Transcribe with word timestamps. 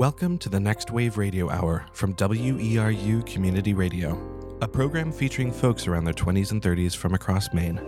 Welcome 0.00 0.38
to 0.38 0.48
the 0.48 0.58
Next 0.58 0.90
Wave 0.90 1.18
Radio 1.18 1.50
Hour 1.50 1.84
from 1.92 2.14
WERU 2.14 3.26
Community 3.26 3.74
Radio, 3.74 4.56
a 4.62 4.66
program 4.66 5.12
featuring 5.12 5.52
folks 5.52 5.86
around 5.86 6.04
their 6.04 6.14
20s 6.14 6.52
and 6.52 6.62
30s 6.62 6.96
from 6.96 7.12
across 7.12 7.52
Maine. 7.52 7.78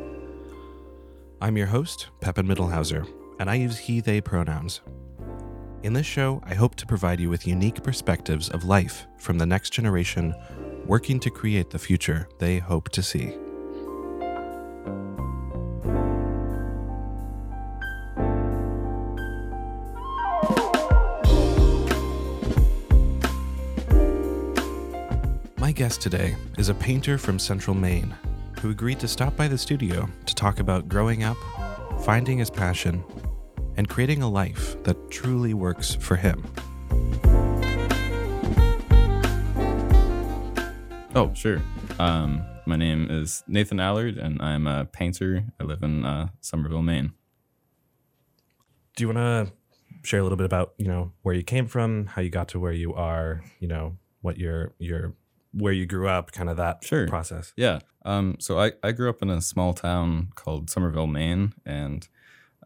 I'm 1.40 1.56
your 1.56 1.68
host, 1.68 2.08
Pepin 2.20 2.46
Mittelhauser, 2.46 3.08
and 3.40 3.48
I 3.48 3.54
use 3.54 3.78
he, 3.78 4.00
they 4.00 4.20
pronouns. 4.20 4.82
In 5.84 5.94
this 5.94 6.04
show, 6.04 6.42
I 6.44 6.52
hope 6.52 6.74
to 6.74 6.86
provide 6.86 7.18
you 7.18 7.30
with 7.30 7.46
unique 7.46 7.82
perspectives 7.82 8.50
of 8.50 8.64
life 8.64 9.06
from 9.16 9.38
the 9.38 9.46
next 9.46 9.70
generation 9.70 10.34
working 10.84 11.18
to 11.20 11.30
create 11.30 11.70
the 11.70 11.78
future 11.78 12.28
they 12.38 12.58
hope 12.58 12.90
to 12.90 13.02
see. 13.02 13.34
My 25.72 25.78
guest 25.78 26.02
today 26.02 26.36
is 26.58 26.68
a 26.68 26.74
painter 26.74 27.16
from 27.16 27.38
central 27.38 27.74
Maine 27.74 28.14
who 28.60 28.68
agreed 28.68 29.00
to 29.00 29.08
stop 29.08 29.34
by 29.38 29.48
the 29.48 29.56
studio 29.56 30.06
to 30.26 30.34
talk 30.34 30.60
about 30.60 30.86
growing 30.86 31.24
up, 31.24 31.38
finding 32.04 32.36
his 32.36 32.50
passion, 32.50 33.02
and 33.78 33.88
creating 33.88 34.20
a 34.22 34.28
life 34.28 34.76
that 34.82 35.10
truly 35.10 35.54
works 35.54 35.94
for 35.94 36.16
him. 36.16 36.44
Oh, 41.14 41.32
sure. 41.32 41.62
Um, 41.98 42.44
my 42.66 42.76
name 42.76 43.10
is 43.10 43.42
Nathan 43.48 43.80
Allard, 43.80 44.18
and 44.18 44.42
I'm 44.42 44.66
a 44.66 44.84
painter. 44.84 45.42
I 45.58 45.64
live 45.64 45.82
in 45.82 46.04
uh, 46.04 46.28
Somerville, 46.42 46.82
Maine. 46.82 47.14
Do 48.94 49.04
you 49.04 49.08
want 49.08 49.16
to 49.48 49.52
share 50.02 50.20
a 50.20 50.22
little 50.22 50.36
bit 50.36 50.44
about 50.44 50.74
you 50.76 50.86
know 50.86 51.12
where 51.22 51.34
you 51.34 51.42
came 51.42 51.66
from, 51.66 52.08
how 52.08 52.20
you 52.20 52.28
got 52.28 52.48
to 52.48 52.60
where 52.60 52.72
you 52.72 52.92
are, 52.92 53.42
you 53.58 53.68
know 53.68 53.96
what 54.20 54.36
your 54.36 54.74
your 54.78 55.14
where 55.52 55.72
you 55.72 55.86
grew 55.86 56.08
up, 56.08 56.32
kind 56.32 56.48
of 56.50 56.56
that 56.56 56.84
Sure. 56.84 57.06
process? 57.06 57.52
Yeah. 57.56 57.80
Um, 58.04 58.36
so 58.40 58.58
I, 58.58 58.72
I 58.82 58.92
grew 58.92 59.08
up 59.10 59.22
in 59.22 59.30
a 59.30 59.40
small 59.40 59.72
town 59.74 60.28
called 60.34 60.70
Somerville, 60.70 61.06
Maine, 61.06 61.52
and 61.64 62.08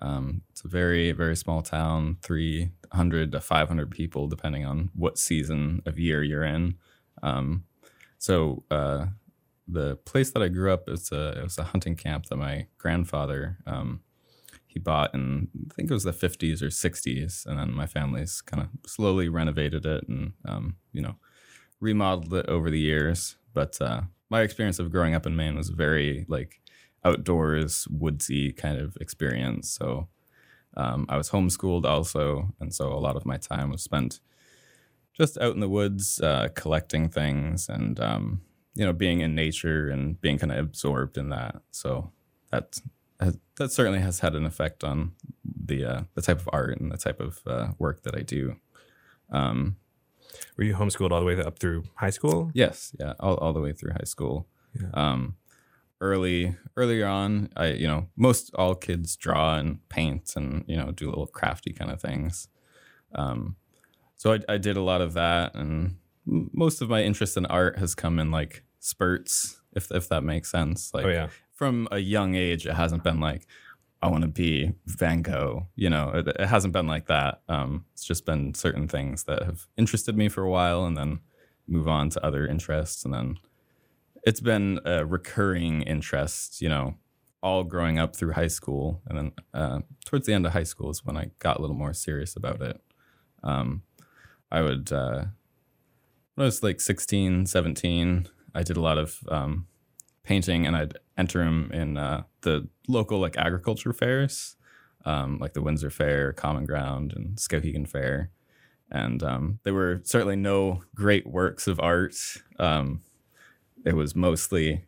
um, 0.00 0.42
it's 0.50 0.64
a 0.64 0.68
very, 0.68 1.12
very 1.12 1.36
small 1.36 1.62
town, 1.62 2.16
300 2.22 3.32
to 3.32 3.40
500 3.40 3.90
people, 3.90 4.28
depending 4.28 4.64
on 4.64 4.90
what 4.94 5.18
season 5.18 5.82
of 5.86 5.98
year 5.98 6.22
you're 6.22 6.44
in. 6.44 6.76
Um, 7.22 7.64
so 8.18 8.64
uh, 8.70 9.06
the 9.68 9.96
place 9.96 10.30
that 10.32 10.42
I 10.42 10.48
grew 10.48 10.72
up 10.72 10.88
is 10.88 11.10
a, 11.12 11.38
it 11.38 11.42
was 11.42 11.58
a 11.58 11.64
hunting 11.64 11.96
camp 11.96 12.26
that 12.26 12.36
my 12.36 12.66
grandfather 12.78 13.58
um, 13.66 14.00
he 14.66 14.78
bought 14.78 15.14
in 15.14 15.48
I 15.70 15.74
think 15.74 15.90
it 15.90 15.94
was 15.94 16.04
the 16.04 16.12
50s 16.12 16.62
or 16.62 16.66
60s, 16.68 17.46
and 17.46 17.58
then 17.58 17.72
my 17.72 17.86
family's 17.86 18.40
kind 18.42 18.62
of 18.62 18.68
slowly 18.86 19.28
renovated 19.28 19.86
it 19.86 20.06
and 20.08 20.32
um, 20.46 20.76
you 20.92 21.00
know 21.02 21.16
remodeled 21.80 22.34
it 22.34 22.46
over 22.48 22.70
the 22.70 22.80
years. 22.80 23.36
But 23.52 23.80
uh, 23.80 24.02
my 24.30 24.42
experience 24.42 24.78
of 24.78 24.90
growing 24.90 25.14
up 25.14 25.26
in 25.26 25.36
Maine 25.36 25.56
was 25.56 25.70
very 25.70 26.26
like 26.28 26.60
outdoors, 27.04 27.86
woodsy 27.90 28.52
kind 28.52 28.78
of 28.78 28.96
experience. 29.00 29.70
So 29.70 30.08
um, 30.76 31.06
I 31.08 31.16
was 31.16 31.30
homeschooled 31.30 31.86
also, 31.86 32.52
and 32.60 32.74
so 32.74 32.92
a 32.92 33.00
lot 33.00 33.16
of 33.16 33.24
my 33.24 33.36
time 33.36 33.70
was 33.70 33.82
spent 33.82 34.20
just 35.14 35.38
out 35.38 35.54
in 35.54 35.60
the 35.60 35.68
woods, 35.68 36.20
uh, 36.20 36.48
collecting 36.54 37.08
things, 37.08 37.68
and 37.68 37.98
um, 38.00 38.42
you 38.74 38.84
know, 38.84 38.92
being 38.92 39.20
in 39.20 39.34
nature 39.34 39.88
and 39.88 40.20
being 40.20 40.38
kind 40.38 40.52
of 40.52 40.58
absorbed 40.58 41.16
in 41.16 41.30
that. 41.30 41.56
So 41.70 42.12
that 42.50 42.78
that 43.56 43.72
certainly 43.72 44.00
has 44.00 44.20
had 44.20 44.34
an 44.34 44.44
effect 44.44 44.84
on 44.84 45.12
the 45.44 45.84
uh, 45.84 46.00
the 46.14 46.22
type 46.22 46.40
of 46.40 46.48
art 46.52 46.78
and 46.78 46.92
the 46.92 46.98
type 46.98 47.20
of 47.20 47.40
uh, 47.46 47.68
work 47.78 48.02
that 48.02 48.14
I 48.14 48.20
do. 48.20 48.56
Um, 49.30 49.76
Were 50.56 50.64
you 50.64 50.74
homeschooled 50.74 51.10
all 51.10 51.20
the 51.20 51.26
way 51.26 51.38
up 51.40 51.58
through 51.58 51.84
high 51.94 52.10
school? 52.10 52.50
Yes, 52.54 52.94
yeah, 52.98 53.14
all, 53.20 53.36
all 53.36 53.52
the 53.52 53.60
way 53.60 53.72
through 53.72 53.92
high 53.92 54.04
school. 54.04 54.46
Yeah. 54.74 54.88
Um, 54.94 55.36
early 56.00 56.56
earlier 56.76 57.06
on, 57.06 57.50
I 57.56 57.68
you 57.68 57.86
know 57.86 58.08
most 58.16 58.54
all 58.54 58.74
kids 58.74 59.16
draw 59.16 59.56
and 59.56 59.86
paint 59.88 60.34
and 60.36 60.64
you 60.66 60.76
know 60.76 60.90
do 60.90 61.08
little 61.08 61.26
crafty 61.26 61.72
kind 61.72 61.90
of 61.90 62.00
things. 62.00 62.48
Um, 63.14 63.56
so 64.16 64.34
I, 64.34 64.40
I 64.48 64.58
did 64.58 64.76
a 64.76 64.82
lot 64.82 65.00
of 65.00 65.14
that, 65.14 65.54
and 65.54 65.96
most 66.26 66.82
of 66.82 66.88
my 66.88 67.02
interest 67.02 67.36
in 67.36 67.46
art 67.46 67.78
has 67.78 67.94
come 67.94 68.18
in 68.18 68.30
like 68.30 68.62
spurts, 68.80 69.60
if 69.74 69.90
if 69.90 70.08
that 70.08 70.22
makes 70.22 70.50
sense. 70.50 70.92
Like 70.92 71.06
oh 71.06 71.10
yeah. 71.10 71.28
from 71.52 71.88
a 71.90 71.98
young 71.98 72.34
age, 72.34 72.66
it 72.66 72.74
hasn't 72.74 73.04
been 73.04 73.20
like 73.20 73.46
I 74.02 74.08
want 74.08 74.22
to 74.22 74.28
be 74.28 74.72
Van 74.86 75.22
Gogh. 75.22 75.68
You 75.74 75.90
know, 75.90 76.10
it, 76.14 76.28
it 76.28 76.46
hasn't 76.46 76.72
been 76.72 76.86
like 76.86 77.06
that. 77.06 77.40
Um, 77.48 77.86
it's 77.92 78.04
just 78.04 78.26
been 78.26 78.54
certain 78.54 78.88
things 78.88 79.24
that 79.24 79.42
have 79.42 79.66
interested 79.76 80.16
me 80.16 80.28
for 80.28 80.42
a 80.42 80.50
while, 80.50 80.84
and 80.84 80.96
then 80.96 81.20
move 81.66 81.88
on 81.88 82.10
to 82.10 82.24
other 82.24 82.46
interests, 82.46 83.04
and 83.04 83.12
then 83.12 83.38
it's 84.24 84.40
been 84.40 84.80
a 84.84 85.04
recurring 85.04 85.82
interest. 85.82 86.60
You 86.60 86.68
know, 86.68 86.94
all 87.42 87.64
growing 87.64 87.98
up 87.98 88.14
through 88.14 88.32
high 88.32 88.46
school, 88.48 89.02
and 89.06 89.18
then 89.18 89.32
uh, 89.54 89.80
towards 90.04 90.26
the 90.26 90.34
end 90.34 90.46
of 90.46 90.52
high 90.52 90.62
school 90.62 90.90
is 90.90 91.04
when 91.04 91.16
I 91.16 91.30
got 91.38 91.58
a 91.58 91.60
little 91.60 91.76
more 91.76 91.94
serious 91.94 92.36
about 92.36 92.60
it. 92.60 92.80
Um, 93.42 93.82
I 94.50 94.62
would 94.62 94.92
uh, 94.92 95.26
when 96.36 96.44
I 96.44 96.46
was 96.46 96.62
like 96.62 96.80
16, 96.80 97.46
17, 97.46 98.28
I 98.54 98.62
did 98.62 98.76
a 98.76 98.80
lot 98.80 98.98
of 98.98 99.20
um, 99.28 99.66
painting 100.22 100.66
and 100.66 100.76
I'd 100.76 100.98
enter 101.16 101.42
them 101.42 101.70
in 101.72 101.96
uh, 101.96 102.24
the 102.46 102.68
local 102.88 103.18
like 103.20 103.36
agriculture 103.36 103.92
fairs, 103.92 104.56
um, 105.04 105.38
like 105.38 105.52
the 105.52 105.62
Windsor 105.62 105.90
Fair, 105.90 106.32
Common 106.32 106.64
Ground, 106.64 107.12
and 107.14 107.36
Skowhegan 107.36 107.86
Fair. 107.88 108.30
And 108.90 109.22
um, 109.22 109.58
they 109.64 109.72
were 109.72 110.00
certainly 110.04 110.36
no 110.36 110.82
great 110.94 111.26
works 111.26 111.66
of 111.66 111.80
art. 111.80 112.14
Um, 112.58 113.02
it 113.84 113.94
was 113.94 114.14
mostly 114.14 114.84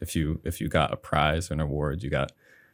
if 0.00 0.14
you 0.14 0.40
if 0.44 0.60
you 0.60 0.68
got 0.68 0.92
a 0.92 0.96
prize 0.96 1.50
or 1.50 1.54
an 1.54 1.60
award, 1.60 2.02
you 2.02 2.10
got 2.10 2.32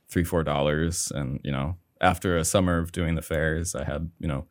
three 0.09 0.25
four 0.25 0.43
dollars. 0.45 1.11
And 1.15 1.41
you 1.45 1.53
know, 1.53 1.77
after 2.01 2.37
a 2.37 2.45
summer 2.45 2.79
of 2.79 2.93
doing 2.93 3.15
the 3.15 3.23
fairs, 3.23 3.75
I 3.75 3.85
had 3.85 4.11
you 4.21 4.29
know 4.29 4.47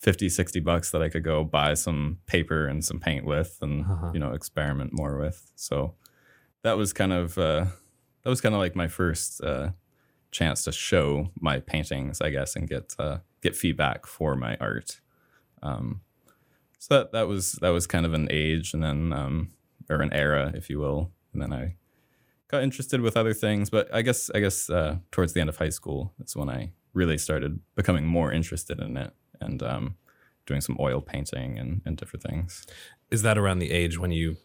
50 0.00 0.28
60 0.28 0.58
bucks 0.60 0.90
that 0.90 1.00
i 1.00 1.08
could 1.08 1.22
go 1.22 1.44
buy 1.44 1.74
some 1.74 2.18
paper 2.26 2.66
and 2.66 2.84
some 2.84 2.98
paint 2.98 3.24
with 3.24 3.58
and 3.62 3.84
Uh-huh. 3.84 4.10
you 4.12 4.18
know 4.18 4.32
experiment 4.32 4.90
more 4.92 5.16
with 5.16 5.52
so 5.54 5.94
that 6.64 6.76
was 6.76 6.92
kind 6.92 7.12
of 7.12 7.38
uh, 7.38 7.66
that 8.22 8.30
was 8.30 8.40
kind 8.40 8.54
of 8.54 8.60
like 8.60 8.76
my 8.76 8.88
first 8.88 9.42
uh, 9.42 9.70
chance 10.30 10.64
to 10.64 10.72
show 10.72 11.30
my 11.38 11.60
paintings 11.60 12.20
i 12.20 12.30
guess 12.30 12.56
and 12.56 12.68
get 12.68 12.94
uh, 12.98 13.18
get 13.42 13.56
feedback 13.56 14.06
for 14.06 14.36
my 14.36 14.56
art. 14.60 15.00
Um, 15.62 16.00
so 16.78 16.96
that 16.96 17.12
that 17.12 17.28
was 17.28 17.52
that 17.60 17.70
was 17.70 17.86
kind 17.86 18.06
of 18.06 18.14
an 18.14 18.28
age 18.30 18.74
and 18.74 18.82
then 18.82 19.12
um, 19.12 19.50
or 19.90 20.00
an 20.00 20.12
era 20.12 20.52
if 20.54 20.70
you 20.70 20.78
will 20.78 21.10
and 21.32 21.42
then 21.42 21.52
i 21.52 21.76
got 22.48 22.62
interested 22.62 23.00
with 23.00 23.16
other 23.16 23.34
things 23.34 23.70
but 23.70 23.92
i 23.94 24.02
guess 24.02 24.30
i 24.34 24.40
guess 24.40 24.68
uh, 24.68 24.96
towards 25.10 25.32
the 25.32 25.40
end 25.40 25.48
of 25.48 25.58
high 25.58 25.68
school 25.68 26.12
is 26.24 26.34
when 26.36 26.48
i 26.48 26.72
really 26.94 27.18
started 27.18 27.60
becoming 27.74 28.06
more 28.06 28.32
interested 28.32 28.80
in 28.80 28.96
it 28.96 29.12
and 29.40 29.62
um, 29.62 29.96
doing 30.46 30.60
some 30.60 30.76
oil 30.80 31.00
painting 31.00 31.58
and, 31.58 31.82
and 31.84 31.96
different 31.96 32.22
things. 32.22 32.66
Is 33.10 33.22
that 33.22 33.38
around 33.38 33.58
the 33.58 33.70
age 33.70 33.98
when 33.98 34.12
you, 34.12 34.36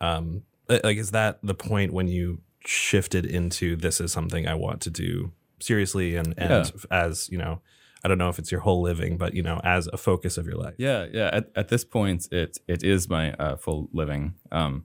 um, 0.00 0.42
like, 0.68 0.96
is 0.96 1.10
that 1.10 1.38
the 1.42 1.54
point 1.54 1.92
when 1.92 2.08
you 2.08 2.40
shifted 2.64 3.24
into 3.26 3.76
this 3.76 4.00
is 4.00 4.12
something 4.12 4.46
I 4.46 4.54
want 4.54 4.80
to 4.82 4.90
do 4.90 5.32
seriously 5.60 6.16
and 6.16 6.34
and 6.38 6.50
Yeah. 6.50 6.70
as 6.90 7.28
you 7.30 7.38
know, 7.38 7.60
I 8.04 8.08
don't 8.08 8.18
know 8.18 8.28
if 8.30 8.38
it's 8.38 8.50
your 8.52 8.62
whole 8.62 8.80
living, 8.82 9.16
but 9.18 9.34
you 9.34 9.42
know, 9.42 9.60
as 9.64 9.86
a 9.88 9.96
focus 9.96 10.38
of 10.38 10.46
your 10.46 10.56
life. 10.56 10.74
Yeah, 10.78 11.06
yeah. 11.12 11.30
At, 11.32 11.50
at 11.54 11.68
this 11.68 11.84
point, 11.84 12.28
it 12.32 12.58
it 12.68 12.82
is 12.82 13.08
my 13.08 13.32
uh, 13.34 13.56
full 13.56 13.88
living. 13.92 14.34
Um, 14.50 14.84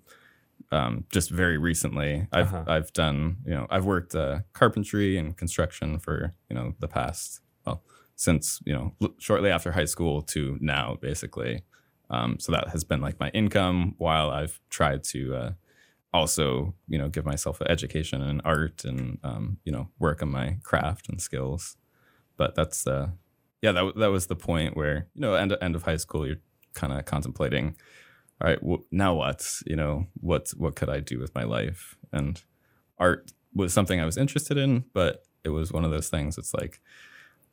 um, 0.71 1.05
just 1.11 1.29
very 1.29 1.57
recently, 1.57 2.27
I've 2.31 2.53
Uh-huh. 2.53 2.63
I've 2.67 2.91
done 2.93 3.37
you 3.45 3.53
know 3.53 3.67
I've 3.69 3.85
worked 3.85 4.15
uh, 4.15 4.39
carpentry 4.53 5.17
and 5.17 5.35
construction 5.37 5.99
for 5.99 6.33
you 6.49 6.55
know 6.55 6.75
the 6.79 6.87
past 6.87 7.41
well 7.65 7.83
since 8.15 8.61
you 8.65 8.73
know 8.73 8.93
l- 9.01 9.13
shortly 9.19 9.49
after 9.49 9.71
high 9.73 9.85
school 9.85 10.21
to 10.33 10.57
now 10.61 10.97
basically. 11.01 11.63
Um, 12.09 12.37
so 12.39 12.51
that 12.51 12.69
has 12.69 12.83
been 12.83 13.01
like 13.01 13.19
my 13.19 13.29
income 13.29 13.95
while 13.97 14.29
I've 14.29 14.59
tried 14.69 15.03
to 15.05 15.35
uh, 15.35 15.51
also 16.15 16.73
you 16.87 16.97
know 16.97 17.09
give 17.09 17.25
myself 17.25 17.61
an 17.61 17.67
education 17.69 18.21
in 18.21 18.41
art 18.41 18.85
and 18.85 19.19
um, 19.23 19.57
you 19.63 19.71
know 19.71 19.89
work 19.99 20.21
on 20.21 20.29
my 20.29 20.57
craft 20.63 21.09
and 21.09 21.21
skills. 21.21 21.77
But 22.37 22.55
that's 22.55 22.85
uh, 22.85 23.09
yeah, 23.65 23.71
that, 23.71 23.95
that 23.95 24.11
was 24.11 24.27
the 24.27 24.35
point 24.35 24.77
where, 24.77 25.07
you 25.15 25.21
know, 25.21 25.33
end, 25.33 25.57
end 25.59 25.75
of 25.75 25.81
high 25.81 25.97
school, 25.97 26.27
you're 26.27 26.41
kind 26.75 26.93
of 26.93 27.03
contemplating, 27.05 27.75
all 28.39 28.47
right, 28.47 28.59
now 28.91 29.15
what? 29.15 29.43
You 29.65 29.75
know, 29.75 30.05
what, 30.21 30.51
what 30.55 30.75
could 30.75 30.87
I 30.87 30.99
do 30.99 31.19
with 31.19 31.33
my 31.33 31.45
life? 31.45 31.97
And 32.11 32.43
art 32.99 33.31
was 33.55 33.73
something 33.73 33.99
I 33.99 34.05
was 34.05 34.17
interested 34.17 34.55
in, 34.57 34.85
but 34.93 35.23
it 35.43 35.49
was 35.49 35.71
one 35.71 35.83
of 35.83 35.89
those 35.89 36.09
things. 36.09 36.37
It's 36.37 36.53
like, 36.53 36.79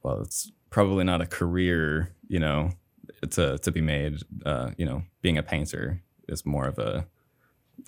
well, 0.02 0.20
it's 0.20 0.52
probably 0.68 1.04
not 1.04 1.22
a 1.22 1.26
career, 1.26 2.14
you 2.28 2.40
know, 2.40 2.72
to, 3.30 3.56
to 3.56 3.70
be 3.70 3.80
made, 3.80 4.18
uh, 4.44 4.72
you 4.76 4.84
know, 4.84 5.04
being 5.22 5.38
a 5.38 5.42
painter 5.42 6.02
is 6.28 6.44
more 6.44 6.66
of 6.66 6.78
a, 6.78 7.06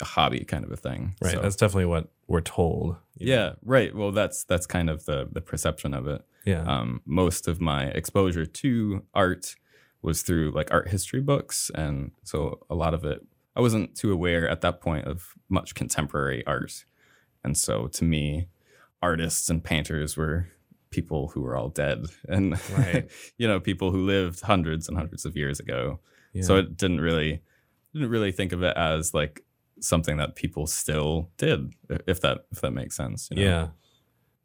a 0.01 0.05
hobby 0.05 0.43
kind 0.45 0.63
of 0.65 0.71
a 0.71 0.77
thing. 0.77 1.15
Right. 1.21 1.33
So- 1.33 1.41
That's 1.41 1.55
definitely 1.55 1.85
what 1.85 2.09
we're 2.27 2.41
told. 2.41 2.95
you 3.17 3.27
know? 3.27 3.33
yeah, 3.33 3.53
right. 3.63 3.95
Well, 3.95 4.11
that's, 4.11 4.43
that's 4.43 4.65
kind 4.65 4.89
of 4.89 5.05
the, 5.05 5.27
the 5.31 5.41
perception 5.41 5.93
of 5.93 6.07
it 6.07 6.21
Yeah. 6.45 6.63
um, 6.63 7.01
most 7.05 7.47
of 7.47 7.61
my 7.61 7.85
exposure 7.85 8.45
to 8.45 9.03
art 9.13 9.55
was 10.01 10.21
through 10.21 10.51
like 10.51 10.71
art 10.71 10.89
history 10.89 11.21
books, 11.21 11.71
and 11.73 12.11
so 12.23 12.59
a 12.69 12.75
lot 12.75 12.93
of 12.93 13.03
it 13.05 13.25
I 13.55 13.61
wasn't 13.61 13.95
too 13.95 14.11
aware 14.11 14.47
at 14.49 14.59
that 14.61 14.81
point 14.81 15.05
of 15.05 15.33
much 15.49 15.73
contemporary 15.75 16.45
art, 16.45 16.83
and 17.43 17.57
so 17.57 17.87
to 17.87 18.03
me, 18.03 18.47
artists 19.01 19.49
and 19.49 19.63
painters 19.63 20.17
were 20.17 20.47
people 20.91 21.29
who 21.29 21.41
were 21.41 21.55
all 21.55 21.69
dead, 21.69 22.05
and 22.29 22.59
Right. 22.77 23.09
you 23.37 23.47
know 23.47 23.59
people 23.59 23.91
who 23.91 24.05
lived 24.05 24.41
hundreds 24.41 24.87
and 24.87 24.97
hundreds 24.97 25.25
of 25.25 25.35
years 25.37 25.59
ago. 25.59 25.99
Yeah. 26.33 26.43
So 26.43 26.57
it 26.57 26.75
didn't 26.77 27.01
really 27.01 27.41
didn't 27.93 28.09
really 28.09 28.31
think 28.33 28.51
of 28.51 28.61
it 28.61 28.75
as 28.75 29.13
like 29.13 29.41
something 29.79 30.17
that 30.17 30.35
people 30.35 30.67
still 30.67 31.29
did, 31.37 31.73
if 32.07 32.21
that 32.21 32.45
if 32.51 32.61
that 32.61 32.71
makes 32.71 32.95
sense. 32.95 33.29
you 33.31 33.37
know? 33.37 33.49
yeah. 33.49 33.67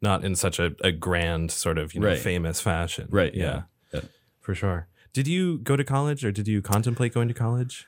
Not 0.01 0.23
in 0.23 0.35
such 0.35 0.57
a, 0.59 0.71
a 0.83 0.91
grand 0.91 1.51
sort 1.51 1.77
of, 1.77 1.93
you 1.93 2.01
know, 2.01 2.07
Right. 2.07 2.17
famous 2.19 2.59
fashion. 2.59 3.07
Right, 3.11 3.33
Yeah. 3.35 3.43
yeah. 3.43 3.61
Yeah. 3.93 4.01
For 4.39 4.55
sure. 4.55 4.87
Did 5.13 5.27
you 5.27 5.59
go 5.59 5.75
to 5.75 5.83
college 5.83 6.25
or 6.25 6.31
did 6.31 6.47
you 6.47 6.61
contemplate 6.61 7.13
going 7.13 7.27
to 7.27 7.33
college? 7.33 7.85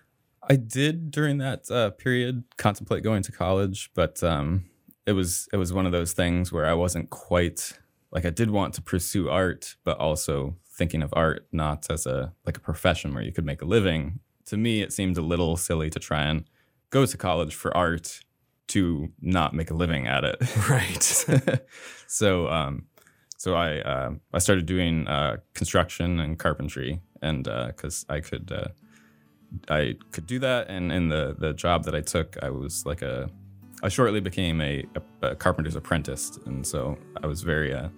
I 0.47 0.55
did 0.57 1.09
during 1.09 1.37
that 1.39 1.71
uh, 1.71 1.89
period 1.91 2.43
contemplate 2.57 3.01
going 3.03 3.23
to 3.23 3.31
college, 3.31 3.89
but 3.95 4.21
um, 4.23 4.65
it 5.05 5.13
was 5.13 5.47
it 5.53 5.57
was 5.57 5.71
one 5.73 5.85
of 5.85 5.91
those 5.91 6.11
things 6.13 6.51
where 6.51 6.65
I 6.65 6.73
wasn't 6.73 7.09
quite 7.09 7.79
like 8.11 8.25
I 8.25 8.29
did 8.29 8.51
want 8.51 8.73
to 8.75 8.81
pursue 8.81 9.29
art, 9.29 9.75
but 9.85 9.97
also 9.97 10.57
thinking 10.77 11.01
of 11.01 11.13
art 11.15 11.47
not 11.51 11.87
as 11.89 12.05
a 12.05 12.33
like 12.45 12.57
a 12.57 12.59
profession 12.61 13.13
where 13.13 13.23
you 13.23 13.31
could 13.31 13.45
make 13.45 13.61
a 13.61 13.65
living. 13.65 14.19
To 14.47 14.57
me, 14.57 14.81
it 14.81 14.91
seemed 14.93 15.17
a 15.17 15.21
little 15.21 15.55
silly 15.55 15.89
to 15.89 15.99
try 15.99 16.23
and 16.23 16.43
go 16.93 17.05
to 17.07 17.17
college 17.17 17.55
for 17.55 17.75
art 17.75 18.19
to 18.67 19.09
not 19.19 19.53
make 19.53 19.71
a 19.71 19.73
living 19.73 20.07
at 20.07 20.23
it. 20.23 20.37
Right. 20.69 21.03
so 22.07 22.47
um, 22.47 22.85
so 23.37 23.55
I 23.55 23.79
uh, 23.81 24.11
I 24.31 24.39
started 24.39 24.65
doing 24.65 25.07
uh, 25.07 25.37
construction 25.53 26.19
and 26.19 26.39
carpentry, 26.39 27.01
and 27.21 27.43
because 27.43 28.05
I 28.07 28.19
could 28.21 28.51
uh, 28.51 28.69
I 29.69 29.95
could 30.11 30.27
do 30.27 30.39
that, 30.39 30.69
and 30.69 30.91
in 30.91 31.09
the 31.09 31.35
the 31.37 31.53
job 31.53 31.83
that 31.85 31.95
I 31.95 32.01
took, 32.01 32.37
I 32.41 32.49
was 32.49 32.85
like 32.85 33.01
a 33.01 33.29
I 33.81 33.89
shortly 33.89 34.21
became 34.21 34.61
a, 34.61 34.85
a, 34.95 35.27
a 35.31 35.35
carpenter's 35.35 35.75
apprentice, 35.75 36.39
and 36.45 36.65
so 36.65 36.97
I 37.21 37.27
was 37.27 37.41
very 37.41 37.73
uh, 37.73 37.89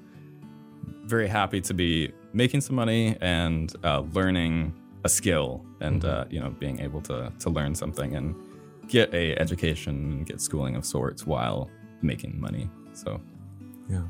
very 1.05 1.27
happy 1.27 1.61
to 1.61 1.73
be 1.73 2.11
making 2.33 2.61
some 2.61 2.75
money 2.75 3.15
and 3.21 3.75
uh, 3.83 3.99
learning 4.13 4.73
a 5.03 5.09
skill, 5.09 5.63
and 5.81 6.03
uh, 6.05 6.25
you 6.29 6.39
know 6.39 6.49
being 6.49 6.79
able 6.79 7.01
to 7.01 7.31
to 7.43 7.49
learn 7.49 7.75
something 7.75 8.15
and 8.15 8.35
get 8.87 9.13
a 9.13 9.37
education 9.39 9.95
and 9.95 10.25
get 10.25 10.41
schooling 10.41 10.75
of 10.75 10.85
sorts 10.85 11.25
while 11.25 11.69
making 12.01 12.39
money. 12.39 12.69
So 12.93 13.21
yeah. 13.89 14.03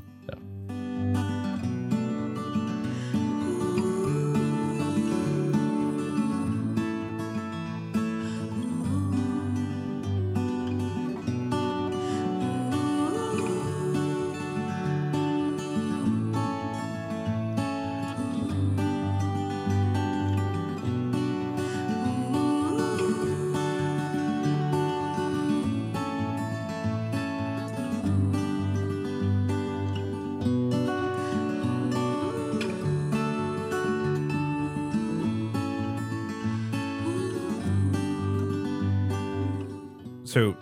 So, 40.36 40.54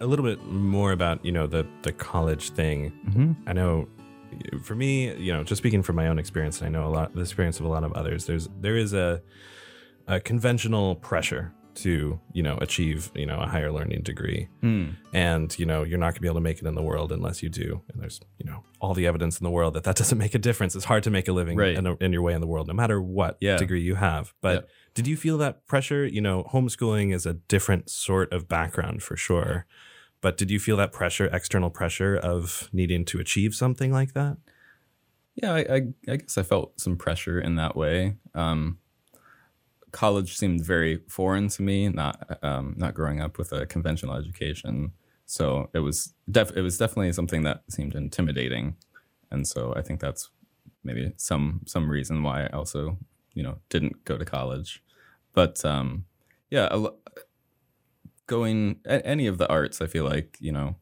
a 0.00 0.06
little 0.06 0.24
bit 0.24 0.42
more 0.46 0.92
about 0.92 1.22
you 1.22 1.30
know 1.30 1.46
the 1.46 1.66
the 1.82 1.92
college 1.92 2.52
thing. 2.52 2.90
Mm-hmm. 3.06 3.32
I 3.46 3.52
know, 3.52 3.86
for 4.62 4.74
me, 4.74 5.14
you 5.16 5.30
know, 5.30 5.44
just 5.44 5.58
speaking 5.58 5.82
from 5.82 5.96
my 5.96 6.08
own 6.08 6.18
experience, 6.18 6.62
and 6.62 6.68
I 6.68 6.70
know 6.70 6.88
a 6.88 6.88
lot 6.88 7.14
the 7.14 7.20
experience 7.20 7.60
of 7.60 7.66
a 7.66 7.68
lot 7.68 7.84
of 7.84 7.92
others. 7.92 8.24
There's 8.24 8.48
there 8.62 8.78
is 8.78 8.94
a 8.94 9.20
a 10.08 10.20
conventional 10.20 10.94
pressure 10.94 11.52
to 11.72 12.18
you 12.32 12.42
know 12.42 12.56
achieve 12.62 13.12
you 13.14 13.26
know 13.26 13.38
a 13.38 13.46
higher 13.46 13.70
learning 13.70 14.04
degree, 14.04 14.48
Hmm. 14.62 14.86
and 15.12 15.56
you 15.58 15.66
know 15.66 15.82
you're 15.82 15.98
not 15.98 16.06
going 16.06 16.14
to 16.14 16.20
be 16.22 16.26
able 16.28 16.36
to 16.36 16.40
make 16.40 16.58
it 16.62 16.66
in 16.66 16.74
the 16.74 16.82
world 16.82 17.12
unless 17.12 17.42
you 17.42 17.50
do. 17.50 17.82
And 17.92 18.00
there's 18.00 18.20
you 18.38 18.46
know 18.50 18.64
all 18.80 18.94
the 18.94 19.06
evidence 19.06 19.38
in 19.38 19.44
the 19.44 19.50
world 19.50 19.74
that 19.74 19.84
that 19.84 19.96
doesn't 19.96 20.16
make 20.16 20.34
a 20.34 20.38
difference. 20.38 20.74
It's 20.74 20.86
hard 20.86 21.02
to 21.02 21.10
make 21.10 21.28
a 21.28 21.32
living 21.32 21.58
Right. 21.58 21.76
in, 21.76 21.86
in 22.00 22.14
your 22.14 22.22
way 22.22 22.32
in 22.32 22.40
the 22.40 22.46
world, 22.46 22.68
no 22.68 22.72
matter 22.74 23.02
what 23.02 23.36
Yeah. 23.38 23.58
degree 23.58 23.82
you 23.82 23.96
have. 23.96 24.32
But 24.40 24.54
Yeah. 24.54 24.68
Did 24.94 25.06
you 25.06 25.16
feel 25.16 25.38
that 25.38 25.66
pressure? 25.66 26.06
You 26.06 26.20
know, 26.20 26.44
homeschooling 26.52 27.14
is 27.14 27.26
a 27.26 27.34
different 27.34 27.90
sort 27.90 28.32
of 28.32 28.48
background 28.48 29.02
for 29.02 29.16
sure. 29.16 29.66
But 30.20 30.36
did 30.36 30.50
you 30.50 30.58
feel 30.58 30.76
that 30.76 30.92
pressure, 30.92 31.30
external 31.32 31.70
pressure 31.70 32.16
of 32.16 32.68
needing 32.72 33.04
to 33.06 33.20
achieve 33.20 33.54
something 33.54 33.90
like 33.90 34.12
that? 34.12 34.36
Yeah, 35.34 35.54
I, 35.54 35.58
I, 35.58 35.82
I 36.08 36.16
guess 36.16 36.36
I 36.36 36.42
felt 36.42 36.78
some 36.78 36.96
pressure 36.96 37.40
in 37.40 37.56
that 37.56 37.74
way. 37.74 38.16
Um, 38.34 38.78
college 39.92 40.36
seemed 40.36 40.64
very 40.64 41.00
foreign 41.08 41.48
to 41.48 41.62
me, 41.62 41.88
not 41.88 42.38
um, 42.42 42.74
not 42.76 42.94
growing 42.94 43.20
up 43.20 43.38
with 43.38 43.52
a 43.52 43.66
conventional 43.66 44.14
education. 44.14 44.92
So 45.26 45.70
it 45.72 45.78
was 45.78 46.14
def- 46.30 46.56
it 46.56 46.62
was 46.62 46.76
definitely 46.76 47.12
something 47.12 47.42
that 47.44 47.62
seemed 47.68 47.94
intimidating, 47.94 48.76
and 49.30 49.46
so 49.46 49.72
I 49.76 49.82
think 49.82 50.00
that's 50.00 50.28
maybe 50.84 51.12
some 51.16 51.60
some 51.66 51.88
reason 51.88 52.22
why 52.22 52.44
I 52.44 52.48
also 52.48 52.98
you 53.34 53.42
know 53.42 53.58
didn't 53.68 54.04
go 54.04 54.18
to 54.18 54.24
college. 54.24 54.82
But 55.32 55.64
um, 55.64 56.06
yeah, 56.50 56.68
a 56.70 56.88
going 58.26 58.80
a- 58.86 59.04
any 59.06 59.26
of 59.26 59.38
the 59.38 59.48
arts, 59.48 59.80
I 59.80 59.86
feel 59.86 60.04
like 60.04 60.36
you 60.40 60.52
know 60.52 60.76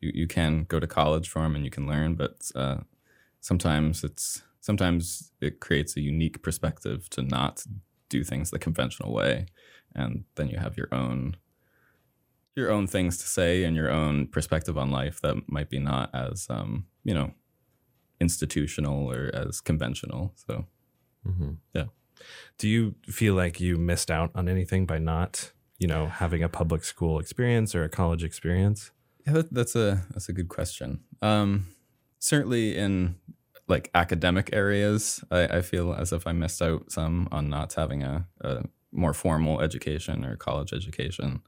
you, 0.00 0.12
you 0.14 0.26
can 0.26 0.64
go 0.64 0.80
to 0.80 0.86
college 0.86 1.28
for 1.28 1.42
them 1.42 1.54
and 1.54 1.64
you 1.64 1.70
can 1.70 1.86
learn, 1.86 2.14
but 2.14 2.50
uh, 2.54 2.78
sometimes 3.40 4.02
it's 4.04 4.42
sometimes 4.60 5.32
it 5.42 5.60
creates 5.60 5.96
a 5.96 6.00
unique 6.00 6.42
perspective 6.42 7.10
to 7.10 7.22
not 7.22 7.62
do 8.08 8.24
things 8.24 8.50
the 8.50 8.58
conventional 8.58 9.12
way 9.12 9.46
and 9.94 10.24
then 10.36 10.48
you 10.48 10.56
have 10.56 10.76
your 10.76 10.88
own 10.92 11.36
your 12.56 12.70
own 12.70 12.86
things 12.86 13.18
to 13.18 13.26
say 13.26 13.64
and 13.64 13.76
your 13.76 13.90
own 13.90 14.26
perspective 14.26 14.78
on 14.78 14.90
life 14.90 15.20
that 15.20 15.36
might 15.48 15.68
be 15.68 15.78
not 15.78 16.08
as 16.14 16.46
um, 16.48 16.86
you 17.04 17.12
know 17.12 17.32
institutional 18.20 19.10
or 19.10 19.30
as 19.34 19.60
conventional 19.60 20.32
so 20.36 20.64
Mm-hmm. 21.26 21.50
Yeah. 21.72 21.86
Do 22.58 22.68
you 22.68 22.94
feel 23.06 23.34
like 23.34 23.60
you 23.60 23.76
missed 23.76 24.10
out 24.10 24.30
on 24.34 24.48
anything 24.48 24.86
by 24.86 24.98
not, 24.98 25.52
you 25.78 25.88
know, 25.88 26.06
having 26.06 26.42
a 26.42 26.48
public 26.48 26.84
school 26.84 27.18
experience 27.18 27.74
or 27.74 27.84
a 27.84 27.88
college 27.88 28.24
experience? 28.24 28.90
Yeah, 29.26 29.34
that, 29.34 29.52
that's 29.52 29.74
a 29.74 30.04
that's 30.10 30.28
a 30.28 30.32
good 30.32 30.48
question. 30.48 31.00
Um, 31.22 31.68
certainly 32.18 32.76
in 32.76 33.16
like 33.66 33.90
academic 33.94 34.50
areas, 34.52 35.24
I, 35.30 35.46
I 35.46 35.62
feel 35.62 35.94
as 35.94 36.12
if 36.12 36.26
I 36.26 36.32
missed 36.32 36.60
out 36.60 36.92
some 36.92 37.28
on 37.32 37.48
not 37.48 37.72
having 37.74 38.02
a, 38.02 38.26
a 38.40 38.64
more 38.92 39.14
formal 39.14 39.60
education 39.60 40.24
or 40.24 40.36
college 40.36 40.72
education, 40.72 41.40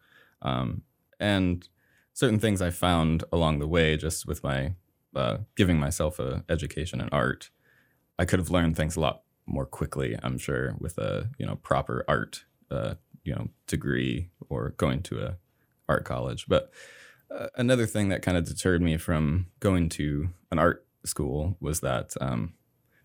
um, 0.42 0.82
and 1.20 1.68
certain 2.14 2.38
things 2.38 2.62
I 2.62 2.70
found 2.70 3.24
along 3.30 3.58
the 3.58 3.68
way 3.68 3.96
just 3.96 4.26
with 4.26 4.42
my 4.42 4.74
uh, 5.14 5.38
giving 5.54 5.78
myself 5.78 6.18
a 6.18 6.44
education 6.48 7.00
in 7.00 7.08
art. 7.10 7.50
I 8.18 8.24
could 8.24 8.38
have 8.38 8.50
learned 8.50 8.76
things 8.76 8.96
a 8.96 9.00
lot 9.00 9.22
more 9.46 9.66
quickly, 9.66 10.16
I'm 10.22 10.38
sure, 10.38 10.74
with 10.78 10.98
a 10.98 11.30
you 11.38 11.46
know 11.46 11.56
proper 11.56 12.04
art 12.08 12.44
uh, 12.70 12.94
you 13.24 13.34
know 13.34 13.48
degree 13.66 14.30
or 14.48 14.70
going 14.76 15.02
to 15.04 15.22
a 15.22 15.36
art 15.88 16.04
college, 16.04 16.46
but 16.48 16.70
uh, 17.30 17.48
another 17.56 17.86
thing 17.86 18.08
that 18.08 18.22
kind 18.22 18.36
of 18.36 18.44
deterred 18.44 18.82
me 18.82 18.96
from 18.96 19.46
going 19.60 19.88
to 19.88 20.28
an 20.50 20.58
art 20.58 20.86
school 21.04 21.56
was 21.60 21.80
that 21.80 22.14
um, 22.20 22.54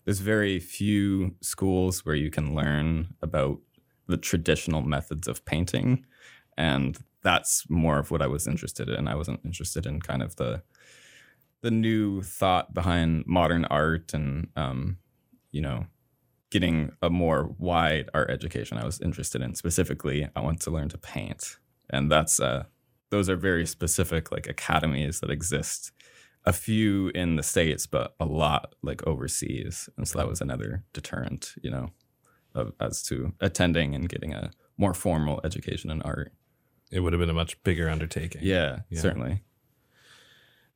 there's 0.04 0.20
very 0.20 0.58
few 0.58 1.34
schools 1.40 2.04
where 2.04 2.14
you 2.14 2.30
can 2.30 2.54
learn 2.54 3.14
about 3.22 3.58
the 4.06 4.16
traditional 4.16 4.82
methods 4.82 5.28
of 5.28 5.44
painting, 5.44 6.04
and 6.56 6.98
that's 7.22 7.68
more 7.70 7.98
of 7.98 8.10
what 8.10 8.22
I 8.22 8.26
was 8.26 8.46
interested 8.46 8.88
in. 8.88 9.06
I 9.06 9.14
wasn't 9.14 9.40
interested 9.44 9.86
in 9.86 10.00
kind 10.00 10.22
of 10.22 10.36
the 10.36 10.62
the 11.62 11.70
new 11.70 12.22
thought 12.22 12.74
behind 12.74 13.24
modern 13.26 13.64
art 13.66 14.12
and 14.12 14.48
um, 14.56 14.98
you 15.52 15.60
know 15.60 15.86
getting 16.52 16.92
a 17.02 17.10
more 17.10 17.54
wide 17.58 18.08
art 18.14 18.30
education. 18.30 18.78
I 18.78 18.84
was 18.84 19.00
interested 19.00 19.40
in 19.42 19.54
specifically. 19.56 20.28
I 20.36 20.40
want 20.40 20.60
to 20.62 20.70
learn 20.70 20.88
to 20.90 20.98
paint, 20.98 21.56
and 21.90 22.10
that's 22.12 22.38
uh, 22.38 22.64
those 23.10 23.28
are 23.28 23.36
very 23.36 23.66
specific 23.66 24.30
like 24.30 24.46
academies 24.46 25.18
that 25.20 25.30
exist 25.30 25.90
a 26.44 26.52
few 26.52 27.08
in 27.14 27.36
the 27.36 27.42
states 27.42 27.86
but 27.86 28.14
a 28.18 28.24
lot 28.24 28.74
like 28.82 29.06
overseas 29.06 29.88
and 29.96 30.08
so 30.08 30.18
that 30.18 30.26
was 30.28 30.40
another 30.40 30.82
deterrent 30.92 31.54
you 31.62 31.70
know 31.70 31.86
of, 32.54 32.72
as 32.80 33.00
to 33.04 33.32
attending 33.40 33.94
and 33.94 34.08
getting 34.08 34.32
a 34.34 34.50
more 34.76 34.92
formal 34.94 35.40
education 35.44 35.88
in 35.90 36.02
art 36.02 36.32
It 36.90 36.98
would 37.00 37.12
have 37.12 37.20
been 37.20 37.30
a 37.30 37.40
much 37.42 37.62
bigger 37.62 37.88
undertaking. 37.88 38.40
yeah, 38.42 38.80
Yeah. 38.90 39.00
certainly 39.00 39.42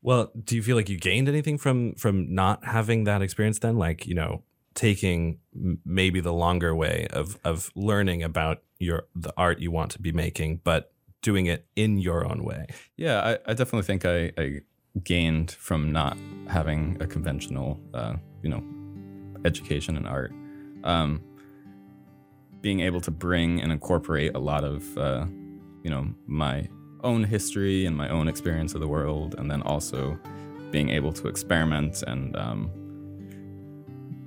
Well, 0.02 0.30
do 0.44 0.54
you 0.54 0.62
feel 0.62 0.76
like 0.76 0.88
you 0.88 0.98
gained 0.98 1.28
anything 1.28 1.58
from 1.58 1.94
from 1.96 2.32
not 2.32 2.64
having 2.64 3.04
that 3.04 3.22
experience 3.22 3.58
then? 3.58 3.76
Like, 3.76 4.06
you 4.06 4.14
know, 4.14 4.44
taking 4.76 5.40
maybe 5.84 6.20
the 6.20 6.32
longer 6.32 6.76
way 6.76 7.08
of 7.10 7.38
of 7.44 7.72
learning 7.74 8.22
about 8.22 8.62
your 8.78 9.08
the 9.16 9.32
art 9.36 9.58
you 9.58 9.72
want 9.72 9.90
to 9.90 10.00
be 10.00 10.12
making, 10.12 10.60
but 10.62 10.92
doing 11.22 11.46
it 11.46 11.66
in 11.74 11.98
your 11.98 12.24
own 12.24 12.44
way. 12.44 12.66
Yeah, 12.96 13.20
I, 13.20 13.50
I 13.50 13.54
definitely 13.54 13.82
think 13.82 14.04
I, 14.04 14.30
I 14.38 14.60
gained 15.02 15.50
from 15.50 15.90
not 15.90 16.16
having 16.48 16.96
a 17.00 17.06
conventional, 17.06 17.80
uh, 17.92 18.14
you 18.42 18.50
know, 18.50 18.62
education 19.44 19.96
in 19.96 20.06
art. 20.06 20.32
Um, 20.84 21.20
being 22.60 22.80
able 22.80 23.00
to 23.00 23.10
bring 23.10 23.60
and 23.60 23.72
incorporate 23.72 24.36
a 24.36 24.38
lot 24.38 24.62
of, 24.62 24.96
uh, 24.96 25.26
you 25.82 25.90
know, 25.90 26.06
my 26.26 26.68
own 27.02 27.24
history 27.24 27.86
and 27.86 27.96
my 27.96 28.08
own 28.08 28.28
experience 28.28 28.74
of 28.74 28.80
the 28.80 28.88
world, 28.88 29.34
and 29.38 29.50
then 29.50 29.62
also 29.62 30.18
being 30.70 30.90
able 30.90 31.12
to 31.12 31.28
experiment 31.28 32.02
and 32.06 32.36
um, 32.36 32.70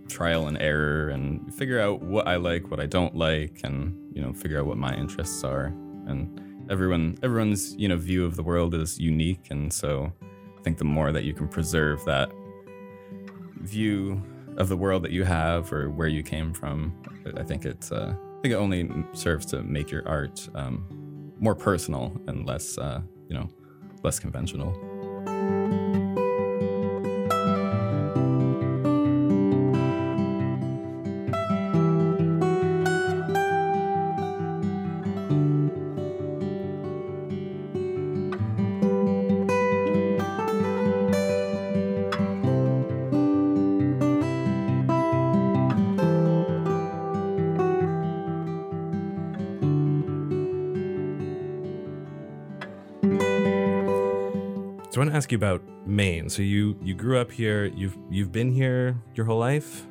trial 0.09 0.47
and 0.47 0.57
error 0.61 1.09
and 1.09 1.53
figure 1.53 1.79
out 1.79 2.01
what 2.01 2.27
I 2.27 2.35
like, 2.35 2.69
what 2.71 2.79
I 2.79 2.85
don't 2.85 3.15
like, 3.15 3.61
and 3.63 3.95
you 4.13 4.21
know, 4.21 4.33
figure 4.33 4.59
out 4.59 4.65
what 4.65 4.77
my 4.77 4.93
interests 4.95 5.43
are. 5.43 5.65
And 6.07 6.67
everyone, 6.69 7.17
everyone's 7.23 7.75
you 7.75 7.87
know 7.87 7.97
view 7.97 8.25
of 8.25 8.35
the 8.35 8.43
world 8.43 8.73
is 8.73 8.99
unique, 8.99 9.47
and 9.49 9.71
so 9.71 10.11
I 10.57 10.61
think 10.61 10.77
the 10.77 10.85
more 10.85 11.11
that 11.11 11.23
you 11.23 11.33
can 11.33 11.47
preserve 11.47 12.03
that 12.05 12.31
view 13.61 14.21
of 14.57 14.69
the 14.69 14.77
world 14.77 15.03
that 15.03 15.11
you 15.11 15.23
have 15.23 15.71
or 15.71 15.89
where 15.89 16.07
you 16.07 16.23
came 16.23 16.53
from, 16.53 16.93
I 17.37 17.43
think 17.43 17.65
it's 17.65 17.91
uh, 17.91 18.13
I 18.13 18.41
think 18.41 18.53
it 18.53 18.57
only 18.57 18.89
serves 19.13 19.45
to 19.47 19.63
make 19.63 19.91
your 19.91 20.07
art 20.07 20.47
um, 20.55 21.33
more 21.39 21.55
personal 21.55 22.19
and 22.27 22.45
less 22.45 22.77
uh, 22.77 23.01
you 23.27 23.35
know 23.35 23.49
less 24.03 24.19
conventional. 24.19 24.88
Maine. 56.29 56.35
So 56.35 56.41
you 56.41 56.75
you 56.81 56.93
grew 56.95 57.17
up 57.17 57.31
here. 57.31 57.65
You've 57.65 57.97
you've 58.09 58.31
been 58.31 58.51
here 58.51 58.95
your 59.15 59.25
whole 59.25 59.39
life, 59.39 59.85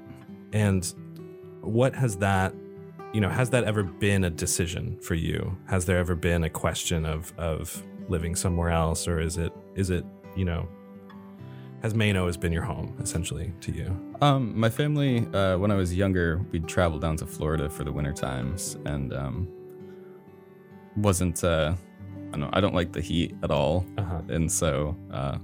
and 0.52 0.94
what 1.62 1.94
has 1.94 2.16
that, 2.18 2.54
you 3.12 3.20
know, 3.20 3.28
has 3.28 3.50
that 3.50 3.64
ever 3.64 3.82
been 3.82 4.24
a 4.24 4.30
decision 4.30 4.98
for 5.02 5.14
you? 5.14 5.56
Has 5.68 5.84
there 5.84 5.98
ever 5.98 6.14
been 6.14 6.44
a 6.44 6.50
question 6.50 7.04
of 7.04 7.32
of 7.38 7.82
living 8.08 8.36
somewhere 8.36 8.70
else, 8.70 9.08
or 9.08 9.20
is 9.20 9.36
it 9.36 9.52
is 9.74 9.90
it 9.90 10.04
you 10.36 10.44
know, 10.44 10.68
has 11.82 11.94
Maine 11.94 12.16
always 12.16 12.36
been 12.36 12.52
your 12.52 12.62
home 12.64 12.96
essentially 13.00 13.52
to 13.60 13.72
you? 13.72 14.14
Um, 14.20 14.58
my 14.58 14.70
family, 14.70 15.26
uh, 15.34 15.58
when 15.58 15.70
I 15.70 15.74
was 15.76 15.92
younger, 15.94 16.40
we'd 16.52 16.68
travel 16.68 16.98
down 16.98 17.16
to 17.18 17.26
Florida 17.26 17.68
for 17.68 17.84
the 17.84 17.92
winter 17.92 18.12
times, 18.12 18.76
and 18.84 19.12
um, 19.12 19.48
wasn't. 20.96 21.42
Uh, 21.44 21.74
I 22.28 22.30
don't. 22.32 22.40
Know, 22.40 22.50
I 22.52 22.60
don't 22.60 22.74
like 22.74 22.92
the 22.92 23.00
heat 23.00 23.34
at 23.42 23.50
all, 23.50 23.84
Uh-huh. 23.96 24.20
and 24.28 24.50
so 24.52 24.94
uh, 25.10 25.38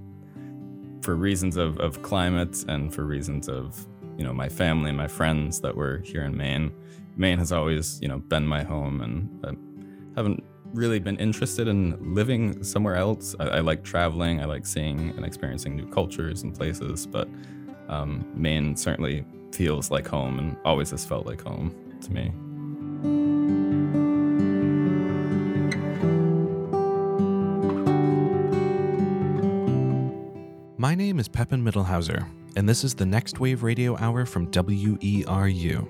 for 1.04 1.14
reasons 1.14 1.56
of, 1.56 1.78
of 1.78 2.02
climate 2.02 2.64
and 2.66 2.92
for 2.92 3.04
reasons 3.04 3.48
of 3.48 3.86
you 4.16 4.24
know 4.24 4.32
my 4.32 4.48
family 4.48 4.88
and 4.88 4.96
my 4.96 5.08
friends 5.08 5.60
that 5.60 5.76
were 5.76 5.98
here 5.98 6.22
in 6.22 6.36
Maine, 6.36 6.72
Maine 7.16 7.38
has 7.38 7.52
always 7.52 8.00
you 8.00 8.08
know 8.08 8.18
been 8.18 8.46
my 8.46 8.62
home, 8.62 9.00
and 9.02 9.46
I 9.46 10.18
haven't 10.18 10.42
really 10.72 10.98
been 10.98 11.16
interested 11.18 11.68
in 11.68 12.14
living 12.14 12.64
somewhere 12.64 12.96
else. 12.96 13.36
I, 13.38 13.44
I 13.44 13.60
like 13.60 13.84
traveling. 13.84 14.40
I 14.40 14.46
like 14.46 14.66
seeing 14.66 15.10
and 15.10 15.24
experiencing 15.24 15.76
new 15.76 15.86
cultures 15.86 16.42
and 16.42 16.54
places, 16.54 17.06
but 17.06 17.28
um, 17.88 18.26
Maine 18.34 18.74
certainly 18.74 19.24
feels 19.52 19.90
like 19.90 20.08
home 20.08 20.38
and 20.38 20.56
always 20.64 20.90
has 20.90 21.04
felt 21.04 21.26
like 21.26 21.42
home 21.42 21.74
to 22.00 22.12
me. 22.12 23.53
Is 31.24 31.28
Pepin 31.28 31.64
Mittelhauser, 31.64 32.28
and 32.54 32.68
this 32.68 32.84
is 32.84 32.92
the 32.92 33.06
Next 33.06 33.40
Wave 33.40 33.62
Radio 33.62 33.96
Hour 33.96 34.26
from 34.26 34.46
WERU. 34.48 35.88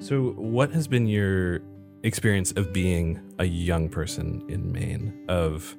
So, 0.00 0.30
what 0.36 0.72
has 0.72 0.88
been 0.88 1.06
your 1.06 1.60
experience 2.06 2.52
of 2.52 2.72
being 2.72 3.20
a 3.38 3.44
young 3.44 3.88
person 3.88 4.44
in 4.48 4.72
Maine? 4.72 5.24
Of 5.28 5.76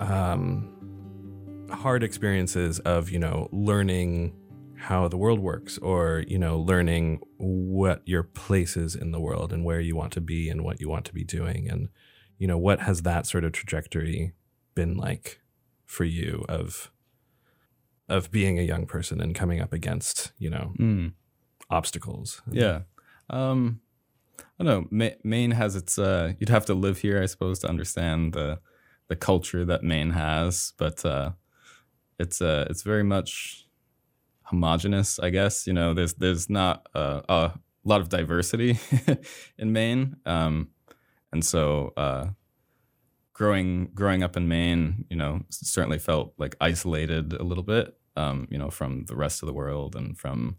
um, 0.00 1.66
hard 1.70 2.02
experiences 2.02 2.78
of 2.80 3.10
you 3.10 3.18
know 3.18 3.48
learning 3.52 4.34
how 4.76 5.08
the 5.08 5.16
world 5.16 5.40
works, 5.40 5.78
or 5.78 6.24
you 6.28 6.38
know 6.38 6.58
learning 6.58 7.20
what 7.38 8.02
your 8.06 8.22
place 8.22 8.76
is 8.76 8.94
in 8.94 9.12
the 9.12 9.20
world 9.20 9.52
and 9.52 9.64
where 9.64 9.80
you 9.80 9.96
want 9.96 10.12
to 10.14 10.20
be 10.20 10.48
and 10.48 10.62
what 10.64 10.80
you 10.80 10.88
want 10.88 11.04
to 11.06 11.14
be 11.14 11.24
doing, 11.24 11.68
and 11.70 11.88
you 12.38 12.46
know 12.46 12.58
what 12.58 12.80
has 12.80 13.02
that 13.02 13.26
sort 13.26 13.44
of 13.44 13.52
trajectory 13.52 14.32
been 14.74 14.96
like 14.96 15.40
for 15.86 16.04
you 16.04 16.44
of 16.48 16.90
of 18.08 18.30
being 18.30 18.58
a 18.58 18.62
young 18.62 18.86
person 18.86 19.20
and 19.20 19.34
coming 19.34 19.60
up 19.60 19.72
against 19.72 20.32
you 20.38 20.50
know 20.50 20.72
Mm. 20.78 21.12
obstacles? 21.70 22.42
Yeah. 22.50 22.82
Um, 23.30 23.80
I 24.60 24.64
don't 24.64 24.92
know. 24.92 25.14
Maine 25.22 25.52
has 25.52 25.76
its. 25.76 25.98
Uh, 25.98 26.32
you'd 26.38 26.48
have 26.48 26.66
to 26.66 26.74
live 26.74 26.98
here, 26.98 27.22
I 27.22 27.26
suppose, 27.26 27.60
to 27.60 27.68
understand 27.68 28.32
the 28.32 28.58
the 29.08 29.16
culture 29.16 29.64
that 29.64 29.84
Maine 29.84 30.10
has. 30.10 30.72
But 30.76 31.04
uh, 31.04 31.32
it's 32.18 32.42
uh, 32.42 32.66
it's 32.68 32.82
very 32.82 33.04
much 33.04 33.66
homogenous, 34.42 35.18
I 35.18 35.30
guess. 35.30 35.66
You 35.66 35.74
know, 35.74 35.94
there's 35.94 36.14
there's 36.14 36.50
not 36.50 36.86
a 36.94 37.52
lot 37.84 38.00
of 38.00 38.08
diversity 38.08 38.78
in 39.58 39.72
Maine, 39.72 40.16
um, 40.26 40.70
and 41.32 41.44
so 41.44 41.92
uh, 41.96 42.26
growing 43.32 43.90
growing 43.94 44.24
up 44.24 44.36
in 44.36 44.48
Maine, 44.48 45.04
you 45.08 45.16
know, 45.16 45.42
certainly 45.50 45.98
felt 45.98 46.34
like 46.36 46.56
isolated 46.60 47.32
a 47.32 47.44
little 47.44 47.64
bit. 47.64 47.94
Um, 48.16 48.48
you 48.50 48.58
know, 48.58 48.68
from 48.68 49.04
the 49.04 49.14
rest 49.14 49.42
of 49.42 49.46
the 49.46 49.52
world 49.52 49.94
and 49.94 50.18
from 50.18 50.56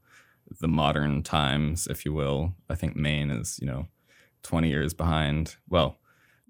the 0.59 0.67
modern 0.67 1.23
times, 1.23 1.87
if 1.87 2.05
you 2.05 2.13
will. 2.13 2.53
I 2.69 2.75
think 2.75 2.95
Maine 2.95 3.29
is, 3.29 3.59
you 3.61 3.67
know, 3.67 3.87
20 4.43 4.69
years 4.69 4.93
behind. 4.93 5.55
Well, 5.67 5.97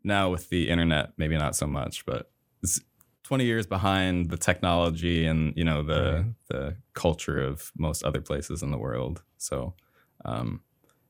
now 0.04 0.30
with 0.30 0.50
the 0.50 0.70
internet, 0.70 1.14
maybe 1.18 1.38
not 1.38 1.56
so 1.56 1.68
much, 1.68 2.06
but 2.06 2.32
it's 2.64 2.80
20 3.24 3.46
years 3.46 3.68
behind 3.68 4.30
the 4.30 4.38
technology 4.38 5.26
and, 5.26 5.54
you 5.56 5.64
know, 5.64 5.84
the 5.84 6.34
the 6.48 6.78
culture 6.94 7.40
of 7.40 7.72
most 7.78 8.04
other 8.04 8.22
places 8.22 8.64
in 8.64 8.72
the 8.72 8.78
world. 8.78 9.24
So, 9.38 9.74
um, 10.26 10.62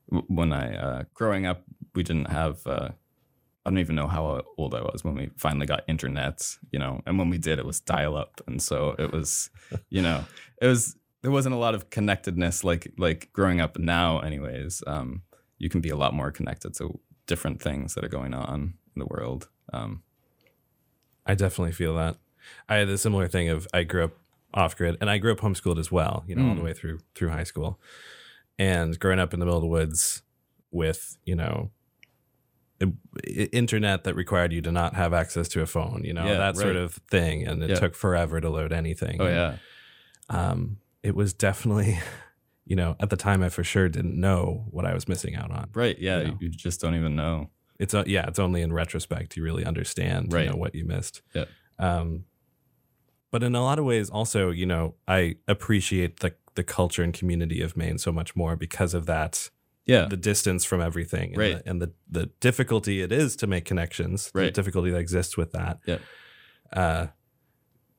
when 0.06 0.52
I 0.52 0.76
uh, 0.76 1.04
growing 1.14 1.46
up, 1.46 1.64
we 1.94 2.02
didn't 2.02 2.30
have. 2.30 2.66
Uh, 2.66 2.90
I 3.64 3.70
don't 3.70 3.78
even 3.78 3.94
know 3.94 4.06
how 4.06 4.42
old 4.56 4.74
I 4.74 4.80
was 4.80 5.04
when 5.04 5.14
we 5.14 5.30
finally 5.36 5.66
got 5.66 5.84
internet, 5.86 6.56
you 6.72 6.78
know, 6.78 7.02
and 7.06 7.18
when 7.18 7.28
we 7.28 7.36
did, 7.36 7.58
it 7.58 7.66
was 7.66 7.78
dial 7.80 8.16
up. 8.16 8.40
And 8.46 8.60
so 8.62 8.96
it 8.98 9.12
was, 9.12 9.50
you 9.90 10.00
know, 10.00 10.24
it 10.62 10.66
was, 10.66 10.96
there 11.22 11.30
wasn't 11.30 11.54
a 11.54 11.58
lot 11.58 11.74
of 11.74 11.90
connectedness 11.90 12.64
like, 12.64 12.92
like 12.96 13.30
growing 13.32 13.60
up 13.60 13.78
now, 13.78 14.20
anyways. 14.20 14.82
Um, 14.86 15.22
you 15.58 15.68
can 15.68 15.80
be 15.80 15.90
a 15.90 15.96
lot 15.96 16.14
more 16.14 16.30
connected 16.30 16.74
to 16.74 16.98
different 17.26 17.60
things 17.62 17.94
that 17.94 18.04
are 18.04 18.08
going 18.08 18.32
on 18.34 18.74
in 18.94 18.98
the 19.00 19.06
world. 19.06 19.48
Um, 19.72 20.02
I 21.26 21.34
definitely 21.34 21.72
feel 21.72 21.94
that. 21.96 22.16
I 22.68 22.76
had 22.76 22.88
a 22.88 22.96
similar 22.98 23.28
thing 23.28 23.48
of 23.50 23.68
I 23.74 23.82
grew 23.84 24.04
up 24.04 24.12
off 24.54 24.76
grid 24.76 24.96
and 25.00 25.08
I 25.10 25.18
grew 25.18 25.30
up 25.32 25.38
homeschooled 25.40 25.78
as 25.78 25.92
well, 25.92 26.24
you 26.26 26.34
know, 26.34 26.48
all 26.48 26.54
the 26.54 26.60
Mm. 26.60 26.64
way 26.64 26.72
through 26.72 26.98
through 27.14 27.28
high 27.28 27.44
school. 27.44 27.78
And 28.58 28.98
growing 28.98 29.20
up 29.20 29.32
in 29.34 29.38
the 29.40 29.46
middle 29.46 29.58
of 29.58 29.62
the 29.62 29.68
woods 29.68 30.22
with, 30.72 31.16
you 31.24 31.36
know, 31.36 31.70
internet 33.52 34.04
that 34.04 34.14
required 34.14 34.52
you 34.52 34.62
to 34.62 34.72
not 34.72 34.94
have 34.94 35.12
access 35.12 35.48
to 35.48 35.60
a 35.60 35.66
phone, 35.66 36.02
you 36.04 36.14
know, 36.14 36.24
Yeah, 36.26 36.38
that 36.38 36.56
sort 36.56 36.76
of 36.76 36.94
thing. 37.10 37.46
And 37.46 37.62
it 37.62 37.70
Yeah. 37.70 37.76
took 37.76 37.94
forever 37.94 38.40
to 38.40 38.48
load 38.48 38.72
anything. 38.72 39.20
oh, 39.20 39.26
yeah. 39.28 39.56
Um, 40.30 40.78
it 41.02 41.14
was 41.14 41.32
definitely, 41.32 41.98
you 42.64 42.76
know, 42.76 42.96
at 43.00 43.10
the 43.10 43.16
time 43.16 43.42
I 43.42 43.48
for 43.48 43.64
sure 43.64 43.88
didn't 43.88 44.18
know 44.18 44.66
what 44.70 44.84
I 44.86 44.94
was 44.94 45.08
missing 45.08 45.34
out 45.36 45.50
on. 45.50 45.70
Right. 45.74 45.98
Yeah. 45.98 46.20
you 46.20 46.24
know. 46.28 46.36
you 46.40 46.48
just 46.50 46.80
don't 46.80 46.94
even 46.94 47.16
know. 47.16 47.50
It's 47.78 47.94
uh, 47.94 48.04
yeah, 48.06 48.26
it's 48.28 48.38
only 48.38 48.60
in 48.62 48.72
retrospect 48.72 49.36
you 49.36 49.42
really 49.42 49.64
understand 49.64 50.32
Right. 50.32 50.44
you 50.44 50.50
know 50.50 50.56
what 50.56 50.74
you 50.74 50.84
missed. 50.84 51.22
Yeah. 51.34 51.46
Um, 51.78 52.24
but 53.30 53.42
in 53.42 53.54
a 53.54 53.62
lot 53.62 53.78
of 53.78 53.84
ways, 53.84 54.10
also, 54.10 54.50
you 54.50 54.66
know, 54.66 54.94
I 55.08 55.36
appreciate 55.48 56.20
the 56.20 56.34
the 56.56 56.64
culture 56.64 57.02
and 57.02 57.14
community 57.14 57.62
of 57.62 57.76
Maine 57.76 57.96
so 57.96 58.12
much 58.12 58.34
more 58.36 58.56
because 58.56 58.92
of 58.92 59.06
that. 59.06 59.50
Yeah. 59.86 60.06
The 60.06 60.16
distance 60.16 60.64
from 60.64 60.80
everything, 60.82 61.30
and, 61.30 61.38
Right. 61.38 61.64
the, 61.64 61.70
and 61.70 61.80
the 61.80 61.92
the 62.10 62.26
difficulty 62.40 63.00
it 63.02 63.10
is 63.12 63.34
to 63.36 63.46
make 63.46 63.64
connections, 63.64 64.30
right. 64.34 64.44
the 64.46 64.50
difficulty 64.50 64.90
that 64.90 64.98
exists 64.98 65.36
with 65.36 65.52
that. 65.52 65.78
Yeah. 65.86 65.98
Uh, 66.72 67.06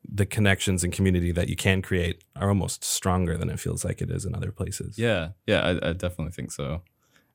the 0.08 0.25
connections 0.25 0.84
and 0.84 0.91
community 0.91 1.31
that 1.31 1.50
you 1.50 1.55
can 1.55 1.81
create 1.81 2.24
are 2.36 2.50
almost 2.50 2.84
stronger 2.84 3.38
than 3.38 3.50
it 3.50 3.60
feels 3.60 3.86
like 3.86 4.01
it 4.01 4.10
is 4.10 4.25
in 4.25 4.36
other 4.36 4.51
places. 4.51 4.98
Yeah, 4.98 5.29
yeah, 5.46 5.62
I, 5.62 5.89
I 5.89 5.93
definitely 5.93 6.31
think 6.31 6.51
so. 6.51 6.81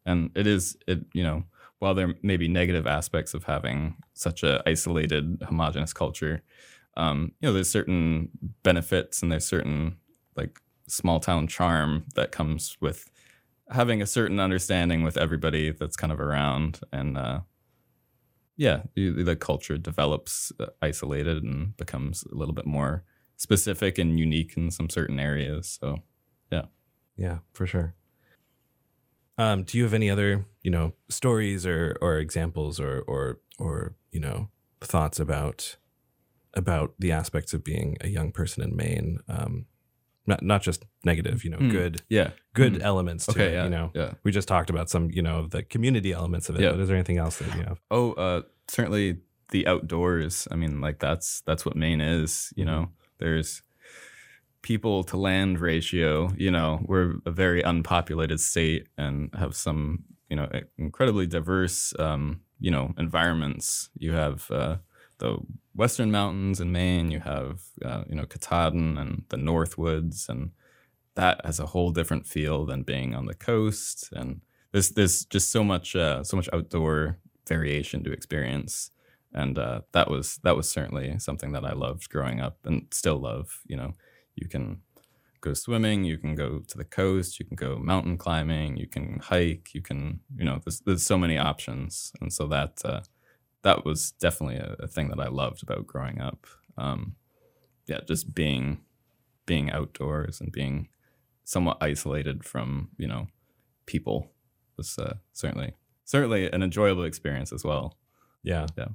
And 0.05 0.31
it 0.35 0.47
is 0.47 0.77
it 0.87 1.01
you 1.13 1.23
know 1.23 1.45
while 1.79 1.95
there 1.95 2.15
may 2.23 2.37
be 2.37 2.49
negative 2.49 2.87
aspects 2.87 3.35
of 3.35 3.45
having 3.45 3.97
such 4.15 4.43
a 4.43 4.63
isolated 4.67 5.43
homogenous 5.47 5.93
culture, 5.93 6.43
um, 6.97 7.33
you 7.41 7.49
know 7.49 7.53
there's 7.53 7.71
certain 7.71 8.31
benefits 8.63 9.23
and 9.23 9.31
there's 9.31 9.47
certain 9.47 9.97
like 10.37 10.61
small 10.89 11.21
town 11.21 11.47
charm 11.47 12.05
that 12.15 12.33
comes 12.33 12.77
with 12.81 13.11
having 13.71 14.01
a 14.01 14.07
certain 14.07 14.39
understanding 14.39 15.03
with 15.03 15.17
everybody 15.17 15.71
that's 15.73 15.97
kind 15.97 16.13
of 16.13 16.21
around 16.21 16.81
and 16.93 17.19
uh, 17.19 17.41
yeah 18.57 18.83
the 18.95 19.37
culture 19.37 19.79
develops 19.79 20.53
uh, 20.61 20.67
isolated 20.83 21.43
and 21.43 21.77
becomes 21.77 22.25
a 22.33 22.35
little 22.35 22.55
bit 22.55 22.67
more 22.67 23.05
specific 23.37 23.99
and 23.99 24.19
unique 24.19 24.57
in 24.57 24.71
some 24.71 24.89
certain 24.89 25.21
areas 25.21 25.79
so 25.81 26.03
yeah. 26.51 26.67
Yeah, 27.17 27.39
for 27.53 27.67
sure. 27.67 27.95
Um, 29.39 29.65
do 29.65 29.77
you 29.77 29.85
have 29.85 29.95
any 29.95 30.11
other, 30.11 30.47
you 30.63 30.71
know, 30.71 30.95
stories 31.09 31.67
or 31.67 31.97
or 32.01 32.19
examples 32.19 32.81
or 32.81 33.01
or 33.07 33.41
or 33.59 33.95
you 34.11 34.21
know 34.21 34.49
thoughts 34.81 35.21
about 35.21 35.77
about 36.55 36.95
the 36.99 37.13
aspects 37.13 37.53
of 37.53 37.63
being 37.63 37.97
a 38.01 38.09
young 38.09 38.33
person 38.33 38.63
in 38.63 38.75
Maine? 38.75 39.19
Um, 39.29 39.67
not 40.26 40.42
not 40.42 40.62
just 40.62 40.85
negative, 41.04 41.45
you 41.45 41.50
know, 41.50 41.59
Hmm. 41.59 41.71
good 41.71 42.02
yeah 42.09 42.30
good 42.54 42.75
Mhm. 42.75 42.83
elements 42.83 43.26
to 43.26 43.33
Okay, 43.33 43.49
it. 43.50 43.52
yeah, 43.54 43.64
You 43.64 43.71
know, 43.71 43.90
yeah. 43.95 44.14
we 44.25 44.30
just 44.33 44.49
talked 44.49 44.71
about 44.71 44.88
some, 44.90 45.11
you 45.11 45.23
know, 45.23 45.47
the 45.47 45.62
community 45.62 46.12
elements 46.12 46.49
of 46.49 46.56
it. 46.56 46.62
Yeah. 46.62 46.73
But 46.73 46.80
is 46.80 46.88
there 46.88 46.97
anything 46.97 47.18
else 47.18 47.38
that 47.38 47.54
you 47.56 47.62
have? 47.64 47.80
Oh, 47.90 48.12
uh, 48.14 48.42
certainly 48.68 49.18
the 49.50 49.66
outdoors. 49.66 50.49
I 50.50 50.56
mean, 50.56 50.80
like 50.80 50.99
that's 50.99 51.42
that's 51.42 51.64
what 51.66 51.76
Maine 51.76 52.00
is. 52.00 52.52
You 52.56 52.64
Mhm. 52.64 52.68
know, 52.68 52.88
there's 53.18 53.62
people 54.62 55.04
to 55.04 55.16
land 55.16 55.61
ratio. 55.61 56.33
You 56.37 56.50
know, 56.50 56.80
we're 56.87 57.16
a 57.25 57.30
very 57.30 57.62
unpopulated 57.62 58.40
state 58.40 58.88
and 58.99 59.30
have 59.35 59.54
some 59.54 60.04
you 60.28 60.37
know 60.37 60.49
incredibly 60.78 61.26
diverse 61.26 61.95
um, 62.00 62.40
you 62.59 62.71
know 62.71 62.92
environments. 62.99 63.90
You 63.99 64.12
have 64.12 64.50
uh, 64.50 64.76
the 65.19 65.39
Western 65.75 66.11
Mountains 66.11 66.61
in 66.61 66.73
Maine. 66.73 67.11
You 67.11 67.21
have 67.21 67.63
uh, 67.85 68.05
you 68.09 68.17
know 68.17 68.27
Katahdin 68.27 68.99
and 68.99 69.25
the 69.29 69.37
Northwoods, 69.37 70.29
and 70.29 70.51
that 71.15 71.45
has 71.45 71.59
a 71.59 71.67
whole 71.67 71.91
different 71.91 72.27
feel 72.27 72.67
than 72.67 72.83
being 72.83 73.15
on 73.15 73.27
the 73.27 73.35
coast. 73.35 74.11
And 74.13 74.41
there's 74.73 74.91
there's 74.91 75.25
just 75.25 75.51
so 75.51 75.65
much 75.65 75.97
uh, 75.97 76.23
so 76.25 76.37
much 76.37 76.49
outdoor 76.53 77.19
variation 77.49 78.03
to 78.05 78.13
experience, 78.13 78.91
and 79.33 79.59
uh, 79.59 79.83
that 79.93 80.11
was 80.11 80.39
that 80.45 80.57
was 80.57 80.69
certainly 80.69 81.19
something 81.19 81.53
that 81.53 81.65
I 81.65 81.73
loved 81.73 82.09
growing 82.11 82.41
up 82.41 82.59
and 82.65 82.87
still 82.91 83.19
love. 83.19 83.61
You 83.67 83.77
know, 83.77 83.95
you 84.35 84.49
can 84.49 84.83
go 85.41 85.55
swimming, 85.55 86.05
you 86.05 86.19
can 86.19 86.35
go 86.35 86.61
to 86.67 86.77
the 86.77 86.85
coast, 86.85 87.39
you 87.39 87.47
can 87.47 87.57
go 87.57 87.77
mountain 87.79 88.19
climbing, 88.19 88.77
you 88.77 88.87
can 88.87 89.21
hike, 89.23 89.75
you 89.75 89.83
can 89.83 90.21
you 90.37 90.45
know 90.45 90.61
there's 90.65 90.81
there's 90.81 91.03
so 91.03 91.19
many 91.19 91.39
options, 91.39 92.13
and 92.21 92.33
so 92.33 92.47
that 92.49 92.83
uh, 92.85 93.01
that 93.63 93.85
was 93.85 94.13
definitely 94.13 94.57
a, 94.57 94.76
a 94.80 94.87
thing 94.87 95.09
that 95.09 95.21
I 95.21 95.28
loved 95.28 95.63
about 95.63 95.87
growing 95.87 96.21
up. 96.21 96.47
Um, 96.78 97.17
yeah, 97.87 98.00
just 98.07 98.35
being 98.35 98.80
being 99.47 99.71
outdoors 99.71 100.41
and 100.41 100.50
being 100.52 100.89
somewhat 101.45 101.78
isolated 101.80 102.45
from 102.45 102.91
you 102.99 103.07
know 103.07 103.28
people 103.87 104.30
was 104.76 104.99
uh, 104.99 105.15
certainly 105.33 105.75
certainly 106.04 106.50
an 106.50 106.63
enjoyable 106.63 107.04
experience 107.04 107.52
as 107.52 107.65
well. 107.65 107.97
Yeah. 108.43 108.67
Yeah. 108.76 108.89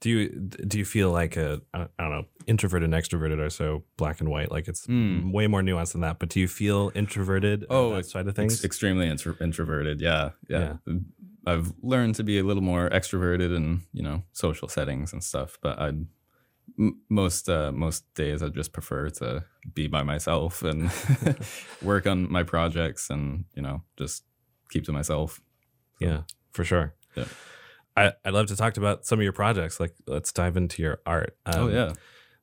Do 0.00 0.08
you 0.08 0.28
do 0.30 0.78
you 0.78 0.84
feel 0.86 1.10
like 1.10 1.36
a 1.36 1.60
I 1.74 1.86
don't 1.98 2.10
know 2.10 2.24
introverted 2.46 2.90
and 2.92 2.94
extroverted 2.94 3.38
are 3.38 3.50
so 3.50 3.84
black 3.98 4.20
and 4.20 4.30
white 4.30 4.50
like 4.50 4.66
it's 4.66 4.86
Mm. 4.86 5.30
way 5.32 5.46
more 5.46 5.60
nuanced 5.60 5.92
than 5.92 6.00
that 6.00 6.18
but 6.18 6.30
do 6.30 6.40
you 6.40 6.48
feel 6.48 6.90
introverted 6.94 7.66
Oh, 7.68 8.00
side 8.00 8.26
of 8.26 8.34
things 8.34 8.54
Ex- 8.54 8.64
extremely 8.64 9.08
intro- 9.08 9.36
introverted. 9.42 10.00
Yeah, 10.00 10.30
yeah, 10.48 10.76
I've 11.46 11.72
learned 11.82 12.14
to 12.16 12.24
be 12.24 12.38
a 12.38 12.44
little 12.44 12.62
more 12.62 12.90
extroverted 12.90 13.54
in 13.56 13.82
you 13.92 14.02
know 14.02 14.24
social 14.32 14.68
settings 14.68 15.12
and 15.12 15.22
stuff, 15.24 15.58
but 15.62 15.78
I 15.78 15.88
m- 16.78 17.00
most 17.08 17.48
uh, 17.48 17.72
most 17.72 18.12
days 18.14 18.42
I 18.42 18.48
just 18.48 18.72
prefer 18.72 19.08
to 19.10 19.44
be 19.74 19.86
by 19.86 20.02
myself 20.02 20.62
and 20.62 20.90
work 21.82 22.06
on 22.06 22.30
my 22.30 22.42
projects 22.42 23.10
and 23.10 23.44
you 23.54 23.62
know 23.62 23.82
just 23.96 24.24
keep 24.70 24.84
to 24.84 24.92
myself. 24.92 25.40
Yeah, 26.00 26.22
for 26.52 26.64
sure. 26.64 26.94
Yeah. 27.16 27.24
I, 27.96 28.12
I'd 28.24 28.32
love 28.32 28.46
to 28.46 28.56
talk 28.56 28.76
about 28.76 29.04
some 29.04 29.18
of 29.18 29.22
your 29.24 29.32
projects. 29.32 29.80
Like, 29.80 29.94
let's 30.06 30.32
dive 30.32 30.56
into 30.56 30.80
your 30.80 31.00
art. 31.04 31.36
oh 31.46 31.64
Um, 31.64 31.74
yeah, 31.74 31.92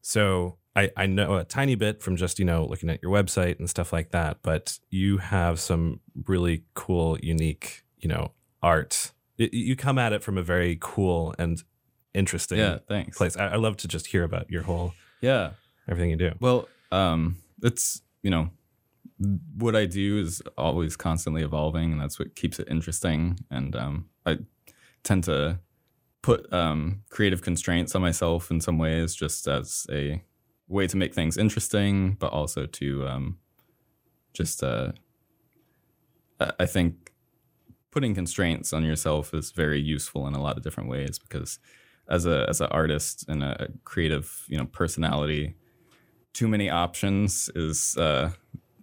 So 0.01 0.57
I, 0.75 0.91
I 0.95 1.07
know 1.07 1.37
a 1.37 1.45
tiny 1.45 1.75
bit 1.75 2.03
from 2.03 2.17
just, 2.17 2.37
you 2.37 2.45
know, 2.45 2.65
looking 2.65 2.89
at 2.89 3.01
your 3.01 3.11
website 3.11 3.57
and 3.57 3.69
stuff 3.69 3.91
like 3.93 4.11
that, 4.11 4.39
but 4.43 4.77
you 4.89 5.17
have 5.17 5.59
some 5.59 6.01
really 6.25 6.65
cool, 6.75 7.17
unique, 7.19 7.83
you 7.97 8.09
know, 8.09 8.33
art. 8.61 9.11
Y- 9.39 9.49
you 9.51 9.75
come 9.75 9.97
at 9.97 10.13
it 10.13 10.23
from 10.23 10.37
a 10.37 10.43
very 10.43 10.77
cool 10.79 11.33
and 11.37 11.61
interesting 12.13 12.57
yeah. 12.59 12.79
Thanks. 12.87 13.17
place. 13.17 13.37
I, 13.37 13.49
I 13.49 13.55
love 13.55 13.77
to 13.77 13.87
just 13.87 14.07
hear 14.07 14.23
about 14.23 14.49
your 14.49 14.63
whole, 14.63 14.93
Yeah. 15.21 15.51
everything 15.87 16.09
you 16.09 16.15
do. 16.17 16.31
Well, 16.39 16.67
um, 16.91 17.37
it's 17.63 18.01
you 18.23 18.29
know 18.31 18.49
what 19.57 19.75
I 19.75 19.85
do 19.85 20.19
is 20.19 20.41
always 20.57 20.95
constantly 20.95 21.41
evolving, 21.43 21.91
and 21.91 21.99
that's 22.01 22.19
what 22.19 22.35
keeps 22.35 22.59
it 22.59 22.67
interesting. 22.69 23.39
And 23.49 23.75
um, 23.75 24.09
I 24.25 24.39
tend 25.03 25.23
to 25.25 25.59
put 26.21 26.51
um, 26.53 27.01
creative 27.09 27.41
constraints 27.41 27.95
on 27.95 28.01
myself 28.01 28.51
in 28.51 28.59
some 28.61 28.77
ways, 28.77 29.15
just 29.15 29.47
as 29.47 29.87
a 29.91 30.21
way 30.67 30.85
to 30.87 30.97
make 30.97 31.13
things 31.15 31.37
interesting, 31.37 32.13
but 32.19 32.31
also 32.31 32.65
to 32.65 33.07
um, 33.07 33.37
just 34.33 34.61
uh, 34.63 34.91
I 36.59 36.65
think 36.65 37.11
putting 37.97 38.13
constraints 38.13 38.73
on 38.73 38.83
yourself 38.83 39.33
is 39.33 39.49
very 39.49 39.81
useful 39.81 40.27
in 40.27 40.35
a 40.35 40.39
lot 40.39 40.55
of 40.55 40.61
different 40.61 40.87
ways 40.87 41.17
because 41.17 41.57
as 42.07 42.27
a 42.27 42.45
as 42.47 42.61
an 42.61 42.67
artist 42.69 43.25
and 43.27 43.41
a 43.43 43.69
creative 43.85 44.45
you 44.47 44.55
know 44.55 44.65
personality 44.65 45.55
too 46.31 46.47
many 46.47 46.69
options 46.69 47.49
is 47.55 47.97
uh 47.97 48.29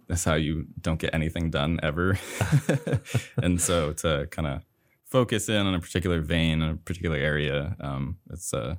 is 0.09 0.25
how 0.25 0.33
you 0.33 0.65
don't 0.81 0.99
get 0.99 1.13
anything 1.13 1.49
done 1.49 1.79
ever. 1.81 2.19
And 3.43 3.61
so 3.61 3.93
to 4.03 4.27
kind 4.31 4.47
of 4.49 4.61
focus 5.05 5.47
in 5.47 5.65
on 5.65 5.73
a 5.73 5.79
particular 5.79 6.19
vein 6.19 6.61
in 6.61 6.69
a 6.71 6.75
particular 6.75 7.15
area 7.15 7.77
um 7.79 8.17
it's 8.33 8.53
uh 8.53 8.75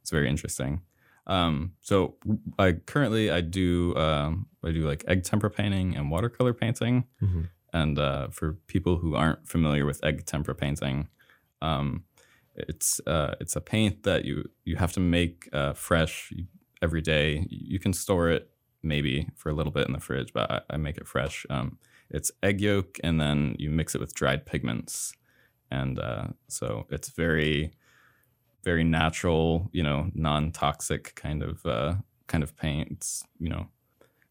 it's 0.00 0.10
very 0.10 0.28
interesting. 0.30 0.80
Um 1.26 1.72
so 1.82 1.96
i 2.58 2.72
currently 2.72 3.30
i 3.30 3.42
do 3.42 3.94
um 3.96 4.46
i 4.64 4.70
do 4.72 4.88
like 4.88 5.04
egg 5.06 5.24
tempera 5.24 5.50
painting 5.50 5.94
and 5.96 6.10
watercolor 6.10 6.54
painting. 6.54 7.04
Mhm. 7.20 7.48
And 7.74 7.98
uh, 7.98 8.28
for 8.28 8.54
people 8.68 8.98
who 8.98 9.14
aren't 9.16 9.46
familiar 9.46 9.84
with 9.84 10.02
egg 10.02 10.24
tempera 10.24 10.54
painting, 10.54 11.08
um, 11.60 12.04
it's 12.54 13.00
uh, 13.06 13.34
it's 13.40 13.56
a 13.56 13.60
paint 13.60 14.04
that 14.04 14.24
you 14.24 14.44
you 14.64 14.76
have 14.76 14.92
to 14.92 15.00
make 15.00 15.48
uh, 15.52 15.74
fresh 15.74 16.32
every 16.80 17.02
day. 17.02 17.46
You 17.50 17.78
can 17.78 17.92
store 17.92 18.30
it 18.30 18.48
maybe 18.82 19.28
for 19.36 19.50
a 19.50 19.54
little 19.54 19.72
bit 19.72 19.86
in 19.86 19.92
the 19.92 20.00
fridge, 20.00 20.32
but 20.32 20.50
I, 20.50 20.60
I 20.70 20.76
make 20.76 20.96
it 20.96 21.08
fresh. 21.08 21.44
Um, 21.50 21.78
it's 22.10 22.30
egg 22.42 22.60
yolk, 22.60 22.98
and 23.02 23.20
then 23.20 23.56
you 23.58 23.70
mix 23.70 23.94
it 23.94 24.00
with 24.00 24.14
dried 24.14 24.46
pigments, 24.46 25.12
and 25.70 25.98
uh, 25.98 26.28
so 26.48 26.86
it's 26.90 27.08
very 27.10 27.74
very 28.62 28.84
natural, 28.84 29.68
you 29.72 29.82
know, 29.82 30.10
non 30.14 30.50
toxic 30.52 31.14
kind 31.16 31.42
of 31.42 31.66
uh, 31.66 31.94
kind 32.28 32.42
of 32.42 32.56
paint. 32.56 32.88
It's, 32.90 33.24
you 33.38 33.50
know, 33.50 33.66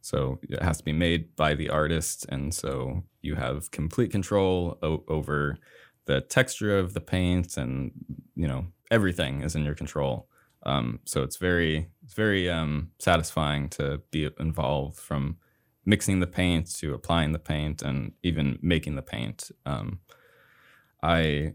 so 0.04 0.38
it 0.50 0.62
has 0.62 0.80
to 0.80 0.84
be 0.84 0.92
made 0.92 1.34
by 1.38 1.56
the 1.56 1.70
artist, 1.70 2.26
and 2.28 2.54
so 2.54 3.04
you 3.22 3.36
have 3.36 3.72
complete 3.72 4.12
control 4.12 4.78
o- 4.84 5.06
over 5.08 5.58
the 6.06 6.20
texture 6.20 6.78
of 6.78 6.94
the 6.94 7.00
paint, 7.00 7.56
and 7.56 7.92
you 8.36 8.46
know 8.46 8.68
everything 8.92 9.42
is 9.42 9.56
in 9.56 9.63
your 9.63 9.76
control. 9.76 10.28
Um, 10.66 11.00
so 11.06 11.24
it's 11.24 11.38
very 11.38 11.88
it's 12.04 12.16
very 12.16 12.50
um, 12.50 12.92
satisfying 13.00 13.70
to 13.70 14.02
be 14.12 14.30
involved 14.42 15.00
from 15.00 15.38
mixing 15.86 16.20
the 16.20 16.28
paint 16.28 16.76
to 16.76 16.94
applying 16.94 17.32
the 17.32 17.39
paint 17.39 17.82
and 17.82 18.12
even 18.24 18.60
making 18.62 18.96
the 18.96 19.02
paint. 19.02 19.52
Um, 19.66 20.02
I 21.02 21.54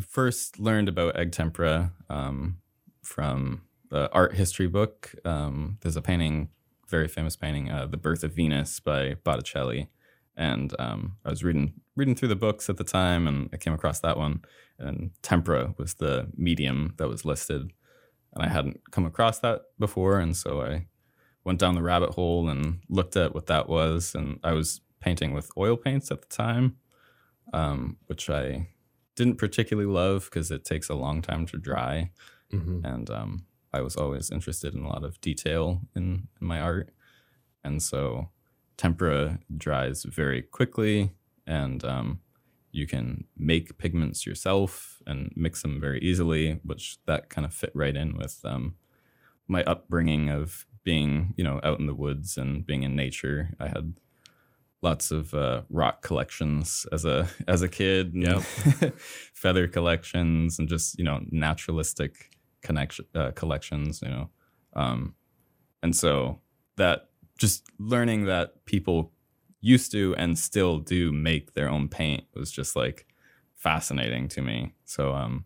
first 0.00 0.58
learned 0.58 0.88
about 0.88 1.16
egg 1.16 1.30
tempera 1.30 1.92
um, 2.10 2.56
from 3.02 3.62
the 3.90 4.10
art 4.10 4.34
history 4.34 4.66
book. 4.66 5.14
Um, 5.24 5.78
there's 5.82 5.96
a 5.96 6.02
painting 6.02 6.48
very 6.88 7.08
famous 7.08 7.36
painting, 7.36 7.70
uh, 7.70 7.86
"The 7.86 7.96
Birth 7.96 8.24
of 8.24 8.32
Venus" 8.32 8.80
by 8.80 9.14
Botticelli, 9.24 9.88
and 10.36 10.74
um, 10.78 11.16
I 11.24 11.30
was 11.30 11.44
reading 11.44 11.74
reading 11.96 12.14
through 12.14 12.28
the 12.28 12.36
books 12.36 12.68
at 12.68 12.76
the 12.76 12.84
time, 12.84 13.26
and 13.26 13.48
I 13.52 13.56
came 13.56 13.72
across 13.72 14.00
that 14.00 14.16
one. 14.16 14.42
And 14.78 15.12
tempera 15.22 15.74
was 15.78 15.94
the 15.94 16.28
medium 16.36 16.94
that 16.96 17.08
was 17.08 17.24
listed, 17.24 17.72
and 18.32 18.44
I 18.44 18.48
hadn't 18.48 18.90
come 18.90 19.06
across 19.06 19.38
that 19.40 19.62
before, 19.78 20.18
and 20.18 20.36
so 20.36 20.62
I 20.62 20.86
went 21.44 21.60
down 21.60 21.74
the 21.74 21.82
rabbit 21.82 22.10
hole 22.10 22.48
and 22.48 22.80
looked 22.88 23.16
at 23.16 23.34
what 23.34 23.46
that 23.46 23.68
was. 23.68 24.14
And 24.14 24.40
I 24.42 24.52
was 24.52 24.80
painting 25.00 25.32
with 25.32 25.50
oil 25.56 25.76
paints 25.76 26.10
at 26.10 26.22
the 26.22 26.34
time, 26.34 26.76
um, 27.52 27.98
which 28.06 28.28
I 28.30 28.68
didn't 29.14 29.36
particularly 29.36 29.90
love 29.90 30.24
because 30.24 30.50
it 30.50 30.64
takes 30.64 30.88
a 30.88 30.94
long 30.94 31.22
time 31.22 31.46
to 31.46 31.58
dry. 31.58 32.10
Mm-hmm. 32.52 32.84
And 32.84 33.10
um, 33.10 33.46
I 33.74 33.80
was 33.80 33.96
always 33.96 34.30
interested 34.30 34.74
in 34.74 34.84
a 34.84 34.88
lot 34.88 35.04
of 35.04 35.20
detail 35.20 35.80
in, 35.94 36.28
in 36.40 36.46
my 36.46 36.60
art. 36.60 36.90
And 37.62 37.82
so 37.82 38.28
tempera 38.76 39.38
dries 39.56 40.04
very 40.04 40.42
quickly 40.42 41.12
and 41.46 41.84
um, 41.84 42.20
you 42.72 42.86
can 42.86 43.24
make 43.36 43.78
pigments 43.78 44.26
yourself 44.26 45.02
and 45.06 45.32
mix 45.36 45.62
them 45.62 45.80
very 45.80 46.00
easily, 46.00 46.60
which 46.64 46.98
that 47.06 47.28
kind 47.30 47.44
of 47.44 47.52
fit 47.54 47.70
right 47.74 47.96
in 47.96 48.16
with 48.16 48.40
um, 48.44 48.74
my 49.48 49.62
upbringing 49.64 50.30
of 50.30 50.66
being, 50.82 51.34
you 51.36 51.44
know, 51.44 51.60
out 51.62 51.78
in 51.78 51.86
the 51.86 51.94
woods 51.94 52.36
and 52.36 52.66
being 52.66 52.82
in 52.82 52.96
nature. 52.96 53.50
I 53.60 53.68
had 53.68 53.94
lots 54.82 55.10
of 55.10 55.32
uh, 55.34 55.62
rock 55.70 56.02
collections 56.02 56.86
as 56.92 57.04
a 57.04 57.28
as 57.48 57.62
a 57.62 57.68
kid, 57.68 58.12
Yep. 58.14 58.40
feather 59.34 59.66
collections, 59.68 60.58
and 60.58 60.68
just 60.68 60.98
you 60.98 61.04
know 61.04 61.20
naturalistic 61.30 62.30
connection 62.64 63.04
uh, 63.14 63.30
collections. 63.32 64.02
You 64.02 64.08
know, 64.08 64.30
um, 64.74 65.14
and 65.82 65.94
so 65.94 66.40
that 66.76 67.10
just 67.38 67.64
learning 67.78 68.24
that 68.24 68.64
people 68.64 69.12
used 69.60 69.92
to 69.92 70.14
and 70.16 70.38
still 70.38 70.78
do 70.78 71.12
make 71.12 71.54
their 71.54 71.68
own 71.68 71.88
paint 71.88 72.24
was 72.34 72.50
just 72.50 72.74
like 72.76 73.06
fascinating 73.54 74.28
to 74.28 74.42
me. 74.42 74.74
So 74.84 75.14
um, 75.14 75.44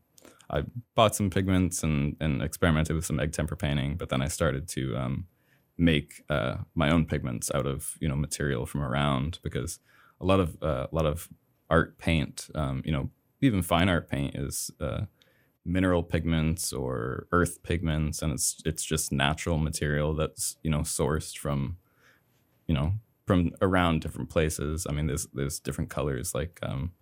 I 0.50 0.64
bought 0.94 1.14
some 1.14 1.30
pigments 1.30 1.82
and 1.82 2.16
and 2.20 2.42
experimented 2.42 2.96
with 2.96 3.04
some 3.04 3.20
egg 3.20 3.32
tempera 3.32 3.56
painting, 3.56 3.96
but 3.96 4.08
then 4.08 4.22
I 4.22 4.28
started 4.28 4.68
to 4.68 4.96
um, 4.96 5.26
make 5.76 6.24
uh, 6.30 6.56
my 6.74 6.90
own 6.90 7.04
pigments 7.04 7.50
out 7.54 7.66
of 7.66 7.96
you 8.00 8.08
know 8.08 8.16
material 8.16 8.66
from 8.66 8.82
around 8.82 9.38
because 9.42 9.78
a 10.20 10.24
lot 10.24 10.40
of 10.40 10.56
uh, 10.62 10.86
a 10.90 10.94
lot 10.94 11.06
of 11.06 11.28
art 11.70 11.98
paint, 11.98 12.48
um, 12.54 12.82
you 12.84 12.92
know, 12.92 13.10
even 13.40 13.62
fine 13.62 13.88
art 13.88 14.08
paint 14.08 14.34
is 14.34 14.70
uh, 14.80 15.02
mineral 15.68 16.02
pigments 16.02 16.72
or 16.72 17.26
earth 17.32 17.62
pigments, 17.62 18.22
and 18.22 18.32
it's 18.32 18.60
it's 18.64 18.84
just 18.84 19.12
natural 19.12 19.58
material 19.58 20.14
that's 20.14 20.56
you 20.62 20.70
know 20.70 20.80
sourced 20.80 21.36
from 21.36 21.76
you 22.66 22.74
know 22.74 22.94
from 23.26 23.52
around 23.60 24.00
different 24.00 24.30
places. 24.30 24.86
I 24.88 24.92
mean, 24.92 25.06
there's 25.06 25.26
there's 25.32 25.60
different 25.60 25.90
colors 25.90 26.34
like 26.34 26.58
um, 26.62 26.92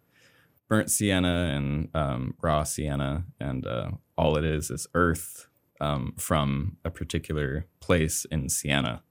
burnt 0.68 0.90
sienna 0.90 1.52
and 1.54 1.88
um, 1.94 2.34
raw 2.42 2.64
sienna, 2.64 3.24
and 3.40 3.66
uh, 3.66 3.90
all 4.18 4.36
it 4.36 4.44
is 4.44 4.70
is 4.70 4.86
earth 4.94 5.48
um, 5.80 6.14
from 6.18 6.76
a 6.84 6.90
particular 6.90 7.66
place 7.80 8.26
in 8.30 8.48
Siena 8.48 9.02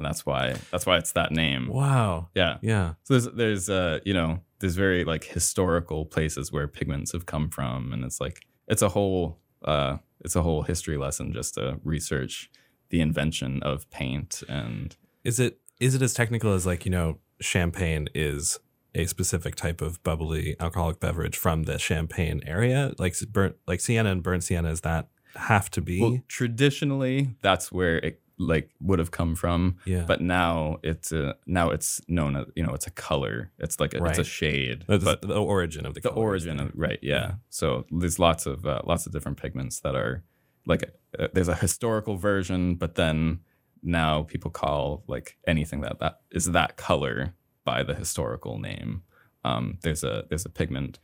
and 0.00 0.06
that's 0.06 0.24
why 0.24 0.54
that's 0.70 0.86
why 0.86 0.96
it's 0.96 1.12
that 1.12 1.30
name. 1.30 1.68
Wow. 1.68 2.28
Yeah. 2.34 2.56
Yeah. 2.62 2.94
So 3.04 3.18
there's 3.18 3.34
there's 3.34 3.70
uh 3.70 4.00
you 4.04 4.14
know 4.14 4.40
there's 4.58 4.74
very 4.74 5.04
like 5.04 5.24
historical 5.24 6.06
places 6.06 6.50
where 6.50 6.66
pigments 6.66 7.12
have 7.12 7.26
come 7.26 7.50
from, 7.50 7.92
and 7.92 8.02
it's 8.02 8.20
like 8.20 8.46
it's 8.70 8.82
a 8.82 8.88
whole 8.88 9.38
uh 9.64 9.98
it's 10.24 10.36
a 10.36 10.42
whole 10.42 10.62
history 10.62 10.96
lesson 10.96 11.32
just 11.32 11.54
to 11.54 11.78
research 11.84 12.50
the 12.90 13.00
invention 13.00 13.62
of 13.62 13.88
paint 13.90 14.42
and 14.48 14.96
Is 15.24 15.38
it 15.38 15.58
is 15.78 15.94
it 15.94 16.02
as 16.02 16.14
technical 16.14 16.52
as 16.54 16.64
like 16.66 16.84
you 16.84 16.90
know 16.90 17.18
champagne 17.40 18.08
is 18.14 18.58
a 18.94 19.06
specific 19.06 19.54
type 19.54 19.80
of 19.80 20.02
bubbly 20.02 20.56
alcoholic 20.58 20.98
beverage 20.98 21.36
from 21.36 21.62
the 21.62 21.78
Champagne 21.78 22.40
area? 22.44 22.92
Like 22.98 23.14
burnt 23.32 23.56
like 23.66 23.80
sienna 23.80 24.10
and 24.10 24.22
burnt 24.22 24.44
sienna 24.44 24.70
is 24.70 24.80
that 24.80 25.08
have 25.36 25.70
to 25.70 25.80
be? 25.80 26.00
well 26.00 26.18
traditionally 26.28 27.36
that's 27.40 27.70
where 27.70 27.98
it 27.98 28.19
like 28.40 28.70
would 28.80 28.98
have 28.98 29.10
come 29.10 29.34
from 29.34 29.76
yeah. 29.84 30.02
but 30.06 30.22
now 30.22 30.78
it's 30.82 31.12
a 31.12 31.36
now 31.46 31.68
it's 31.68 32.00
known 32.08 32.36
as 32.36 32.46
you 32.56 32.64
know 32.64 32.72
it's 32.72 32.86
a 32.86 32.90
color. 32.90 33.52
It's 33.58 33.78
like 33.78 33.92
a, 33.94 34.02
it's 34.04 34.18
a 34.18 34.24
shade 34.24 34.84
That's 34.88 35.04
but 35.04 35.20
the 35.20 35.40
origin 35.40 35.84
of 35.84 35.94
the 35.94 36.00
the 36.00 36.10
origin 36.10 36.58
of 36.58 36.72
right 36.74 36.98
yeah. 37.02 37.34
So 37.50 37.84
there's 37.90 38.18
lots 38.18 38.46
of 38.46 38.64
uh, 38.64 38.80
lots 38.84 39.06
of 39.06 39.12
different 39.12 39.40
pigments 39.40 39.80
that 39.80 39.94
are 39.94 40.24
like 40.66 40.84
uh, 41.18 41.28
there's 41.34 41.48
a 41.48 41.54
historical 41.54 42.16
version 42.16 42.76
but 42.76 42.94
then 42.94 43.40
now 43.82 44.22
people 44.22 44.50
call 44.50 45.04
like 45.06 45.36
anything 45.46 45.82
that 45.82 45.98
that 46.00 46.20
is 46.30 46.46
that 46.46 46.76
color 46.76 47.34
by 47.64 47.82
the 47.82 47.94
historical 47.94 48.58
name. 48.58 49.02
Um, 49.44 49.78
there's 49.82 50.02
a 50.02 50.24
there's 50.28 50.46
a 50.46 50.50
pigment 50.50 50.98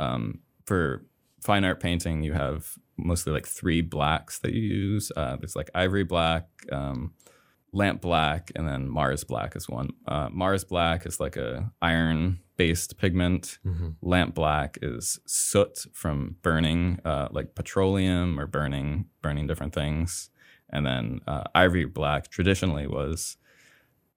um, 0.00 0.40
for 0.66 1.04
fine 1.40 1.64
art 1.64 1.80
painting 1.80 2.22
you 2.22 2.32
have 2.32 2.76
mostly 3.04 3.32
like 3.32 3.46
three 3.46 3.80
blacks 3.80 4.38
that 4.40 4.52
you 4.52 4.62
use. 4.62 5.10
Uh, 5.16 5.36
there's 5.36 5.56
like 5.56 5.70
ivory 5.74 6.04
black 6.04 6.46
um, 6.70 7.12
lamp 7.72 8.00
black 8.00 8.52
and 8.54 8.66
then 8.68 8.88
mars 8.88 9.24
black 9.24 9.56
is 9.56 9.68
one. 9.68 9.90
Uh, 10.06 10.28
mars 10.30 10.64
black 10.64 11.06
is 11.06 11.18
like 11.20 11.36
a 11.36 11.70
iron 11.80 12.38
based 12.56 12.98
pigment. 12.98 13.58
Mhm. 13.66 13.96
lamp 14.02 14.34
black 14.34 14.78
is 14.82 15.18
soot 15.26 15.86
from 15.92 16.36
burning 16.42 17.00
uh, 17.04 17.28
like 17.32 17.54
petroleum 17.54 18.38
or 18.38 18.46
burning 18.46 19.06
burning 19.22 19.46
different 19.46 19.74
things. 19.74 20.30
And 20.70 20.86
then 20.86 21.20
uh, 21.26 21.44
ivory 21.54 21.84
black 21.86 22.28
traditionally 22.30 22.86
was 22.86 23.36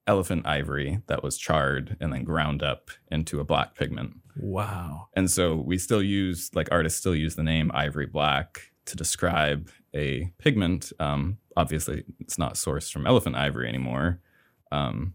elephant 0.07 0.45
ivory 0.45 0.99
that 1.07 1.23
was 1.23 1.37
charred 1.37 1.97
and 1.99 2.13
then 2.13 2.23
ground 2.23 2.61
up 2.61 2.91
into 3.09 3.39
a 3.39 3.43
black 3.43 3.73
pigment. 3.75 4.17
Wow. 4.37 5.07
and 5.15 5.31
so 5.31 5.55
we 5.55 5.77
still 5.77 6.03
use 6.03 6.51
like 6.53 6.67
artists 6.69 6.99
still 6.99 7.15
use 7.15 7.35
the 7.35 7.43
name 7.43 7.71
ivory 7.73 8.05
black 8.05 8.71
to 8.85 8.95
describe 8.95 9.69
a 9.93 10.31
pigment. 10.37 10.91
Um, 10.99 11.37
obviously 11.57 12.03
it's 12.19 12.37
not 12.37 12.55
sourced 12.55 12.91
from 12.91 13.07
elephant 13.07 13.35
ivory 13.35 13.67
anymore. 13.67 14.19
Um, 14.71 15.13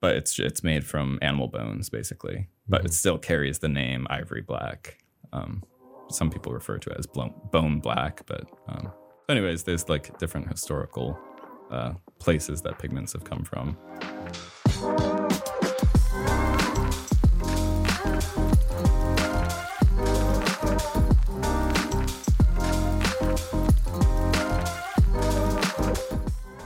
but 0.00 0.14
it's 0.14 0.38
it's 0.38 0.62
made 0.62 0.86
from 0.86 1.18
animal 1.22 1.48
bones 1.48 1.90
basically. 1.90 2.48
But 2.68 2.84
it 2.84 2.94
still 2.94 3.18
carries 3.18 3.58
the 3.58 3.68
name 3.68 4.06
ivory 4.10 4.42
black. 4.42 4.98
Um, 5.32 5.64
some 6.10 6.30
people 6.30 6.52
refer 6.52 6.78
to 6.78 6.90
it 6.90 6.96
as 6.98 7.06
bone 7.06 7.80
black 7.80 8.24
but 8.26 8.48
um, 8.68 8.92
anyways 9.28 9.62
there's 9.64 9.88
like 9.88 10.16
different 10.18 10.48
historical 10.48 11.18
uh, 11.70 11.92
places 12.18 12.62
that 12.62 12.78
pigments 12.78 13.12
have 13.12 13.24
come 13.24 13.44
from 13.44 13.76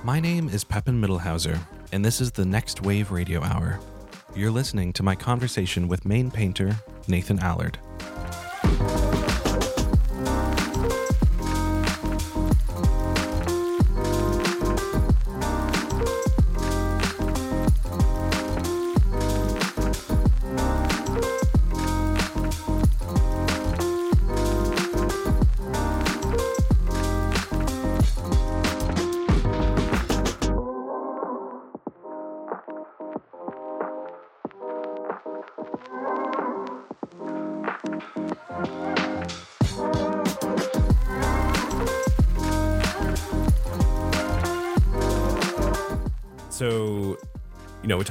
My 0.04 0.18
name 0.18 0.48
is 0.48 0.64
Pepin 0.64 1.00
Mittelhauser, 1.00 1.56
and 1.92 2.04
this 2.04 2.20
is 2.20 2.32
the 2.32 2.44
Next 2.44 2.82
Wave 2.82 3.12
Radio 3.12 3.40
Hour. 3.40 3.78
You're 4.34 4.50
listening 4.50 4.92
to 4.94 5.04
my 5.04 5.14
conversation 5.14 5.86
with 5.86 6.04
Maine 6.04 6.28
painter 6.28 6.74
Nathan 7.06 7.38
Allard. 7.38 7.78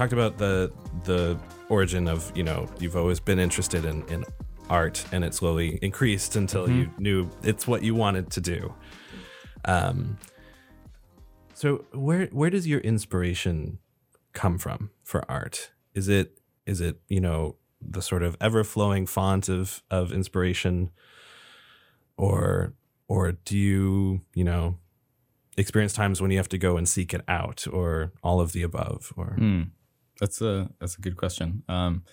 Talked 0.01 0.13
about 0.13 0.39
the 0.39 0.71
the 1.03 1.37
origin 1.69 2.07
of, 2.07 2.31
you 2.35 2.43
know, 2.43 2.67
you've 2.79 2.95
always 2.95 3.19
been 3.19 3.37
interested 3.37 3.85
in, 3.85 4.03
in 4.07 4.25
art 4.67 5.05
and 5.11 5.23
it 5.23 5.33
slowly 5.35 5.77
increased 5.83 6.35
until 6.35 6.67
you 6.69 6.89
knew 6.97 7.29
it's 7.43 7.67
what 7.67 7.83
you 7.83 7.93
wanted 7.93 8.31
to 8.31 8.41
do. 8.41 8.73
Um 9.65 10.17
so 11.53 11.85
where 11.93 12.25
where 12.27 12.49
does 12.49 12.65
your 12.65 12.79
inspiration 12.79 13.77
come 14.33 14.57
from 14.57 14.89
for 15.03 15.23
art? 15.29 15.69
Is 15.93 16.07
it 16.07 16.39
is 16.65 16.81
it, 16.81 16.99
you 17.07 17.21
know, 17.21 17.57
the 17.79 18.01
sort 18.01 18.23
of 18.23 18.35
ever 18.41 18.63
flowing 18.63 19.05
font 19.05 19.49
of 19.49 19.83
of 19.91 20.11
inspiration 20.11 20.89
or 22.17 22.73
or 23.07 23.33
do 23.33 23.55
you, 23.55 24.21
you 24.33 24.43
know, 24.43 24.77
experience 25.57 25.93
times 25.93 26.21
when 26.21 26.31
you 26.31 26.37
have 26.37 26.49
to 26.49 26.57
go 26.57 26.75
and 26.75 26.89
seek 26.89 27.13
it 27.13 27.21
out 27.27 27.67
or 27.71 28.13
all 28.23 28.41
of 28.41 28.51
the 28.53 28.63
above 28.63 29.13
or 29.15 29.35
Hmm. 29.37 29.63
That's 30.21 30.39
a 30.39 30.69
that's 30.79 30.97
a 30.97 31.01
good 31.01 31.17
question. 31.17 31.63
Um, 31.67 32.03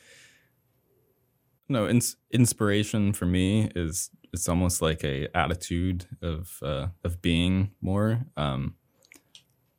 no, 1.69 1.87
ins- 1.87 2.17
inspiration 2.33 3.13
for 3.13 3.27
me 3.27 3.71
is 3.77 4.11
it's 4.33 4.49
almost 4.49 4.81
like 4.81 5.05
a 5.05 5.29
attitude 5.37 6.07
of 6.23 6.59
uh, 6.63 6.89
of 7.05 7.21
being 7.21 7.71
more. 7.83 8.25
Um, 8.37 8.77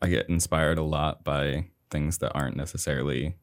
I 0.01 0.07
get 0.07 0.29
inspired 0.29 0.77
a 0.77 0.83
lot 0.83 1.23
by 1.23 1.65
things 1.89 2.19
that 2.19 2.31
aren't 2.33 2.55
necessarily 2.55 3.35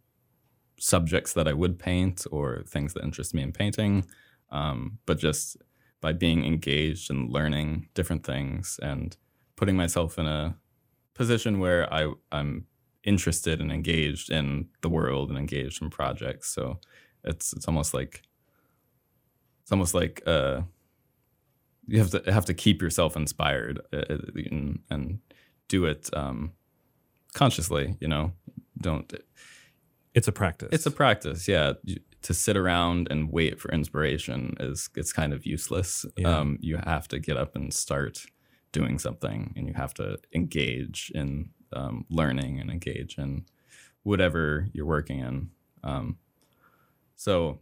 subjects 0.78 1.32
that 1.32 1.48
I 1.48 1.52
would 1.52 1.80
paint 1.80 2.24
or 2.30 2.62
things 2.68 2.94
that 2.94 3.02
interest 3.02 3.34
me 3.34 3.42
in 3.42 3.52
painting, 3.52 4.06
um, 4.50 4.98
but 5.04 5.18
just 5.18 5.56
by 6.00 6.12
being 6.12 6.44
engaged 6.44 7.10
and 7.10 7.28
learning 7.28 7.88
different 7.94 8.24
things 8.24 8.78
and 8.80 9.16
putting 9.56 9.76
myself 9.76 10.16
in 10.16 10.26
a 10.26 10.56
position 11.14 11.58
where 11.58 11.92
I, 11.92 12.12
I'm 12.30 12.66
interested 13.06 13.60
and 13.60 13.72
engaged 13.72 14.30
in 14.30 14.68
the 14.82 14.88
world 14.88 15.30
and 15.30 15.38
engaged 15.38 15.80
in 15.80 15.88
projects. 15.88 16.50
So 16.50 16.80
it's 17.24 17.52
it's 17.52 17.66
almost 17.66 17.94
like 17.94 18.22
it's 19.62 19.72
almost 19.72 19.94
like 19.94 20.22
uh, 20.26 20.62
you 21.86 21.98
have 21.98 22.10
to 22.10 22.32
have 22.32 22.44
to 22.46 22.54
keep 22.54 22.82
yourself 22.82 23.16
inspired 23.16 23.80
uh, 23.92 23.96
uh, 24.10 24.18
and, 24.50 24.80
and 24.90 25.18
do 25.68 25.86
it 25.86 26.10
um, 26.12 26.52
consciously. 27.34 27.96
You 28.00 28.08
know, 28.08 28.32
don't. 28.80 29.12
It's 30.14 30.28
a 30.28 30.32
practice. 30.32 30.68
It's 30.72 30.86
a 30.86 30.90
practice. 30.90 31.46
Yeah, 31.46 31.74
to 32.22 32.34
sit 32.34 32.56
around 32.56 33.08
and 33.10 33.30
wait 33.30 33.60
for 33.60 33.70
inspiration 33.70 34.56
is 34.58 34.88
it's 34.96 35.12
kind 35.12 35.32
of 35.32 35.46
useless. 35.46 36.04
Yeah. 36.16 36.38
Um, 36.38 36.58
you 36.60 36.78
have 36.78 37.08
to 37.08 37.18
get 37.18 37.36
up 37.36 37.54
and 37.54 37.72
start 37.72 38.26
doing 38.72 38.98
something, 38.98 39.52
and 39.56 39.66
you 39.68 39.74
have 39.74 39.94
to 39.94 40.18
engage 40.34 41.12
in 41.14 41.50
um, 41.72 42.04
learning 42.10 42.60
and 42.60 42.70
engage 42.70 43.18
in 43.18 43.44
whatever 44.02 44.68
you're 44.72 44.86
working 44.86 45.20
in. 45.20 45.50
Um, 45.82 46.18
so 47.16 47.60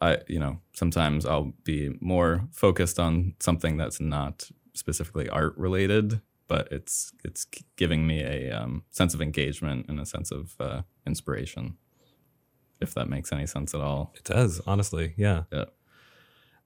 I, 0.00 0.18
you 0.26 0.40
know, 0.40 0.58
sometimes 0.72 1.24
I'll 1.24 1.52
be 1.64 1.96
more 2.00 2.48
focused 2.50 2.98
on 2.98 3.34
something 3.40 3.76
that's 3.76 4.00
not 4.00 4.50
specifically 4.74 5.28
art 5.28 5.56
related, 5.56 6.20
but 6.48 6.68
it's 6.70 7.12
it's 7.24 7.46
giving 7.76 8.06
me 8.06 8.20
a 8.20 8.50
um, 8.50 8.82
sense 8.90 9.14
of 9.14 9.22
engagement 9.22 9.86
and 9.88 10.00
a 10.00 10.06
sense 10.06 10.30
of 10.30 10.54
uh, 10.60 10.82
inspiration. 11.06 11.76
If 12.80 12.94
that 12.94 13.08
makes 13.08 13.32
any 13.32 13.46
sense 13.46 13.74
at 13.74 13.80
all. 13.80 14.12
It 14.16 14.24
does, 14.24 14.60
honestly. 14.66 15.14
Yeah. 15.16 15.44
Yeah. 15.52 15.66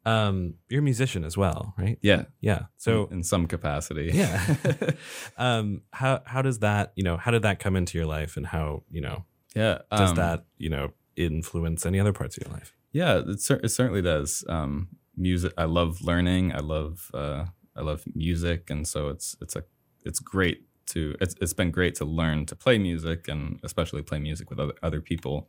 Um, 0.07 0.55
you're 0.69 0.81
a 0.81 0.83
musician 0.85 1.25
as 1.25 1.37
well, 1.37 1.75
right? 1.77 1.99
Yeah. 2.01 2.25
Yeah. 2.41 2.67
So 2.77 3.07
in, 3.07 3.19
in 3.19 3.23
some 3.23 3.47
capacity. 3.47 4.11
Yeah. 4.15 4.57
um, 5.37 5.83
how 5.93 6.23
how 6.25 6.43
does 6.43 6.61
that, 6.61 6.93
you 6.97 7.03
know, 7.03 7.17
how 7.17 7.31
did 7.31 7.43
that 7.43 7.59
come 7.59 7.77
into 7.77 7.99
your 7.99 8.07
life 8.07 8.37
and 8.37 8.47
how, 8.47 8.85
you 8.91 9.01
know, 9.01 9.25
yeah, 9.55 9.79
does 9.91 10.11
um, 10.11 10.17
that, 10.17 10.45
you 10.59 10.71
know, 10.71 10.93
influence 11.17 11.87
any 11.87 11.99
other 11.99 12.13
parts 12.13 12.37
of 12.37 12.47
your 12.47 12.53
life? 12.53 12.73
Yeah, 12.93 13.23
it, 13.27 13.41
cer- 13.41 13.61
it 13.63 13.71
certainly 13.71 14.03
does. 14.03 14.45
Um, 14.49 14.89
music, 15.17 15.53
I 15.59 15.65
love 15.65 16.03
learning. 16.03 16.53
I 16.53 16.61
love 16.61 17.11
uh, 17.15 17.47
I 17.75 17.81
love 17.83 18.05
music, 18.15 18.71
and 18.71 18.87
so 18.87 19.09
it's 19.09 19.37
it's 19.41 19.57
a 19.57 19.65
it's 20.05 20.21
great 20.21 20.63
to 20.87 21.17
it's 21.21 21.35
it's 21.41 21.53
been 21.53 21.71
great 21.71 21.95
to 21.97 22.05
learn 22.05 22.47
to 22.47 22.57
play 22.57 22.79
music 22.79 23.29
and 23.29 23.59
especially 23.65 24.03
play 24.03 24.19
music 24.19 24.51
with 24.51 24.61
other 24.61 24.75
other 24.83 25.01
people, 25.01 25.49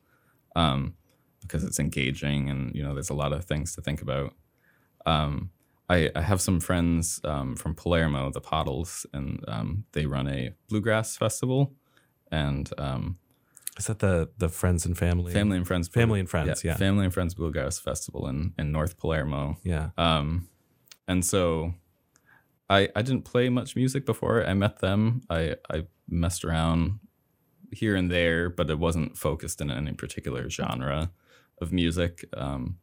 um, 0.56 0.96
because 1.42 1.64
it's 1.64 1.80
engaging 1.80 2.50
and 2.50 2.74
you 2.76 2.84
know 2.84 2.94
there's 2.94 3.10
a 3.10 3.14
lot 3.14 3.34
of 3.34 3.46
things 3.46 3.76
to 3.76 3.82
think 3.82 4.02
about. 4.02 4.34
Um, 5.08 5.52
I, 5.90 6.12
I 6.16 6.22
have 6.22 6.42
some 6.42 6.60
friends 6.60 7.22
um, 7.24 7.56
from 7.56 7.74
Palermo, 7.74 8.30
the 8.30 8.42
Pottles, 8.42 9.06
and 9.14 9.44
um, 9.48 9.86
they 9.94 10.06
run 10.06 10.28
a 10.28 10.54
bluegrass 10.68 11.16
festival, 11.16 11.74
and 12.30 12.70
um, 12.78 13.18
is 13.78 13.86
that 13.86 14.00
the 14.00 14.30
the 14.38 14.50
Friends 14.50 14.86
and 14.86 14.98
Family? 14.98 15.32
Family 15.32 15.58
and 15.58 15.66
Friends. 15.66 15.88
Family 15.88 16.20
and 16.20 16.30
Friends, 16.30 16.64
yeah. 16.64 16.72
yeah. 16.72 16.78
Family 16.78 17.06
and 17.06 17.14
Friends 17.14 17.34
Bluegrass 17.34 17.80
Festival 17.80 18.28
in, 18.28 18.54
in 18.60 18.72
North 18.72 18.98
Palermo. 18.98 19.58
Yeah. 19.64 19.92
Um, 19.98 20.50
and 21.08 21.24
so 21.24 21.74
I 22.70 22.90
I 22.96 23.02
didn't 23.02 23.24
play 23.24 23.50
much 23.50 23.76
music 23.76 24.06
before 24.06 24.46
I 24.46 24.54
met 24.54 24.80
them. 24.80 25.22
I, 25.30 25.56
I 25.72 25.86
messed 26.10 26.44
around 26.44 27.00
here 27.72 27.96
and 27.96 28.12
there, 28.12 28.50
but 28.50 28.70
it 28.70 28.80
wasn't 28.80 29.18
focused 29.18 29.62
in 29.62 29.72
any 29.72 29.94
particular 29.94 30.50
genre 30.50 31.12
of 31.62 31.72
music. 31.72 32.26
Um, 32.36 32.78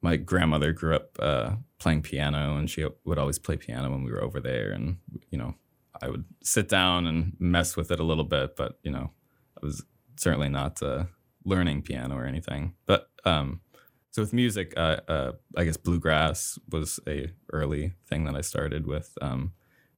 my 0.00 0.16
grandmother 0.16 0.72
grew 0.72 0.94
up 0.94 1.16
uh, 1.18 1.52
playing 1.78 2.02
piano, 2.02 2.56
and 2.56 2.70
she 2.70 2.86
would 3.04 3.18
always 3.18 3.38
play 3.38 3.56
piano 3.56 3.90
when 3.90 4.04
we 4.04 4.12
were 4.12 4.22
over 4.22 4.40
there. 4.40 4.70
And 4.70 4.98
you 5.30 5.38
know, 5.38 5.54
I 6.00 6.08
would 6.08 6.24
sit 6.42 6.68
down 6.68 7.06
and 7.06 7.34
mess 7.38 7.76
with 7.76 7.90
it 7.90 8.00
a 8.00 8.04
little 8.04 8.24
bit, 8.24 8.56
but 8.56 8.78
you 8.82 8.90
know, 8.90 9.10
I 9.60 9.66
was 9.66 9.84
certainly 10.16 10.48
not 10.48 10.82
uh, 10.82 11.04
learning 11.44 11.82
piano 11.82 12.16
or 12.16 12.26
anything. 12.26 12.74
But 12.86 13.10
um, 13.24 13.60
so 14.10 14.22
with 14.22 14.32
music, 14.32 14.72
uh, 14.76 15.00
uh, 15.08 15.32
I 15.56 15.64
guess 15.64 15.76
bluegrass 15.76 16.58
was 16.70 17.00
a 17.06 17.30
early 17.52 17.94
thing 18.08 18.24
that 18.24 18.36
I 18.36 18.40
started 18.40 18.86
with, 18.86 19.16
um, 19.20 19.52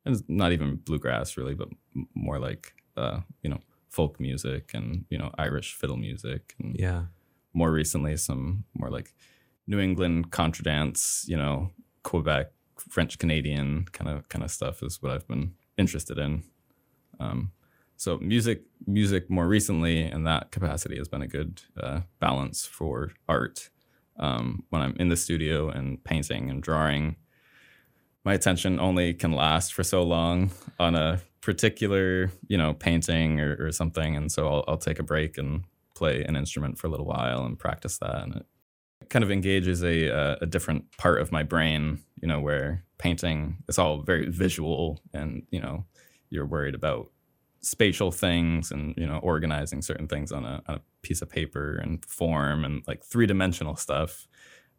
and 0.04 0.22
not 0.28 0.52
even 0.52 0.76
bluegrass 0.76 1.36
really, 1.36 1.54
but 1.54 1.68
more 2.14 2.38
like 2.38 2.74
uh, 2.96 3.20
you 3.42 3.50
know 3.50 3.60
folk 3.88 4.18
music 4.18 4.70
and 4.72 5.04
you 5.10 5.18
know 5.18 5.30
Irish 5.36 5.74
fiddle 5.74 5.96
music. 5.96 6.54
And 6.58 6.76
yeah. 6.78 7.04
More 7.52 7.72
recently, 7.72 8.16
some 8.16 8.62
more 8.74 8.90
like 8.90 9.12
New 9.70 9.78
England 9.78 10.32
contra 10.32 10.64
dance, 10.64 11.24
you 11.28 11.36
know, 11.36 11.70
Quebec, 12.02 12.48
French 12.76 13.18
Canadian 13.18 13.86
kind 13.92 14.10
of 14.10 14.28
kind 14.28 14.44
of 14.44 14.50
stuff 14.50 14.82
is 14.82 15.00
what 15.00 15.12
I've 15.12 15.28
been 15.28 15.54
interested 15.78 16.18
in. 16.18 16.42
Um, 17.20 17.52
so 18.00 18.16
music 18.18 18.62
music 18.86 19.28
more 19.28 19.46
recently 19.46 20.10
in 20.10 20.24
that 20.24 20.50
capacity 20.50 20.96
has 20.96 21.06
been 21.06 21.20
a 21.20 21.28
good 21.28 21.60
uh, 21.78 22.00
balance 22.18 22.64
for 22.64 23.12
art 23.28 23.68
um, 24.18 24.64
when 24.70 24.80
i'm 24.80 24.96
in 24.98 25.10
the 25.10 25.16
studio 25.16 25.68
and 25.68 26.02
painting 26.02 26.48
and 26.48 26.62
drawing 26.62 27.16
my 28.24 28.32
attention 28.32 28.80
only 28.80 29.12
can 29.12 29.32
last 29.32 29.74
for 29.74 29.82
so 29.82 30.02
long 30.02 30.50
on 30.78 30.94
a 30.94 31.20
particular 31.42 32.30
you 32.48 32.56
know 32.56 32.72
painting 32.72 33.38
or, 33.38 33.66
or 33.66 33.70
something 33.70 34.16
and 34.16 34.32
so 34.32 34.48
I'll, 34.48 34.64
I'll 34.66 34.78
take 34.78 34.98
a 34.98 35.02
break 35.02 35.36
and 35.36 35.64
play 35.94 36.24
an 36.24 36.36
instrument 36.36 36.78
for 36.78 36.86
a 36.86 36.90
little 36.90 37.06
while 37.06 37.44
and 37.44 37.58
practice 37.58 37.98
that 37.98 38.22
and 38.22 38.36
it 38.36 38.46
kind 39.10 39.22
of 39.22 39.30
engages 39.30 39.82
a, 39.84 40.10
uh, 40.10 40.36
a 40.40 40.46
different 40.46 40.96
part 40.96 41.20
of 41.20 41.30
my 41.30 41.42
brain 41.42 42.00
you 42.22 42.28
know 42.28 42.40
where 42.40 42.84
painting 42.98 43.58
is 43.68 43.78
all 43.78 44.02
very 44.02 44.30
visual 44.30 45.00
and 45.12 45.42
you 45.50 45.60
know 45.60 45.84
you're 46.30 46.46
worried 46.46 46.74
about 46.74 47.10
spatial 47.62 48.10
things 48.10 48.70
and 48.70 48.94
you 48.96 49.06
know 49.06 49.18
organizing 49.18 49.82
certain 49.82 50.08
things 50.08 50.32
on 50.32 50.44
a, 50.44 50.62
on 50.66 50.76
a 50.76 50.80
piece 51.02 51.20
of 51.20 51.28
paper 51.28 51.76
and 51.76 52.04
form 52.06 52.64
and 52.64 52.82
like 52.86 53.04
three 53.04 53.26
dimensional 53.26 53.76
stuff. 53.76 54.26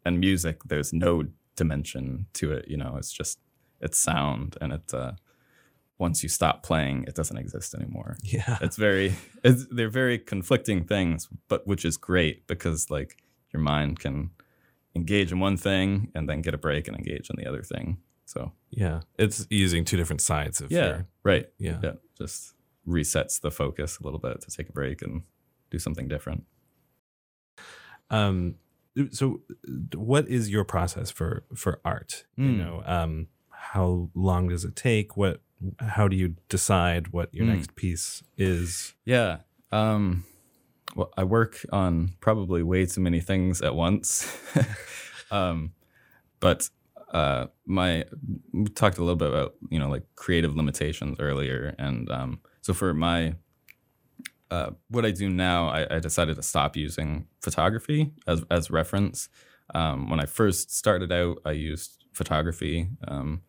And 0.04 0.18
music 0.18 0.64
there's 0.64 0.92
no 0.92 1.24
dimension 1.54 2.26
to 2.32 2.50
it 2.52 2.66
you 2.66 2.76
know 2.76 2.96
it's 2.96 3.12
just 3.12 3.38
it's 3.80 3.98
sound 3.98 4.56
and 4.60 4.72
it's 4.72 4.92
uh 4.92 5.12
once 5.98 6.22
you 6.24 6.28
stop 6.28 6.64
playing 6.64 7.04
it 7.06 7.14
doesn't 7.14 7.36
exist 7.36 7.74
anymore. 7.74 8.16
Yeah. 8.24 8.58
It's 8.60 8.76
very 8.76 9.14
it's, 9.44 9.66
they're 9.70 9.88
very 9.88 10.18
conflicting 10.18 10.84
things 10.84 11.28
but 11.48 11.66
which 11.66 11.84
is 11.84 11.96
great 11.96 12.48
because 12.48 12.90
like 12.90 13.21
your 13.52 13.62
mind 13.62 13.98
can 13.98 14.30
engage 14.94 15.32
in 15.32 15.40
one 15.40 15.56
thing 15.56 16.10
and 16.14 16.28
then 16.28 16.42
get 16.42 16.54
a 16.54 16.58
break 16.58 16.86
and 16.86 16.96
engage 16.96 17.30
in 17.30 17.36
the 17.36 17.48
other 17.48 17.62
thing 17.62 17.98
so 18.24 18.52
yeah 18.70 19.00
it's 19.18 19.46
using 19.50 19.84
two 19.84 19.96
different 19.96 20.20
sides 20.20 20.60
of 20.60 20.70
yeah 20.70 20.86
your, 20.86 21.06
right 21.24 21.46
yeah 21.58 21.78
yeah 21.82 21.92
just 22.18 22.54
resets 22.86 23.40
the 23.40 23.50
focus 23.50 23.98
a 23.98 24.04
little 24.04 24.18
bit 24.18 24.40
to 24.40 24.50
take 24.50 24.68
a 24.68 24.72
break 24.72 25.02
and 25.02 25.22
do 25.70 25.78
something 25.78 26.08
different. 26.08 26.44
Um, 28.10 28.56
so 29.10 29.40
what 29.94 30.28
is 30.28 30.50
your 30.50 30.64
process 30.64 31.10
for 31.10 31.44
for 31.54 31.80
art? 31.84 32.24
Mm. 32.38 32.44
You 32.44 32.52
hmm. 32.52 32.58
know, 32.58 32.82
um, 32.84 33.26
how 33.50 34.10
long 34.14 34.48
does 34.48 34.64
it 34.64 34.76
take? 34.76 35.16
What 35.16 35.40
how 35.78 36.08
do 36.08 36.16
you 36.16 36.36
decide 36.48 37.08
what 37.08 37.32
your 37.32 37.46
mm. 37.46 37.54
next 37.54 37.74
piece 37.74 38.22
is? 38.36 38.94
Yeah. 39.04 39.38
Um, 39.70 40.24
well, 40.94 41.12
I 41.16 41.24
work 41.24 41.64
on 41.72 42.14
probably 42.20 42.62
way 42.62 42.86
too 42.86 43.00
many 43.00 43.20
things 43.20 43.62
at 43.62 43.74
once. 43.74 44.30
um, 45.30 45.72
but 46.40 46.68
uh, 47.12 47.46
my 47.66 48.04
we 48.52 48.64
talked 48.66 48.98
a 48.98 49.00
little 49.00 49.16
bit 49.16 49.28
about 49.28 49.54
you 49.70 49.78
know 49.78 49.88
like 49.88 50.04
creative 50.16 50.56
limitations 50.56 51.18
earlier, 51.20 51.74
and 51.78 52.10
um, 52.10 52.40
so 52.60 52.72
for 52.72 52.94
my 52.94 53.34
uh, 54.50 54.70
what 54.88 55.06
I 55.06 55.10
do 55.12 55.30
now, 55.30 55.68
I, 55.68 55.96
I, 55.96 55.98
decided 55.98 56.36
to 56.36 56.42
stop 56.42 56.76
using 56.76 57.26
photography 57.40 58.12
as 58.26 58.44
as 58.50 58.70
reference. 58.70 59.28
Um, 59.74 60.10
when 60.10 60.20
I 60.20 60.26
first 60.26 60.76
started 60.76 61.10
out, 61.10 61.38
I 61.46 61.52
used 61.52 62.04
photography, 62.12 62.88
um, 63.08 63.42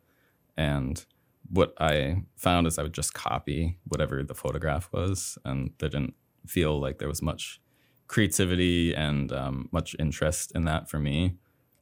and 0.55 1.05
what 1.49 1.73
I 1.79 2.23
found 2.37 2.67
is 2.67 2.79
I 2.79 2.83
would 2.83 2.93
just 2.93 3.13
copy 3.13 3.77
whatever 3.85 4.23
the 4.23 4.35
photograph 4.35 4.89
was, 4.93 5.37
and 5.43 5.77
didn't 5.77 6.13
feel 6.45 6.79
like 6.79 6.99
there 6.99 7.07
was 7.07 7.21
much 7.21 7.61
creativity 8.07 8.93
and 8.93 9.31
um, 9.31 9.69
much 9.71 9.95
interest 9.99 10.51
in 10.53 10.65
that 10.65 10.89
for 10.89 10.99
me 10.99 11.35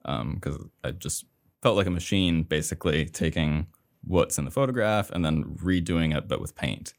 because 0.03 0.55
um, 0.55 0.71
I 0.83 0.91
just 0.91 1.25
felt 1.61 1.77
like 1.77 1.87
a 1.87 1.91
machine, 1.91 2.43
basically 2.43 3.05
taking 3.05 3.67
what's 4.03 4.37
in 4.37 4.45
the 4.45 4.51
photograph 4.51 5.11
and 5.11 5.23
then 5.23 5.43
redoing 5.61 6.15
it, 6.15 6.27
but 6.27 6.41
with 6.41 6.55
paint 6.55 6.93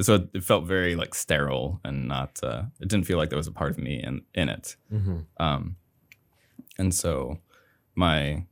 so 0.00 0.26
it, 0.32 0.42
felt 0.42 0.64
very 0.64 0.96
like 0.96 1.14
sterile 1.14 1.80
and 1.84 2.08
not 2.08 2.38
uh, 2.42 2.62
it 2.80 2.88
didn't 2.88 3.06
feel 3.06 3.18
like 3.18 3.30
there 3.30 3.36
was 3.36 3.46
a 3.46 3.52
part 3.52 3.70
of 3.70 3.78
me 3.78 4.02
in 4.02 4.22
in 4.34 4.48
it 4.48 4.76
mm-hmm. 4.92 5.20
um, 5.38 5.76
and 6.78 6.94
so 6.94 7.38
my 7.94 8.44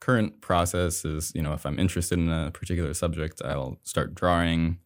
current 0.00 0.40
process 0.40 1.04
is 1.04 1.32
you 1.34 1.42
know 1.42 1.52
if 1.52 1.66
i'm 1.66 1.78
interested 1.78 2.18
in 2.18 2.28
a 2.28 2.50
particular 2.52 2.94
subject 2.94 3.42
i'll 3.44 3.78
start 3.82 4.14
drawing 4.14 4.78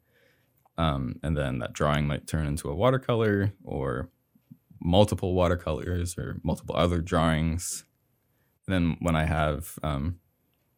Um, 0.80 1.16
and 1.22 1.36
then 1.36 1.58
that 1.58 1.74
drawing 1.74 2.06
might 2.06 2.26
turn 2.26 2.46
into 2.46 2.70
a 2.70 2.74
watercolor 2.74 3.52
or 3.62 4.08
multiple 4.80 5.34
watercolors 5.34 6.16
or 6.16 6.40
multiple 6.42 6.74
other 6.74 7.02
drawings. 7.02 7.84
And 8.66 8.74
then 8.74 8.96
when 8.98 9.14
I 9.14 9.26
have, 9.26 9.78
um, 9.82 10.20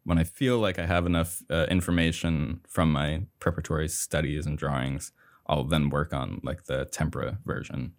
when 0.03 0.19
I 0.19 0.25
feel 0.25 0.59
like 0.59 0.81
I 0.81 0.87
have 0.87 1.07
enough 1.07 1.41
uh, 1.49 1.67
information 1.71 2.63
from 2.67 2.91
my 2.91 3.27
preparatory 3.39 3.87
studies 3.87 4.45
and 4.45 4.59
drawings, 4.59 5.13
I'll 5.47 5.63
then 5.63 5.89
work 5.89 6.13
on 6.13 6.41
like 6.43 6.65
the 6.65 6.85
tempera 6.87 7.39
version. 7.45 7.93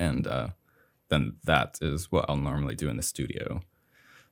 And 0.00 0.26
uh, 0.26 0.48
then 1.10 1.36
that 1.44 1.78
is 1.80 2.10
what 2.10 2.24
I'll 2.28 2.36
normally 2.36 2.74
do 2.74 2.88
in 2.88 2.96
the 2.96 3.04
studio. 3.04 3.60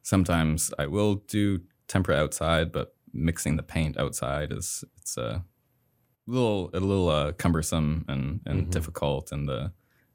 Sometimes 0.03 0.75
I 0.81 0.87
will 0.87 1.15
do 1.15 1.61
tempera 1.87 2.17
outside, 2.17 2.73
but 2.73 2.97
mixing 3.13 3.55
the 3.55 3.63
paint 3.63 3.97
outside 3.97 4.51
is 4.51 4.83
it's 4.97 5.17
a 5.17 5.45
little 6.27 6.71
a 6.73 6.81
little 6.81 7.09
uh, 7.09 7.33
cumbersome 7.33 8.05
and 8.09 8.41
and 8.47 8.67
Mhm. 8.67 8.71
difficult, 8.71 9.33
and 9.33 9.49
the 9.49 9.73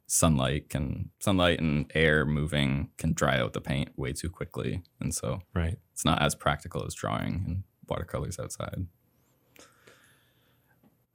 sunlight 0.09 0.69
can 0.69 1.09
sunlight 1.19 1.59
and 1.59 1.91
air 1.93 2.25
moving 2.25 2.89
can 2.97 3.11
dry 3.13 3.37
out 3.39 3.51
the 3.53 3.59
paint 3.61 3.89
way 3.97 4.13
too 4.13 4.29
quickly, 4.29 4.81
and 5.01 5.13
so 5.13 5.41
Right. 5.53 5.77
it's 5.91 6.05
not 6.05 6.21
as 6.21 6.33
practical 6.35 6.85
as 6.85 6.93
drawing 6.93 7.43
in 7.45 7.63
watercolors 7.89 8.39
outside. 8.39 8.87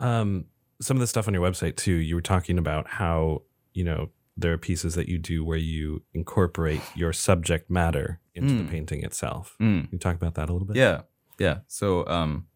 Um, 0.01 0.47
some 0.81 0.97
of 0.97 1.01
the 1.01 1.07
stuff 1.07 1.29
on 1.29 1.35
your 1.35 1.49
website 1.49 1.77
too, 1.77 1.93
you 1.95 2.15
were 2.15 2.21
talking 2.23 2.59
about 2.59 2.89
how, 2.89 3.43
you 3.73 3.85
know, 3.85 4.11
there 4.37 4.53
are 4.53 4.59
pieces 4.59 4.95
that 4.95 5.09
you 5.09 5.19
do 5.19 5.45
where 5.45 5.59
you 5.59 6.03
incorporate 6.15 6.81
your 6.97 7.13
subject 7.13 7.71
matter 7.71 8.21
into 8.35 8.55
the 8.55 8.65
Mm. 8.65 8.71
painting 8.71 9.05
itself. 9.05 9.57
Mm. 9.61 9.83
Can 9.83 9.89
you 9.93 9.99
talk 9.99 10.17
about 10.17 10.35
that 10.35 10.49
a 10.49 10.53
little 10.53 10.67
bit? 10.67 10.77
Yeah, 10.77 11.03
yeah. 11.39 11.61
So 11.69 12.07
um, 12.09 12.47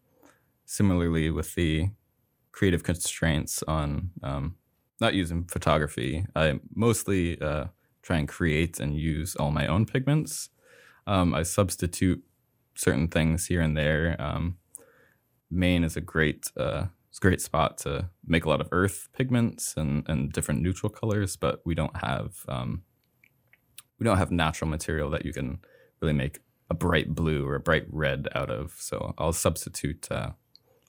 similarly 0.65 1.29
with 1.29 1.55
the 1.55 1.89
creative 2.57 2.81
constraints 2.81 3.61
on 3.67 4.09
um, 4.23 4.55
not 4.99 5.13
using 5.13 5.43
photography, 5.43 6.25
I 6.35 6.59
mostly 6.73 7.39
uh, 7.39 7.65
try 8.01 8.17
and 8.17 8.27
create 8.27 8.79
and 8.79 8.97
use 8.97 9.35
all 9.35 9.51
my 9.51 9.67
own 9.67 9.85
pigments. 9.85 10.49
Um, 11.05 11.35
I 11.35 11.43
substitute 11.43 12.23
certain 12.73 13.09
things 13.09 13.45
here 13.45 13.61
and 13.61 13.77
there. 13.77 14.15
Um, 14.17 14.57
Maine 15.51 15.83
is 15.83 15.95
a 15.95 16.01
great 16.01 16.51
uh, 16.57 16.87
it's 17.09 17.19
a 17.19 17.21
great 17.21 17.41
spot 17.41 17.77
to 17.79 18.09
make 18.25 18.45
a 18.45 18.49
lot 18.49 18.59
of 18.59 18.69
earth 18.71 19.07
pigments 19.15 19.75
and, 19.77 20.03
and 20.09 20.33
different 20.33 20.61
neutral 20.61 20.89
colors, 20.89 21.35
but 21.37 21.61
we 21.63 21.75
don't 21.75 21.97
have 21.97 22.43
um, 22.47 22.81
we 23.99 24.03
don't 24.03 24.17
have 24.17 24.31
natural 24.31 24.67
material 24.67 25.11
that 25.11 25.25
you 25.25 25.31
can 25.31 25.59
really 26.01 26.13
make 26.13 26.39
a 26.71 26.73
bright 26.73 27.13
blue 27.13 27.45
or 27.47 27.53
a 27.53 27.59
bright 27.59 27.85
red 27.87 28.27
out 28.33 28.49
of. 28.49 28.73
So 28.79 29.13
I'll 29.19 29.31
substitute 29.31 30.07
uh, 30.09 30.31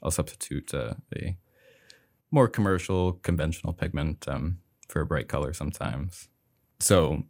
I'll 0.03 0.11
substitute 0.11 0.73
uh, 0.73 0.95
a 1.15 1.37
more 2.31 2.49
commercial, 2.49 3.15
conventional 3.15 3.73
pigment 3.73 4.27
um, 4.29 4.59
for 4.89 5.01
a 5.01 5.07
bright 5.07 5.29
color 5.29 5.53
sometimes. 5.53 6.29
So 6.81 7.25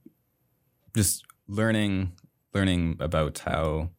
just 0.94 1.24
learning 1.46 2.12
learning 2.54 2.96
about 2.98 3.38
how 3.40 3.90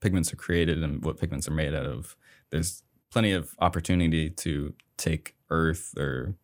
pigments 0.00 0.32
are 0.32 0.36
created 0.36 0.82
and 0.82 1.02
what 1.04 1.18
pigments 1.18 1.48
are 1.48 1.52
made 1.52 1.74
out 1.74 1.86
of. 1.86 2.16
There's 2.50 2.82
plenty 3.10 3.32
of 3.32 3.54
opportunity 3.60 4.28
to 4.28 4.74
take 4.96 5.34
earth 5.48 5.94
or 5.96 6.34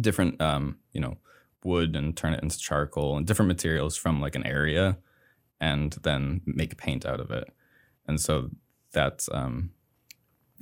different 0.00 0.40
um, 0.40 0.78
you 0.92 1.00
know 1.00 1.18
wood 1.64 1.94
and 1.94 2.16
turn 2.16 2.32
it 2.32 2.42
into 2.42 2.58
charcoal 2.58 3.16
and 3.16 3.26
different 3.26 3.48
materials 3.48 3.96
from 3.96 4.20
like 4.20 4.34
an 4.34 4.46
area 4.46 4.98
and 5.60 5.92
then 6.02 6.40
make 6.44 6.76
paint 6.76 7.06
out 7.06 7.20
of 7.20 7.30
it. 7.30 7.52
And 8.06 8.20
so 8.20 8.50
that's 8.92 9.28
um, 9.32 9.70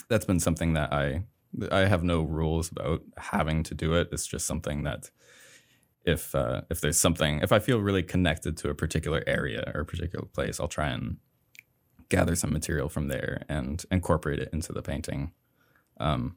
that's 0.08 0.26
been 0.26 0.40
something 0.40 0.74
that 0.74 0.92
I 0.92 1.22
I 1.70 1.80
have 1.80 2.04
no 2.04 2.22
rules 2.22 2.70
about 2.70 3.02
having 3.16 3.62
to 3.64 3.74
do 3.74 3.94
it. 3.94 4.08
It's 4.12 4.26
just 4.26 4.46
something 4.46 4.84
that 4.84 5.10
if 6.04 6.34
uh, 6.34 6.62
if 6.70 6.80
there's 6.80 6.98
something 6.98 7.40
if 7.42 7.52
I 7.52 7.58
feel 7.58 7.80
really 7.80 8.02
connected 8.02 8.56
to 8.58 8.70
a 8.70 8.74
particular 8.74 9.22
area 9.26 9.70
or 9.74 9.82
a 9.82 9.86
particular 9.86 10.26
place, 10.26 10.60
I'll 10.60 10.68
try 10.68 10.88
and 10.88 11.18
gather 12.08 12.34
some 12.34 12.52
material 12.52 12.88
from 12.88 13.08
there 13.08 13.44
and 13.48 13.84
incorporate 13.90 14.40
it 14.40 14.50
into 14.52 14.72
the 14.72 14.82
painting. 14.82 15.32
Um, 15.98 16.36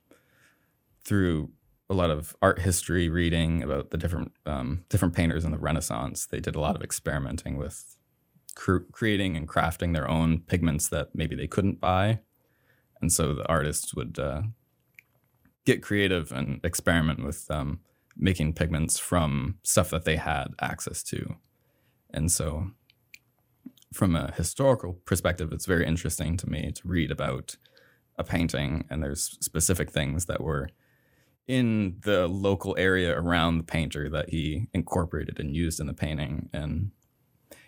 through 1.05 1.51
a 1.89 1.93
lot 1.93 2.09
of 2.09 2.35
art 2.41 2.59
history 2.59 3.09
reading 3.09 3.61
about 3.61 3.91
the 3.91 3.97
different 3.97 4.31
um, 4.45 4.85
different 4.89 5.15
painters 5.15 5.45
in 5.45 5.51
the 5.51 5.57
Renaissance, 5.57 6.25
they 6.25 6.39
did 6.39 6.55
a 6.55 6.59
lot 6.59 6.75
of 6.75 6.81
experimenting 6.81 7.57
with 7.57 7.97
cr- 8.55 8.89
creating 8.91 9.37
and 9.37 9.47
crafting 9.47 9.93
their 9.93 10.09
own 10.09 10.39
pigments 10.39 10.89
that 10.89 11.09
maybe 11.13 11.35
they 11.35 11.47
couldn't 11.47 11.79
buy, 11.79 12.19
and 13.01 13.11
so 13.11 13.33
the 13.33 13.47
artists 13.47 13.93
would 13.93 14.17
uh, 14.19 14.43
get 15.65 15.81
creative 15.81 16.31
and 16.31 16.59
experiment 16.63 17.23
with 17.23 17.49
um, 17.49 17.79
making 18.15 18.53
pigments 18.53 18.99
from 18.99 19.57
stuff 19.63 19.89
that 19.89 20.05
they 20.05 20.17
had 20.17 20.47
access 20.61 21.03
to, 21.03 21.35
and 22.11 22.31
so 22.31 22.71
from 23.93 24.15
a 24.15 24.31
historical 24.31 24.93
perspective, 25.05 25.51
it's 25.51 25.67
very 25.67 25.85
interesting 25.85 26.35
to 26.37 26.49
me 26.49 26.71
to 26.71 26.87
read 26.87 27.11
about 27.11 27.57
a 28.17 28.23
painting, 28.23 28.85
and 28.89 29.03
there's 29.03 29.37
specific 29.39 29.91
things 29.91 30.25
that 30.25 30.41
were 30.41 30.69
in 31.47 31.97
the 32.03 32.27
local 32.27 32.75
area 32.77 33.17
around 33.17 33.57
the 33.57 33.63
painter 33.63 34.09
that 34.09 34.29
he 34.29 34.67
incorporated 34.73 35.39
and 35.39 35.55
used 35.55 35.79
in 35.79 35.87
the 35.87 35.93
painting. 35.93 36.49
And 36.53 36.91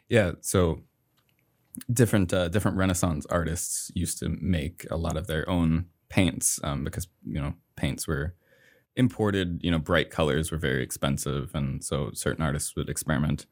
yeah 0.10 0.32
so 0.42 0.82
different 1.92 2.34
uh, 2.34 2.48
different 2.48 2.78
renaissance 2.78 3.26
artists 3.30 3.92
used 3.96 4.20
to 4.20 4.30
make 4.30 4.86
a 4.90 4.98
lot 4.98 5.18
of 5.18 5.28
their 5.28 5.48
own 5.50 5.86
paints 6.10 6.60
um, 6.64 6.84
because 6.84 7.08
you 7.26 7.42
know 7.42 7.54
paints 7.76 8.08
were 8.08 8.36
imported 8.96 9.60
you 9.62 9.70
know 9.72 9.80
bright 9.80 10.10
colors 10.10 10.52
were 10.52 10.58
very 10.58 10.82
expensive 10.82 11.52
and 11.54 11.84
so 11.84 12.12
certain 12.14 12.44
artists 12.44 12.76
would 12.76 12.90
experiment 12.90 13.46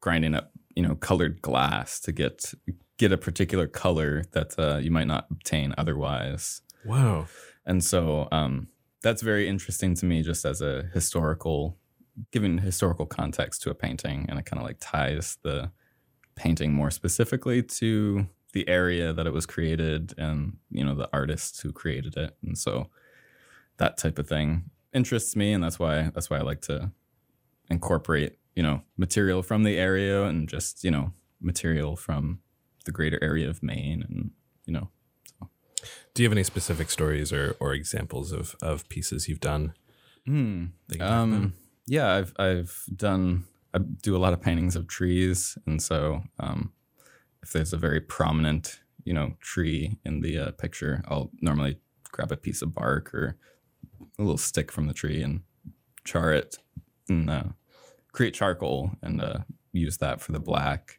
grinding 0.00 0.34
up 0.34 0.50
you 0.74 0.82
know 0.82 0.94
colored 0.94 1.42
glass 1.42 2.00
to 2.00 2.12
get 2.12 2.54
get 2.96 3.12
a 3.12 3.16
particular 3.18 3.66
color 3.66 4.24
that 4.32 4.58
uh, 4.58 4.76
you 4.78 4.90
might 4.90 5.06
not 5.06 5.26
obtain 5.30 5.74
otherwise 5.76 6.62
Wow. 6.84 7.26
and 7.66 7.84
so 7.84 8.28
um, 8.32 8.68
that's 9.02 9.22
very 9.22 9.48
interesting 9.48 9.94
to 9.96 10.06
me 10.06 10.22
just 10.22 10.44
as 10.44 10.60
a 10.62 10.84
historical 10.94 11.76
giving 12.32 12.58
historical 12.58 13.06
context 13.06 13.62
to 13.62 13.70
a 13.70 13.74
painting 13.74 14.26
and 14.28 14.38
it 14.38 14.46
kind 14.46 14.60
of 14.60 14.66
like 14.66 14.78
ties 14.80 15.36
the 15.42 15.70
painting 16.34 16.72
more 16.72 16.90
specifically 16.90 17.62
to 17.62 18.26
the 18.52 18.68
area 18.68 19.12
that 19.12 19.26
it 19.26 19.32
was 19.32 19.46
created 19.46 20.14
and 20.16 20.56
you 20.70 20.84
know 20.84 20.94
the 20.94 21.08
artists 21.12 21.60
who 21.60 21.72
created 21.72 22.16
it 22.16 22.36
and 22.42 22.56
so 22.56 22.88
that 23.76 23.96
type 23.96 24.18
of 24.18 24.28
thing 24.28 24.70
interests 24.92 25.36
me 25.36 25.52
and 25.52 25.62
that's 25.62 25.78
why 25.78 26.10
that's 26.14 26.30
why 26.30 26.38
I 26.38 26.42
like 26.42 26.62
to 26.62 26.90
incorporate 27.70 28.38
you 28.54 28.62
know 28.62 28.82
material 28.96 29.42
from 29.42 29.64
the 29.64 29.76
area 29.76 30.24
and 30.24 30.48
just 30.48 30.82
you 30.82 30.90
know 30.90 31.12
material 31.40 31.94
from 31.96 32.40
the 32.84 32.92
greater 32.92 33.18
area 33.22 33.48
of 33.48 33.62
Maine 33.62 34.02
and 34.08 34.30
you 34.64 34.72
know 34.72 34.88
Do 36.14 36.22
you 36.22 36.28
have 36.28 36.32
any 36.36 36.42
specific 36.42 36.90
stories 36.90 37.32
or, 37.32 37.56
or 37.60 37.72
examples 37.72 38.32
of, 38.32 38.56
of 38.60 38.88
pieces 38.88 39.28
you've 39.28 39.40
done? 39.40 39.74
That 40.88 40.94
you 40.94 40.98
can 40.98 41.08
talk 41.08 41.28
about? 41.28 41.36
Um, 41.36 41.52
yeah, 41.86 42.12
I've 42.14 42.32
I've 42.38 42.84
done 42.94 43.44
I 43.72 43.78
do 43.78 44.16
a 44.16 44.18
lot 44.18 44.32
of 44.32 44.40
paintings 44.40 44.74
of 44.76 44.88
trees, 44.88 45.56
and 45.66 45.80
so 45.80 46.22
um, 46.40 46.72
if 47.42 47.52
there's 47.52 47.72
a 47.72 47.78
very 47.78 48.00
prominent 48.00 48.80
you 49.04 49.12
know 49.12 49.34
tree 49.40 49.98
in 50.04 50.20
the 50.20 50.38
uh, 50.38 50.50
picture, 50.52 51.02
I'll 51.08 51.30
normally 51.40 51.78
grab 52.10 52.32
a 52.32 52.36
piece 52.36 52.62
of 52.62 52.74
bark 52.74 53.14
or 53.14 53.36
a 54.18 54.22
little 54.22 54.38
stick 54.38 54.72
from 54.72 54.86
the 54.86 54.94
tree 54.94 55.22
and 55.22 55.42
char 56.04 56.32
it 56.32 56.58
and 57.08 57.30
uh, 57.30 57.44
create 58.12 58.34
charcoal 58.34 58.92
and 59.02 59.20
uh, 59.20 59.38
use 59.72 59.98
that 59.98 60.20
for 60.20 60.32
the 60.32 60.40
black. 60.40 60.98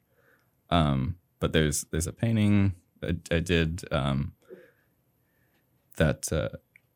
Um, 0.69 1.17
but 1.39 1.53
there's 1.53 1.85
there's 1.91 2.07
a 2.07 2.13
painting 2.13 2.75
I, 3.03 3.15
I 3.31 3.39
did 3.39 3.83
um, 3.91 4.33
that. 5.97 6.31
Uh, 6.31 6.49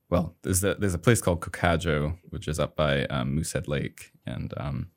well, 0.10 0.36
there's 0.44 0.64
a 0.64 0.76
there's 0.76 0.94
a 0.94 1.00
place 1.00 1.22
called 1.22 1.42
Kokadjo, 1.42 2.18
which 2.30 2.48
is 2.48 2.60
up 2.60 2.76
by 2.76 3.06
um, 3.06 3.36
Moosehead 3.36 3.68
Lake, 3.68 4.12
and 4.26 4.54
um, 4.58 4.90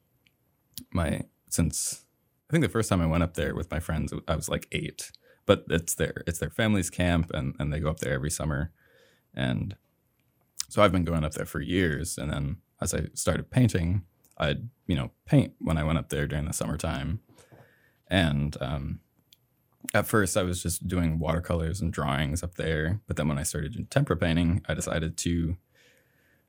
my 0.93 1.23
since 1.49 2.06
I 2.49 2.53
think 2.53 2.63
the 2.63 2.69
first 2.71 2.89
time 2.89 3.01
I 3.01 3.07
went 3.07 3.23
up 3.23 3.35
there 3.35 3.55
with 3.55 3.71
my 3.71 3.81
friends, 3.81 4.13
I 4.29 4.37
was 4.37 4.49
like 4.49 4.69
eight, 4.73 5.11
but 5.47 5.65
it's 5.69 5.95
their 5.95 6.23
it's 6.27 6.39
their 6.39 6.51
family's 6.51 6.91
camp, 6.91 7.31
and 7.35 7.55
and 7.59 7.73
they 7.73 7.81
go 7.81 7.91
up 7.91 8.01
there 8.01 8.15
every 8.15 8.31
summer, 8.31 8.73
and 9.35 9.77
so 10.69 10.83
I've 10.83 10.93
been 10.93 11.05
going 11.05 11.25
up 11.25 11.35
there 11.35 11.47
for 11.47 11.61
years, 11.61 12.19
and 12.19 12.31
then 12.31 12.57
as 12.81 12.95
I 12.95 13.07
started 13.15 13.51
painting, 13.51 14.03
I'd 14.39 14.69
you 14.87 14.97
know 14.97 15.11
paint 15.25 15.55
when 15.59 15.77
I 15.77 15.85
went 15.85 15.99
up 15.99 16.09
there 16.09 16.27
during 16.27 16.45
the 16.45 16.53
summertime, 16.53 17.21
and 18.09 18.57
um, 18.61 19.01
at 19.95 20.07
first 20.07 20.37
I 20.37 20.43
was 20.43 20.63
just 20.63 20.87
doing 20.87 21.19
watercolors 21.19 21.81
and 21.81 21.93
drawings 21.93 22.43
up 22.43 22.55
there, 22.55 23.01
but 23.07 23.17
then 23.17 23.29
when 23.29 23.39
I 23.39 23.43
started 23.43 23.73
doing 23.73 23.87
tempera 23.87 24.17
painting, 24.17 24.63
I 24.69 24.75
decided 24.75 25.17
to 25.19 25.57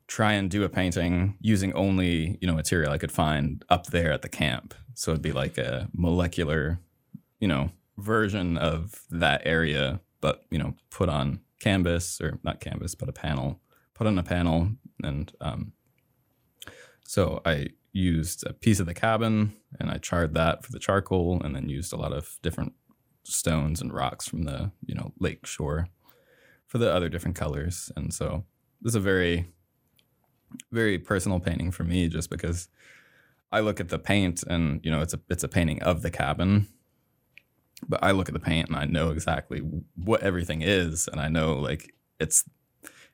try 0.07 0.33
and 0.33 0.49
do 0.49 0.63
a 0.63 0.69
painting 0.69 1.37
using 1.41 1.73
only, 1.73 2.37
you 2.41 2.47
know, 2.47 2.55
material 2.55 2.91
I 2.91 2.97
could 2.97 3.11
find 3.11 3.63
up 3.69 3.87
there 3.87 4.11
at 4.11 4.21
the 4.21 4.29
camp. 4.29 4.73
So 4.97 5.11
it'd 5.11 5.21
be 5.21 5.31
like 5.31 5.59
a 5.59 5.89
molecular, 5.93 6.79
you 7.39 7.47
know, 7.47 7.69
version 7.99 8.57
of 8.57 9.03
that 9.11 9.43
area, 9.45 10.01
but, 10.21 10.41
you 10.49 10.57
know, 10.57 10.73
put 10.89 11.07
on 11.07 11.41
canvas 11.59 12.19
or 12.19 12.39
not 12.43 12.59
canvas, 12.59 12.95
but 12.95 13.07
a 13.07 13.13
panel, 13.13 13.59
put 13.93 14.07
on 14.07 14.17
a 14.17 14.23
panel, 14.23 14.71
and 15.03 15.31
um, 15.39 15.73
so 17.05 17.43
I 17.45 17.67
used 17.93 18.43
a 18.47 18.53
piece 18.53 18.79
of 18.79 18.87
the 18.87 18.95
cabin 18.95 19.53
and 19.79 19.91
I 19.91 19.97
charred 19.99 20.33
that 20.33 20.65
for 20.65 20.71
the 20.71 20.79
charcoal, 20.79 21.43
and 21.43 21.55
then 21.55 21.69
used 21.69 21.93
a 21.93 21.97
lot 21.97 22.11
of 22.11 22.39
different 22.41 22.73
stones 23.23 23.81
and 23.81 23.93
rocks 23.93 24.27
from 24.27 24.43
the 24.43 24.71
you 24.83 24.95
know 24.95 25.13
lake 25.19 25.45
shore 25.45 25.89
for 26.65 26.79
the 26.79 26.91
other 26.91 27.07
different 27.07 27.37
colors. 27.37 27.91
And 27.95 28.11
so 28.11 28.45
this 28.81 28.93
is 28.93 28.95
a 28.95 28.99
very 28.99 29.45
very 30.71 30.97
personal 30.97 31.39
painting 31.39 31.69
for 31.69 31.83
me, 31.83 32.09
just 32.09 32.31
because 32.31 32.67
I 33.51 33.61
look 33.61 33.79
at 33.79 33.89
the 33.89 33.99
paint 33.99 34.43
and 34.43 34.79
you 34.83 34.91
know 34.91 35.01
it's 35.01 35.13
a 35.13 35.19
it's 35.29 35.43
a 35.43 35.47
painting 35.47 35.81
of 35.81 36.01
the 36.01 36.11
cabin, 36.11 36.67
but 37.87 38.03
I 38.03 38.11
look 38.11 38.27
at 38.29 38.33
the 38.33 38.39
paint 38.39 38.69
and 38.69 38.77
I 38.77 38.85
know 38.85 39.11
exactly 39.11 39.59
what 39.95 40.21
everything 40.21 40.61
is, 40.61 41.07
and 41.07 41.21
I 41.21 41.29
know 41.29 41.53
like 41.53 41.93
it's 42.19 42.43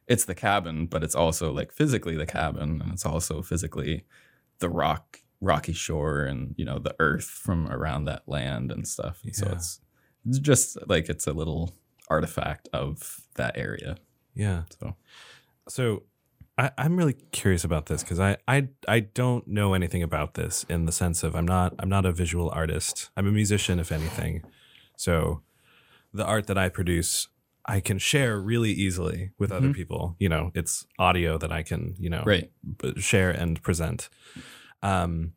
it's 0.08 0.26
the 0.26 0.36
cabin, 0.36 0.88
but 0.88 1.04
it's 1.04 1.16
also 1.16 1.52
like 1.52 1.72
physically 1.72 2.16
the 2.16 2.26
cabin, 2.26 2.82
and 2.82 2.94
it's 2.94 3.06
also 3.06 3.42
physically 3.42 4.06
the 4.60 4.70
rock 4.70 5.20
rocky 5.42 5.74
shore 5.74 6.24
and 6.24 6.56
you 6.58 6.64
know 6.64 6.80
the 6.80 6.96
earth 7.00 7.26
from 7.26 7.68
around 7.68 8.06
that 8.06 8.24
land 8.28 8.72
and 8.72 8.88
stuff. 8.88 9.22
And 9.24 9.36
So 9.36 9.48
it's 9.52 9.82
it's 10.28 10.40
just 10.40 10.78
like 10.88 11.10
it's 11.10 11.28
a 11.28 11.34
little 11.34 11.76
artifact 12.10 12.70
of 12.74 13.22
that 13.36 13.58
area. 13.58 13.98
Yeah. 14.34 14.64
So 14.80 14.96
So 15.68 16.04
I, 16.58 16.70
I'm 16.78 16.96
really 16.98 17.14
curious 17.32 17.64
about 17.64 17.88
this 17.88 18.04
because 18.04 18.20
I, 18.20 18.38
I 18.48 18.68
I 18.88 19.00
don't 19.00 19.48
know 19.48 19.74
anything 19.74 20.04
about 20.04 20.36
this 20.36 20.66
in 20.70 20.86
the 20.86 20.92
sense 20.92 21.24
of 21.24 21.36
I'm 21.36 21.48
not 21.48 21.74
I'm 21.80 21.90
not 21.90 22.06
a 22.06 22.12
visual 22.12 22.50
artist. 22.54 23.10
I'm 23.18 23.28
a 23.28 23.32
musician, 23.32 23.80
if 23.80 23.92
anything. 23.92 24.44
So 24.96 25.42
the 26.14 26.24
art 26.26 26.46
that 26.48 26.58
I 26.58 26.70
produce, 26.70 27.28
I 27.66 27.80
can 27.80 27.98
share 27.98 28.40
really 28.40 28.72
easily 28.72 29.32
with 29.40 29.52
other 29.52 29.70
Mhm. 29.70 29.74
people. 29.76 30.16
You 30.20 30.30
know, 30.30 30.52
it's 30.54 30.86
audio 31.00 31.38
that 31.40 31.52
I 31.52 31.64
can 31.64 31.96
you 31.98 32.10
know 32.10 32.24
right, 32.26 32.52
b- 32.78 33.00
share 33.02 33.32
and 33.32 33.62
present. 33.64 34.10
Um, 34.84 35.34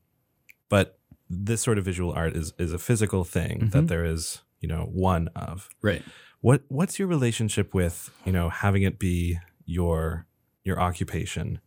but 0.68 0.98
this 1.30 1.62
sort 1.62 1.78
of 1.78 1.84
visual 1.84 2.12
art 2.12 2.36
is 2.36 2.52
is 2.58 2.72
a 2.74 2.78
physical 2.78 3.24
thing 3.24 3.70
that 3.72 3.84
Mhm. 3.84 3.88
there 3.88 4.04
is 4.04 4.42
you 4.60 4.68
know 4.68 4.82
one 4.92 5.28
of. 5.28 5.70
right. 5.80 6.02
What 6.42 6.62
what's 6.68 6.98
your 6.98 7.08
relationship 7.08 7.72
with 7.72 8.10
you 8.26 8.32
know 8.32 8.50
having 8.50 8.82
it 8.82 8.98
be 8.98 9.38
your 9.64 10.26
your 10.66 10.80
occupation 10.80 11.60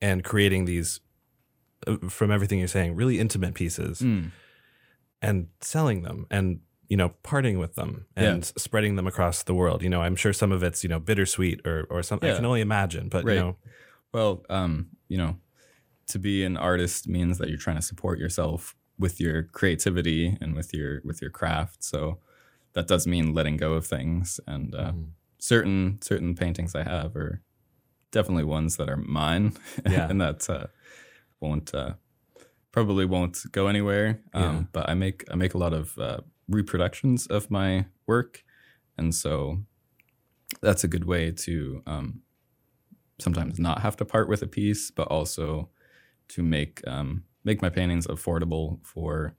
and 0.00 0.22
creating 0.24 0.64
these 0.64 1.00
uh, 1.86 1.96
from 2.08 2.30
everything 2.30 2.58
you're 2.58 2.68
saying 2.68 2.94
really 2.94 3.18
intimate 3.18 3.54
pieces 3.54 4.00
Mm. 4.00 4.30
and 5.20 5.48
selling 5.60 6.02
them 6.02 6.26
and 6.30 6.60
you 6.88 6.96
know 6.96 7.10
parting 7.22 7.58
with 7.58 7.74
them 7.74 8.06
and 8.16 8.44
spreading 8.56 8.96
them 8.96 9.06
across 9.06 9.42
the 9.42 9.54
world 9.54 9.82
you 9.82 9.88
know 9.88 10.02
i'm 10.02 10.16
sure 10.16 10.32
some 10.32 10.52
of 10.52 10.62
it's 10.62 10.82
you 10.84 10.88
know 10.88 10.98
bittersweet 11.00 11.60
or 11.66 11.86
or 11.90 12.02
something 12.02 12.30
i 12.30 12.36
can 12.36 12.44
only 12.44 12.60
imagine 12.60 13.08
but 13.08 13.24
Right. 13.24 13.34
you 13.34 13.40
know 13.40 13.56
Well, 14.12 14.44
um, 14.50 14.88
you 15.08 15.16
know, 15.16 15.36
to 16.08 16.18
be 16.18 16.44
an 16.44 16.58
artist 16.58 17.08
means 17.08 17.38
that 17.38 17.48
you're 17.48 17.56
trying 17.66 17.76
to 17.76 17.82
support 17.92 18.18
yourself 18.18 18.76
with 18.98 19.18
your 19.20 19.44
creativity 19.44 20.36
and 20.40 20.54
with 20.54 20.74
your 20.74 21.00
with 21.02 21.22
your 21.22 21.30
craft. 21.30 21.82
So 21.82 22.18
that 22.74 22.86
does 22.88 23.06
mean 23.06 23.32
letting 23.32 23.56
go 23.56 23.72
of 23.72 23.86
things. 23.86 24.38
And 24.46 24.74
uh, 24.74 24.92
Mhm. 24.92 25.06
certain 25.38 25.98
certain 26.02 26.34
paintings 26.34 26.74
I 26.74 26.82
have 26.82 27.16
are 27.16 27.40
definitely 28.12 28.44
ones 28.44 28.76
that 28.76 28.88
are 28.88 28.96
mine, 28.96 29.54
Yeah. 29.90 30.08
and 30.08 30.20
that 30.20 30.48
uh, 30.48 30.66
won't 31.40 31.74
uh, 31.74 31.94
probably 32.70 33.04
won't 33.04 33.38
go 33.52 33.66
anywhere. 33.66 34.20
Um, 34.34 34.42
Yeah. 34.42 34.62
But 34.72 34.88
I 34.88 34.94
make 34.94 35.24
I 35.30 35.34
make 35.34 35.54
a 35.54 35.58
lot 35.58 35.72
of 35.72 35.98
uh, 35.98 36.20
reproductions 36.48 37.26
of 37.26 37.50
my 37.50 37.86
work, 38.06 38.44
and 38.96 39.14
so 39.14 39.58
that's 40.60 40.84
a 40.84 40.88
good 40.88 41.04
way 41.06 41.30
to 41.32 41.82
um, 41.86 42.20
sometimes 43.18 43.58
not 43.58 43.80
have 43.82 43.96
to 43.96 44.04
part 44.04 44.28
with 44.28 44.42
a 44.42 44.46
piece, 44.46 44.90
but 44.90 45.08
also 45.08 45.68
to 46.28 46.42
make 46.42 46.80
um, 46.86 47.24
make 47.44 47.60
my 47.62 47.70
paintings 47.70 48.06
affordable 48.06 48.78
for 48.84 49.34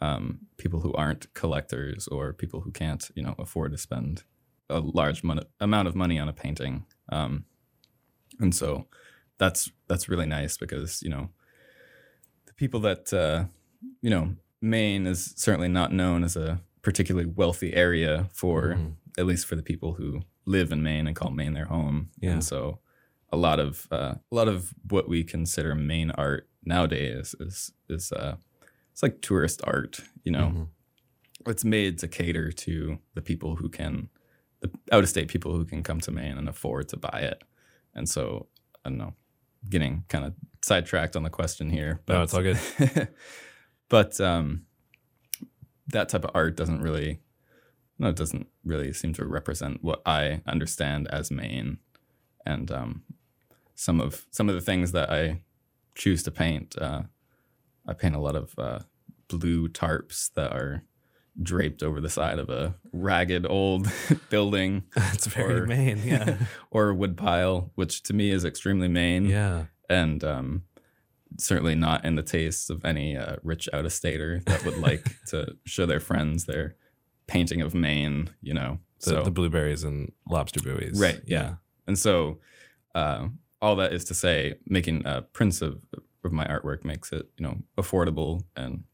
um, 0.00 0.38
people 0.56 0.80
who 0.80 0.92
aren't 0.94 1.32
collectors 1.34 2.06
or 2.08 2.32
people 2.32 2.60
who 2.60 2.70
can't, 2.70 3.10
you 3.16 3.22
know, 3.22 3.34
afford 3.38 3.72
to 3.72 3.78
spend 3.78 4.22
a 4.70 4.78
large 4.80 5.24
mon- 5.24 5.44
amount 5.60 5.88
of 5.88 5.94
money 5.96 6.18
on 6.20 6.28
a 6.28 6.32
painting. 6.32 6.84
Um, 7.10 7.44
and 8.40 8.54
so 8.54 8.86
that's 9.38 9.70
that's 9.88 10.08
really 10.08 10.26
nice 10.26 10.56
because 10.56 11.02
you 11.02 11.10
know 11.10 11.28
the 12.46 12.52
people 12.54 12.80
that 12.80 13.12
uh, 13.12 13.44
you 14.00 14.10
know 14.10 14.34
Maine 14.60 15.06
is 15.06 15.32
certainly 15.36 15.68
not 15.68 15.92
known 15.92 16.24
as 16.24 16.36
a 16.36 16.60
particularly 16.82 17.28
wealthy 17.28 17.74
area 17.74 18.28
for 18.32 18.74
Mhm. 18.74 18.94
at 19.18 19.26
least 19.26 19.46
for 19.46 19.56
the 19.56 19.62
people 19.62 19.94
who 19.94 20.22
live 20.46 20.72
in 20.72 20.82
Maine 20.82 21.06
and 21.06 21.14
call 21.16 21.30
Maine 21.30 21.52
their 21.54 21.66
home. 21.66 22.10
Yeah. 22.20 22.32
And 22.32 22.44
so 22.44 22.80
a 23.30 23.36
lot 23.36 23.60
of 23.60 23.86
uh, 23.92 24.14
a 24.30 24.34
lot 24.34 24.48
of 24.48 24.72
what 24.88 25.08
we 25.08 25.22
consider 25.24 25.74
Maine 25.74 26.10
art 26.12 26.48
nowadays 26.64 27.34
is 27.40 27.72
is 27.88 28.10
uh, 28.12 28.36
it's 28.92 29.02
like 29.02 29.20
tourist 29.20 29.60
art. 29.64 30.00
You 30.24 30.32
know, 30.32 30.46
Mhm. 30.54 30.68
it's 31.46 31.64
made 31.64 31.98
to 31.98 32.08
cater 32.08 32.50
to 32.52 32.98
the 33.14 33.22
people 33.22 33.56
who 33.56 33.68
can, 33.68 34.08
the 34.60 34.70
out 34.90 35.02
of 35.04 35.08
state 35.08 35.28
people 35.28 35.52
who 35.56 35.64
can 35.64 35.82
come 35.82 36.00
to 36.00 36.10
Maine 36.10 36.38
and 36.38 36.48
afford 36.48 36.88
to 36.88 36.96
buy 36.96 37.20
it. 37.20 37.44
And 37.98 38.08
so 38.08 38.46
I 38.84 38.88
don't 38.88 38.98
know, 38.98 39.14
getting 39.68 40.04
kind 40.08 40.24
of 40.24 40.34
sidetracked 40.62 41.16
on 41.16 41.24
the 41.24 41.30
question 41.30 41.68
here. 41.68 42.00
No, 42.08 42.22
it's 42.22 42.32
all 42.32 42.42
good. 42.42 42.58
but 43.88 44.20
um, 44.20 44.62
that 45.88 46.08
type 46.08 46.24
of 46.24 46.30
art 46.34 46.56
doesn't 46.56 46.80
really, 46.80 47.20
no, 47.98 48.08
it 48.08 48.16
doesn't 48.16 48.46
really 48.64 48.92
seem 48.92 49.12
to 49.14 49.26
represent 49.26 49.82
what 49.82 50.00
I 50.06 50.42
understand 50.46 51.08
as 51.08 51.30
Maine. 51.30 51.78
And 52.46 52.70
um, 52.70 53.02
some 53.74 54.00
of 54.00 54.24
some 54.30 54.48
of 54.48 54.54
the 54.54 54.60
things 54.60 54.92
that 54.92 55.10
I 55.10 55.42
choose 55.94 56.22
to 56.22 56.30
paint, 56.30 56.76
uh, 56.80 57.02
I 57.86 57.92
paint 57.92 58.14
a 58.14 58.20
lot 58.20 58.36
of 58.36 58.54
uh, 58.56 58.80
blue 59.28 59.68
tarps 59.68 60.32
that 60.34 60.52
are 60.52 60.84
draped 61.42 61.82
over 61.82 62.00
the 62.00 62.08
side 62.08 62.38
of 62.38 62.50
a 62.50 62.74
ragged 62.92 63.46
old 63.46 63.86
building 64.30 64.82
it's 65.12 65.26
very 65.26 65.60
Or- 65.60 65.66
main 65.66 66.02
yeah. 66.04 66.36
or 66.70 66.88
a 66.90 66.94
wood 66.94 67.16
pile, 67.16 67.70
which 67.76 68.02
to 68.04 68.12
me 68.14 68.30
is 68.30 68.44
extremely 68.44 68.88
Maine. 68.88 69.26
Yeah. 69.26 69.66
And 69.88 70.22
um, 70.24 70.62
certainly 71.38 71.74
not 71.74 72.04
in 72.04 72.16
the 72.16 72.22
taste 72.22 72.70
of 72.70 72.84
any 72.84 73.16
uh, 73.16 73.36
rich 73.42 73.68
out 73.72 73.84
of 73.84 73.92
stater 73.92 74.40
that 74.46 74.64
would 74.64 74.78
like 74.78 75.04
to 75.28 75.56
show 75.64 75.86
their 75.86 76.00
friends 76.00 76.44
their 76.46 76.74
painting 77.26 77.60
of 77.60 77.74
Maine, 77.74 78.30
you 78.42 78.54
know. 78.54 78.78
the, 79.00 79.10
so 79.10 79.22
the 79.22 79.30
blueberries 79.30 79.84
and 79.84 80.12
lobster 80.28 80.60
buoys. 80.60 80.98
Right, 81.00 81.20
yeah. 81.26 81.54
and 81.86 81.98
so 81.98 82.38
uh, 82.94 83.28
all 83.62 83.76
that 83.76 83.92
is 83.92 84.04
to 84.06 84.14
say, 84.14 84.54
making 84.66 85.06
uh, 85.06 85.22
prints 85.32 85.62
of 85.62 85.84
of 86.24 86.32
my 86.32 86.44
artwork 86.46 86.84
makes 86.84 87.12
it 87.12 87.28
you 87.38 87.46
know 87.46 87.58
affordable, 87.78 88.42
and 88.56 88.84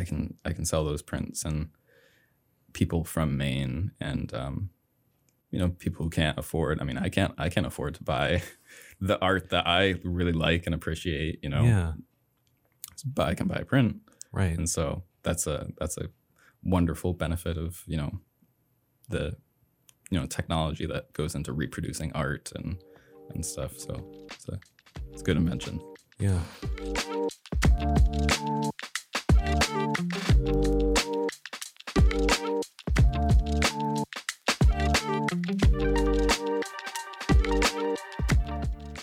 I 0.00 0.04
can 0.04 0.34
I 0.44 0.52
can 0.52 0.64
sell 0.64 0.84
those 0.84 1.02
prints 1.02 1.44
and 1.44 1.68
people 2.72 3.04
from 3.04 3.36
Maine 3.36 3.90
and 4.00 4.32
um, 4.32 4.70
you 5.50 5.58
know 5.58 5.68
people 5.68 6.04
who 6.04 6.10
can't 6.10 6.38
afford. 6.38 6.80
I 6.80 6.84
mean, 6.84 6.98
I 6.98 7.08
can't 7.10 7.34
I 7.36 7.48
can't 7.50 7.66
afford 7.66 7.94
to 7.96 8.02
buy 8.02 8.42
the 9.00 9.20
art 9.20 9.50
that 9.50 9.66
I 9.66 9.96
really 10.02 10.32
like 10.32 10.64
and 10.66 10.74
appreciate. 10.74 11.40
You 11.42 11.50
know, 11.50 11.62
yeah 11.62 11.92
but 13.04 13.28
I 13.28 13.34
can 13.34 13.46
buy 13.46 13.56
a 13.56 13.64
print, 13.64 13.96
right 14.32 14.56
and 14.56 14.68
so 14.68 15.02
that's 15.22 15.46
a 15.46 15.68
that's 15.78 15.96
a 15.96 16.08
wonderful 16.62 17.12
benefit 17.14 17.56
of 17.56 17.82
you 17.86 17.96
know 17.96 18.20
the 19.08 19.36
you 20.10 20.18
know 20.18 20.26
technology 20.26 20.86
that 20.86 21.12
goes 21.12 21.34
into 21.34 21.52
reproducing 21.52 22.12
art 22.12 22.52
and 22.54 22.76
and 23.34 23.44
stuff. 23.44 23.78
So 23.78 24.26
it's 24.30 24.48
a 24.48 24.58
it's 25.12 25.22
a 25.22 25.24
good 25.24 25.36
invention. 25.36 25.80
yeah 26.18 26.40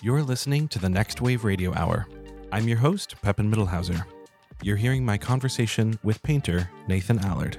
You're 0.07 0.23
listening 0.23 0.69
to 0.69 0.79
the 0.79 0.87
Next 0.87 1.19
Wave 1.19 1.43
Radio 1.43 1.73
Hour. 1.73 2.07
I'm 2.53 2.69
your 2.69 2.77
host, 2.77 3.21
Pepin 3.21 3.51
Mittelhauser. 3.51 4.05
You're 4.63 4.77
hearing 4.77 5.03
my 5.03 5.17
conversation 5.17 5.99
with 6.01 6.23
painter 6.23 6.69
Nathan 6.87 7.19
Allard. 7.25 7.57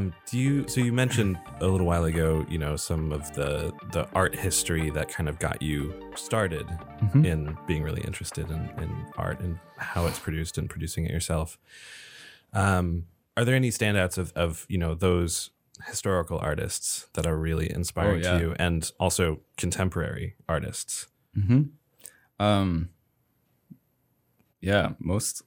Um, 0.00 0.14
do 0.26 0.38
you? 0.38 0.68
So 0.68 0.80
you 0.80 0.92
mentioned 0.92 1.38
a 1.60 1.66
little 1.66 1.86
while 1.86 2.04
ago, 2.04 2.46
you 2.48 2.58
know, 2.58 2.76
some 2.76 3.12
of 3.12 3.32
the 3.34 3.72
the 3.92 4.08
art 4.14 4.34
history 4.34 4.90
that 4.90 5.10
kind 5.10 5.28
of 5.28 5.38
got 5.38 5.60
you 5.60 5.92
started 6.14 6.66
Mhm. 7.02 7.26
in 7.26 7.58
being 7.66 7.82
really 7.82 8.02
interested 8.02 8.50
in, 8.50 8.70
in 8.82 9.06
art 9.16 9.40
and 9.40 9.58
how 9.76 10.06
it's 10.06 10.18
produced 10.18 10.58
and 10.58 10.68
producing 10.70 11.04
it 11.04 11.10
yourself. 11.10 11.58
Um, 12.52 13.06
are 13.36 13.44
there 13.44 13.54
any 13.54 13.70
standouts 13.70 14.16
of 14.18 14.32
of 14.32 14.66
you 14.68 14.78
know 14.78 14.94
those 14.94 15.50
historical 15.86 16.38
artists 16.38 17.08
that 17.14 17.26
are 17.26 17.36
really 17.36 17.70
inspiring 17.70 18.22
yeah. 18.22 18.38
to 18.38 18.40
you, 18.40 18.56
and 18.58 18.90
also 18.98 19.40
contemporary 19.56 20.36
artists? 20.48 21.08
Mm-hmm. 21.36 21.62
Um, 22.44 22.88
yeah, 24.60 24.92
most 24.98 25.42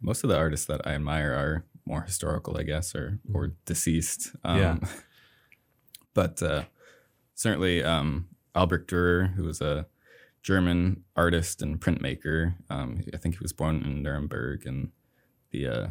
most 0.00 0.24
of 0.24 0.30
the 0.30 0.36
artists 0.38 0.66
that 0.66 0.86
I 0.86 0.92
admire 0.94 1.32
are 1.32 1.64
more 1.88 2.02
historical, 2.02 2.56
I 2.56 2.62
guess, 2.62 2.94
or 2.94 3.18
or 3.34 3.54
deceased. 3.64 4.34
Um, 4.44 4.58
Yeah. 4.58 4.76
But 6.14 6.42
uh, 6.42 6.64
certainly 7.34 7.84
um, 7.84 8.28
Albrecht 8.52 8.90
Dürer, 8.90 9.34
who 9.34 9.44
was 9.44 9.60
a 9.60 9.86
German 10.42 11.04
artist 11.14 11.62
and 11.62 11.78
printmaker. 11.78 12.54
Um, 12.68 13.04
I 13.14 13.18
think 13.18 13.36
he 13.36 13.40
was 13.40 13.52
born 13.52 13.82
in 13.84 14.02
Nuremberg 14.02 14.66
in 14.66 14.90
the 15.52 15.68
uh, 15.68 15.86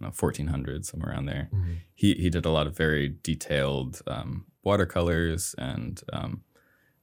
know, 0.00 0.08
1400s, 0.10 0.86
somewhere 0.86 1.12
around 1.12 1.26
there 1.26 1.48
he 1.94 2.14
he 2.14 2.28
did 2.30 2.44
a 2.44 2.50
lot 2.50 2.66
of 2.66 2.76
very 2.76 3.08
detailed 3.22 4.02
um, 4.06 4.46
watercolors 4.64 5.54
and 5.58 6.02
um, 6.12 6.42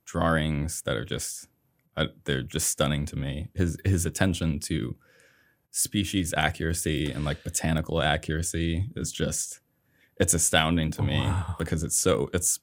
drawings 0.05 0.81
that 0.81 0.97
are 0.97 1.05
just 1.05 1.47
uh, 1.95 2.07
they're 2.25 2.41
just 2.43 2.67
stunning 2.67 3.05
to 3.05 3.15
me. 3.15 3.47
His 3.55 3.77
his 3.85 4.05
attention 4.05 4.59
to 4.61 4.95
species 5.75 6.33
accuracy 6.37 7.11
and 7.11 7.25
like 7.25 7.43
botanical 7.43 7.99
accuracy 8.01 8.87
is 8.95 9.11
just 9.11 9.59
it's 10.17 10.35
astounding 10.35 10.91
to 10.91 11.01
me 11.01 11.17
Wow. 11.17 11.55
because 11.57 11.81
it's 11.83 11.97
so 11.97 12.29
it's 12.31 12.59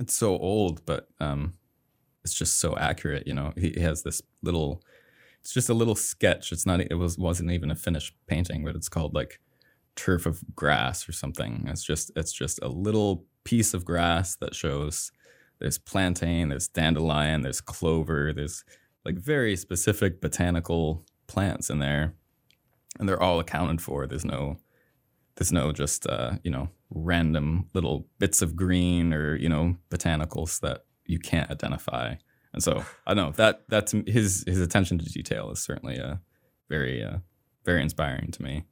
it's 0.00 0.14
so 0.14 0.38
old 0.38 0.84
but 0.86 1.06
um 1.20 1.52
it's 2.24 2.32
just 2.34 2.58
so 2.58 2.74
accurate 2.78 3.26
you 3.26 3.34
know? 3.34 3.52
He, 3.56 3.72
he 3.76 3.80
has 3.80 4.02
this 4.02 4.22
little 4.42 4.82
it's 5.42 5.52
just 5.52 5.68
a 5.68 5.74
little 5.74 5.94
sketch. 5.94 6.50
It's 6.52 6.64
not 6.64 6.80
it 6.80 6.94
was 6.94 7.18
wasn't 7.18 7.50
even 7.50 7.70
a 7.70 7.76
finished 7.76 8.14
painting 8.26 8.64
but 8.64 8.74
it's 8.74 8.88
called 8.88 9.14
like 9.14 9.38
turf 9.94 10.24
of 10.24 10.42
grass 10.56 11.06
or 11.06 11.12
something. 11.12 11.66
It's 11.68 11.84
just 11.84 12.10
it's 12.16 12.32
just 12.32 12.58
a 12.62 12.68
little 12.68 13.26
piece 13.44 13.74
of 13.74 13.84
grass 13.84 14.36
that 14.36 14.54
shows 14.54 15.12
there's 15.60 15.76
plantain 15.76 16.48
there's 16.48 16.68
dandelion 16.68 17.42
there's 17.42 17.60
clover 17.60 18.32
there's 18.32 18.64
like 19.04 19.16
very 19.18 19.54
specific 19.56 20.20
botanical 20.22 21.04
plants 21.26 21.70
in 21.70 21.78
there 21.78 22.14
and 22.98 23.08
they're 23.08 23.22
all 23.22 23.40
accounted 23.40 23.80
for. 23.80 24.06
There's 24.06 24.24
no 24.24 24.58
there's 25.36 25.52
no 25.52 25.72
just 25.72 26.06
uh, 26.06 26.32
you 26.42 26.50
know 26.50 26.68
random 26.90 27.68
little 27.74 28.06
bits 28.18 28.42
of 28.42 28.56
green 28.56 29.12
or 29.12 29.36
you 29.36 29.48
know 29.48 29.76
botanicals 29.90 30.60
that 30.60 30.84
you 31.06 31.18
can't 31.18 31.50
identify. 31.50 32.14
And 32.52 32.62
so 32.62 32.84
i 33.04 33.14
don't 33.14 33.26
know 33.26 33.32
that 33.32 33.64
that's 33.68 33.92
his 34.06 34.44
his 34.46 34.60
attention 34.60 34.98
to 34.98 35.04
detail 35.04 35.50
is 35.50 35.60
certainly 35.60 35.98
uh, 35.98 36.16
very 36.68 37.02
uh, 37.02 37.18
very 37.64 37.82
inspiring 37.82 38.30
to 38.32 38.42
me. 38.42 38.64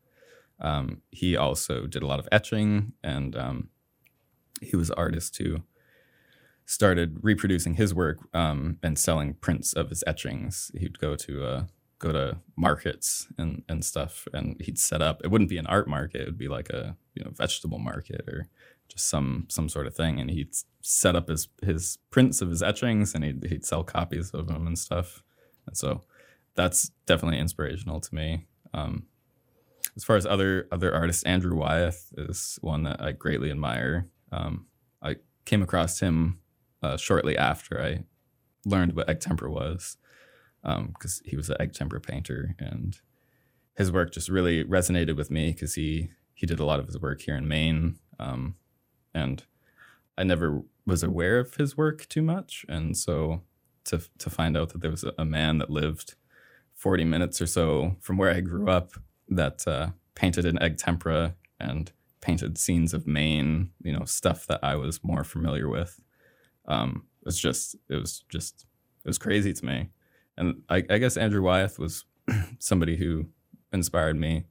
Um, 0.60 1.02
he 1.10 1.36
also 1.36 1.86
did 1.86 2.02
a 2.02 2.06
lot 2.06 2.20
of 2.20 2.28
etching 2.30 2.92
and 3.02 3.34
um, 3.34 3.68
he 4.60 4.76
was 4.76 4.90
an 4.90 4.96
artist 4.96 5.36
who 5.38 5.62
started 6.64 7.18
reproducing 7.22 7.74
his 7.74 7.92
work 7.92 8.18
um, 8.32 8.78
and 8.82 8.96
selling 8.96 9.34
prints 9.34 9.72
of 9.72 9.90
his 9.90 10.04
etchings. 10.06 10.70
He'd 10.78 11.00
go 11.00 11.16
to 11.16 11.44
uh, 11.44 11.64
go 12.02 12.12
to 12.12 12.36
markets 12.56 13.28
and, 13.38 13.62
and 13.68 13.84
stuff 13.84 14.26
and 14.32 14.60
he'd 14.60 14.78
set 14.78 15.00
up 15.00 15.20
it 15.24 15.30
wouldn't 15.30 15.48
be 15.48 15.56
an 15.56 15.66
art 15.66 15.88
market 15.88 16.20
it 16.20 16.26
would 16.26 16.36
be 16.36 16.48
like 16.48 16.68
a 16.68 16.96
you 17.14 17.24
know 17.24 17.30
vegetable 17.30 17.78
market 17.78 18.22
or 18.28 18.48
just 18.92 19.08
some 19.08 19.46
some 19.48 19.68
sort 19.68 19.86
of 19.86 19.94
thing. 19.94 20.20
And 20.20 20.30
he'd 20.30 20.54
set 20.80 21.16
up 21.16 21.28
his 21.28 21.48
his 21.62 21.98
prints 22.10 22.40
of 22.40 22.50
his 22.50 22.62
etchings 22.62 23.14
and 23.14 23.24
he'd, 23.24 23.44
he'd 23.44 23.64
sell 23.64 23.82
copies 23.82 24.30
of 24.30 24.46
them 24.46 24.66
and 24.66 24.78
stuff. 24.78 25.22
And 25.66 25.76
so 25.76 26.02
that's 26.54 26.90
definitely 27.06 27.38
inspirational 27.38 28.00
to 28.00 28.14
me. 28.14 28.46
Um, 28.74 29.06
as 29.96 30.04
far 30.04 30.16
as 30.16 30.26
other 30.26 30.68
other 30.72 30.94
artists 30.94 31.22
andrew 31.24 31.54
wyeth 31.54 32.12
is 32.16 32.58
one 32.62 32.84
that 32.84 33.00
i 33.00 33.12
greatly 33.12 33.50
admire. 33.50 34.08
Um, 34.30 34.66
i 35.02 35.16
came 35.44 35.62
across 35.62 36.00
him 36.00 36.38
uh, 36.82 36.96
shortly 36.96 37.36
after 37.36 37.82
i 37.82 38.04
learned 38.64 38.94
what 38.94 39.10
egg 39.10 39.20
tempera 39.20 39.50
was 39.50 39.98
because 40.62 41.22
he 41.24 41.36
was 41.36 41.50
an 41.50 41.56
egg 41.60 41.72
tempera 41.72 42.00
painter 42.00 42.54
and 42.58 43.00
his 43.76 43.90
work 43.90 44.12
just 44.12 44.28
really 44.28 44.64
resonated 44.64 45.16
with 45.16 45.30
me 45.30 45.52
because 45.52 45.74
he 45.74 46.10
he 46.34 46.46
did 46.46 46.60
a 46.60 46.64
lot 46.64 46.80
of 46.80 46.86
his 46.86 47.00
work 47.00 47.20
here 47.22 47.36
in 47.36 47.48
Maine 47.48 47.98
um, 48.18 48.56
and 49.14 49.44
I 50.16 50.24
never 50.24 50.62
was 50.86 51.02
aware 51.02 51.38
of 51.38 51.54
his 51.54 51.76
work 51.76 52.08
too 52.08 52.22
much 52.22 52.64
and 52.68 52.96
so 52.96 53.42
to 53.84 54.02
to 54.18 54.30
find 54.30 54.56
out 54.56 54.70
that 54.70 54.80
there 54.80 54.90
was 54.90 55.04
a, 55.04 55.12
a 55.18 55.24
man 55.24 55.58
that 55.58 55.70
lived 55.70 56.14
40 56.74 57.04
minutes 57.04 57.40
or 57.40 57.46
so 57.46 57.96
from 58.00 58.16
where 58.16 58.30
I 58.30 58.40
grew 58.40 58.68
up 58.68 58.92
that 59.28 59.66
uh, 59.66 59.90
painted 60.14 60.44
in 60.44 60.60
egg 60.62 60.78
tempera 60.78 61.34
and 61.58 61.92
painted 62.20 62.58
scenes 62.58 62.94
of 62.94 63.06
Maine 63.06 63.70
you 63.82 63.92
know 63.92 64.04
stuff 64.04 64.46
that 64.46 64.60
I 64.62 64.76
was 64.76 65.02
more 65.02 65.24
familiar 65.24 65.68
with 65.68 66.00
um, 66.66 67.04
was 67.24 67.38
just 67.38 67.76
it 67.88 67.96
was 67.96 68.24
just 68.28 68.66
it 69.04 69.08
was 69.08 69.18
crazy 69.18 69.52
to 69.52 69.64
me 69.64 69.88
and 70.36 70.62
I, 70.68 70.82
I 70.88 70.98
guess 70.98 71.16
Andrew 71.16 71.42
Wyeth 71.42 71.78
was 71.78 72.04
somebody 72.58 72.96
who 72.96 73.26
inspired 73.72 74.16
me, 74.16 74.44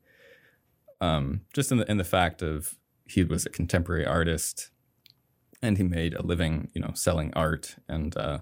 um, 0.99 1.41
just 1.53 1.71
in 1.71 1.77
the 1.77 1.89
in 1.89 1.97
the 1.97 2.03
fact 2.03 2.41
of 2.41 2.75
he 3.05 3.23
was 3.23 3.45
a 3.45 3.49
contemporary 3.49 4.05
artist, 4.05 4.69
and 5.61 5.77
he 5.77 5.83
made 5.83 6.13
a 6.13 6.21
living, 6.21 6.69
you 6.73 6.81
know, 6.81 6.91
selling 6.93 7.33
art. 7.35 7.75
And 7.89 8.15
uh, 8.15 8.39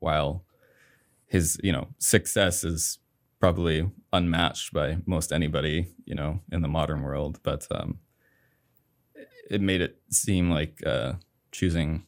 while 0.00 0.44
his 1.26 1.58
you 1.62 1.72
know 1.72 1.88
success 1.98 2.64
is 2.64 2.98
probably 3.40 3.90
unmatched 4.12 4.72
by 4.72 4.98
most 5.06 5.32
anybody, 5.32 5.88
you 6.04 6.14
know, 6.14 6.40
in 6.50 6.62
the 6.62 6.68
modern 6.68 7.02
world, 7.02 7.40
but 7.42 7.66
um, 7.70 7.98
it 9.50 9.60
made 9.60 9.80
it 9.80 10.00
seem 10.10 10.50
like 10.50 10.80
uh, 10.86 11.14
choosing 11.50 12.04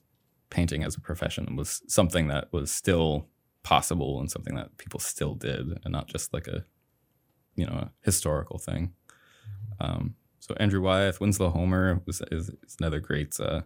painting 0.50 0.84
as 0.84 0.96
a 0.96 1.00
profession 1.00 1.56
was 1.56 1.82
something 1.88 2.28
that 2.28 2.52
was 2.52 2.70
still 2.70 3.26
possible 3.64 4.20
and 4.20 4.30
something 4.30 4.54
that 4.54 4.76
people 4.78 5.00
still 5.00 5.34
did 5.34 5.66
and 5.82 5.90
not 5.92 6.06
just 6.06 6.32
like 6.32 6.46
a 6.46 6.64
you 7.56 7.66
know 7.66 7.72
a 7.72 7.92
historical 8.02 8.58
thing. 8.58 8.92
Um, 9.80 10.14
so 10.38 10.54
andrew 10.60 10.80
wyeth 10.80 11.20
winslow 11.20 11.50
homer 11.50 12.00
was 12.06 12.22
is, 12.30 12.50
is 12.62 12.76
another 12.78 13.00
great 13.00 13.38
uh, 13.40 13.62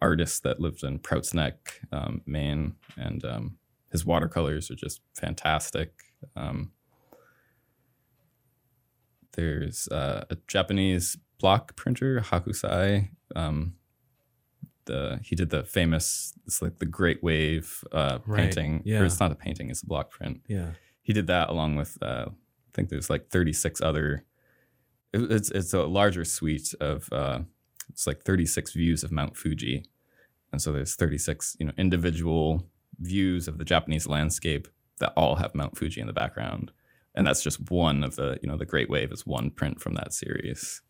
artist 0.00 0.42
that 0.44 0.60
lived 0.60 0.84
in 0.84 0.98
prouts 0.98 1.34
neck 1.34 1.80
um, 1.90 2.20
maine 2.26 2.74
and 2.96 3.24
um, 3.24 3.56
his 3.90 4.04
watercolors 4.04 4.70
are 4.70 4.76
just 4.76 5.00
fantastic. 5.14 5.92
Um, 6.36 6.72
there's 9.32 9.88
uh, 9.88 10.24
a 10.30 10.36
japanese 10.46 11.16
block 11.38 11.74
printer 11.76 12.20
Hokusai 12.20 13.08
um, 13.34 13.74
the 14.86 15.20
he 15.22 15.34
did 15.36 15.50
the 15.50 15.64
famous 15.64 16.32
it's 16.46 16.60
like 16.62 16.78
the 16.78 16.86
great 16.86 17.22
wave 17.22 17.82
uh 17.92 18.18
Right, 18.26 18.40
painting. 18.44 18.82
Yeah. 18.84 19.00
or 19.00 19.04
it's 19.04 19.20
not 19.20 19.32
a 19.32 19.34
painting 19.34 19.70
it's 19.70 19.82
a 19.82 19.86
block 19.86 20.10
print. 20.10 20.40
Yeah. 20.48 20.70
he 21.02 21.12
did 21.12 21.26
that 21.28 21.48
along 21.50 21.76
with 21.76 21.96
uh 22.02 22.26
i 22.28 22.70
think 22.74 22.88
there's 22.88 23.08
like 23.10 23.28
36 23.28 23.80
other 23.80 24.24
it- 25.12 25.30
it's 25.30 25.50
it's 25.50 25.72
a 25.74 25.82
larger 25.84 26.24
suite 26.24 26.74
of 26.80 27.08
uh 27.12 27.40
it's 27.90 28.06
like 28.06 28.22
36 28.22 28.72
views 28.72 29.04
of 29.04 29.12
mount 29.12 29.36
fuji. 29.36 29.84
And 30.52 30.62
so 30.62 30.72
there's 30.72 30.94
36 30.94 31.56
you 31.58 31.66
know 31.66 31.72
individual 31.76 32.66
views 33.00 33.48
of 33.48 33.58
the 33.58 33.64
japanese 33.64 34.06
landscape 34.06 34.68
that 35.00 35.12
all 35.16 35.36
have 35.36 35.54
mount 35.54 35.76
fuji 35.76 36.00
in 36.00 36.06
the 36.06 36.12
background. 36.12 36.70
And 37.16 37.26
that's 37.26 37.42
just 37.42 37.70
one 37.70 38.02
of 38.04 38.16
the 38.16 38.38
you 38.42 38.48
know 38.48 38.56
the 38.56 38.64
great 38.66 38.88
wave 38.90 39.12
is 39.12 39.26
one 39.26 39.50
print 39.50 39.80
from 39.80 39.94
that 39.94 40.12
series 40.12 40.80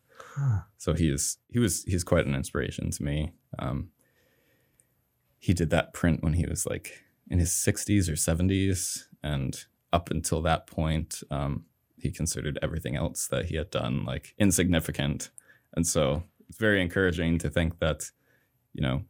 so 0.79 0.95
he 0.95 1.09
is 1.09 1.39
he 1.49 1.59
was 1.59 1.85
he's 1.85 2.05
quite 2.05 2.27
an 2.27 2.35
inspiration 2.35 2.91
to 2.91 3.03
me. 3.03 3.33
Um, 3.59 3.91
he 5.39 5.53
did 5.53 5.71
that 5.71 5.93
print 5.93 6.23
when 6.23 6.35
he 6.35 6.47
was 6.47 6.67
like 6.67 7.05
in 7.31 7.39
his 7.39 7.51
60s 7.51 8.09
or 8.09 8.15
70s, 8.15 9.05
and 9.23 9.65
up 9.93 10.11
until 10.11 10.43
that 10.43 10.67
point, 10.67 11.23
um, 11.31 11.65
he 11.97 12.11
considered 12.11 12.59
everything 12.63 12.97
else 12.97 13.27
that 13.29 13.47
he 13.47 13.57
had 13.57 13.71
done 13.71 14.05
like 14.05 14.35
insignificant. 14.39 15.31
And 15.75 15.87
so 15.87 16.25
it's 16.49 16.59
very 16.59 16.83
encouraging 16.83 17.39
to 17.39 17.51
think 17.51 17.79
that 17.79 18.11
you 18.73 18.83
know 18.83 19.03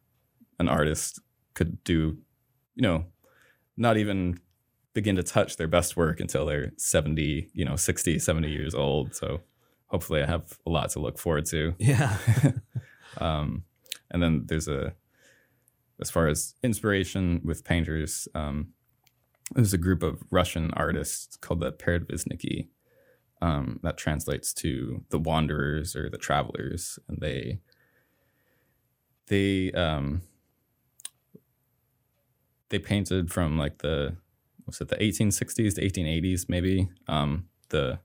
an 0.59 0.69
artist 0.69 1.21
could 1.55 1.83
do 1.85 2.19
you 2.75 2.83
know 2.83 3.05
not 3.77 3.97
even 3.97 4.39
begin 4.93 5.17
to 5.17 5.23
touch 5.23 5.57
their 5.57 5.67
best 5.67 5.97
work 5.97 6.21
until 6.21 6.47
they're 6.47 6.73
70 6.77 7.51
you 7.53 7.65
know 7.65 7.77
60 7.77 8.19
70 8.19 8.49
years 8.49 8.75
old 8.75 9.15
so 9.15 9.41
hopefully 9.95 10.23
i 10.23 10.27
have 10.27 10.59
a 10.67 10.71
lot 10.71 10.91
to 10.91 10.99
look 10.99 11.19
forward 11.19 11.47
to 11.47 11.75
Yeah. 11.79 12.17
um, 13.19 13.63
and 14.11 14.21
then 14.21 14.43
there's 14.47 14.67
a 14.67 14.95
as 16.01 16.11
far 16.11 16.27
as 16.27 16.55
inspiration 16.65 17.41
with 17.45 17.65
painters 17.65 18.27
um, 18.35 18.73
there's 19.55 19.73
a 19.73 19.79
group 19.79 20.03
of 20.03 20.25
russian 20.33 20.73
artists 20.73 21.37
called 21.37 21.61
the 21.61 21.73
Peredvizhniki. 21.73 22.69
Um, 23.43 23.79
that 23.83 23.99
translates 23.99 24.55
to 24.55 25.05
the 25.11 25.19
wanderers 25.19 25.95
or 25.95 26.09
the 26.09 26.17
travelers, 26.17 26.99
and 27.09 27.19
they 27.21 27.59
they 29.27 29.71
um, 29.73 30.23
they 32.71 32.79
painted 32.79 33.31
from 33.31 33.59
like 33.59 33.79
the 33.79 34.17
was 34.67 34.81
it 34.81 34.89
the 34.89 34.97
1860s 34.97 35.75
to 35.75 35.83
1880s 35.83 36.49
maybe 36.49 36.89
um, 37.07 37.49
the 37.69 37.99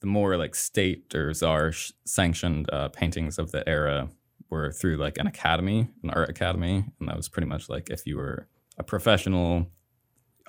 the 0.00 0.06
more 0.06 0.36
like 0.36 0.54
state 0.54 1.14
or 1.14 1.32
czar 1.34 1.72
sanctioned 2.04 2.68
uh, 2.72 2.88
paintings 2.88 3.38
of 3.38 3.52
the 3.52 3.68
era 3.68 4.08
were 4.48 4.72
through 4.72 4.96
like 4.96 5.18
an 5.18 5.26
academy, 5.26 5.88
an 6.02 6.10
art 6.10 6.28
academy, 6.28 6.84
and 6.98 7.08
that 7.08 7.16
was 7.16 7.28
pretty 7.28 7.46
much 7.46 7.68
like 7.68 7.90
if 7.90 8.06
you 8.06 8.16
were 8.16 8.48
a 8.78 8.82
professional 8.82 9.66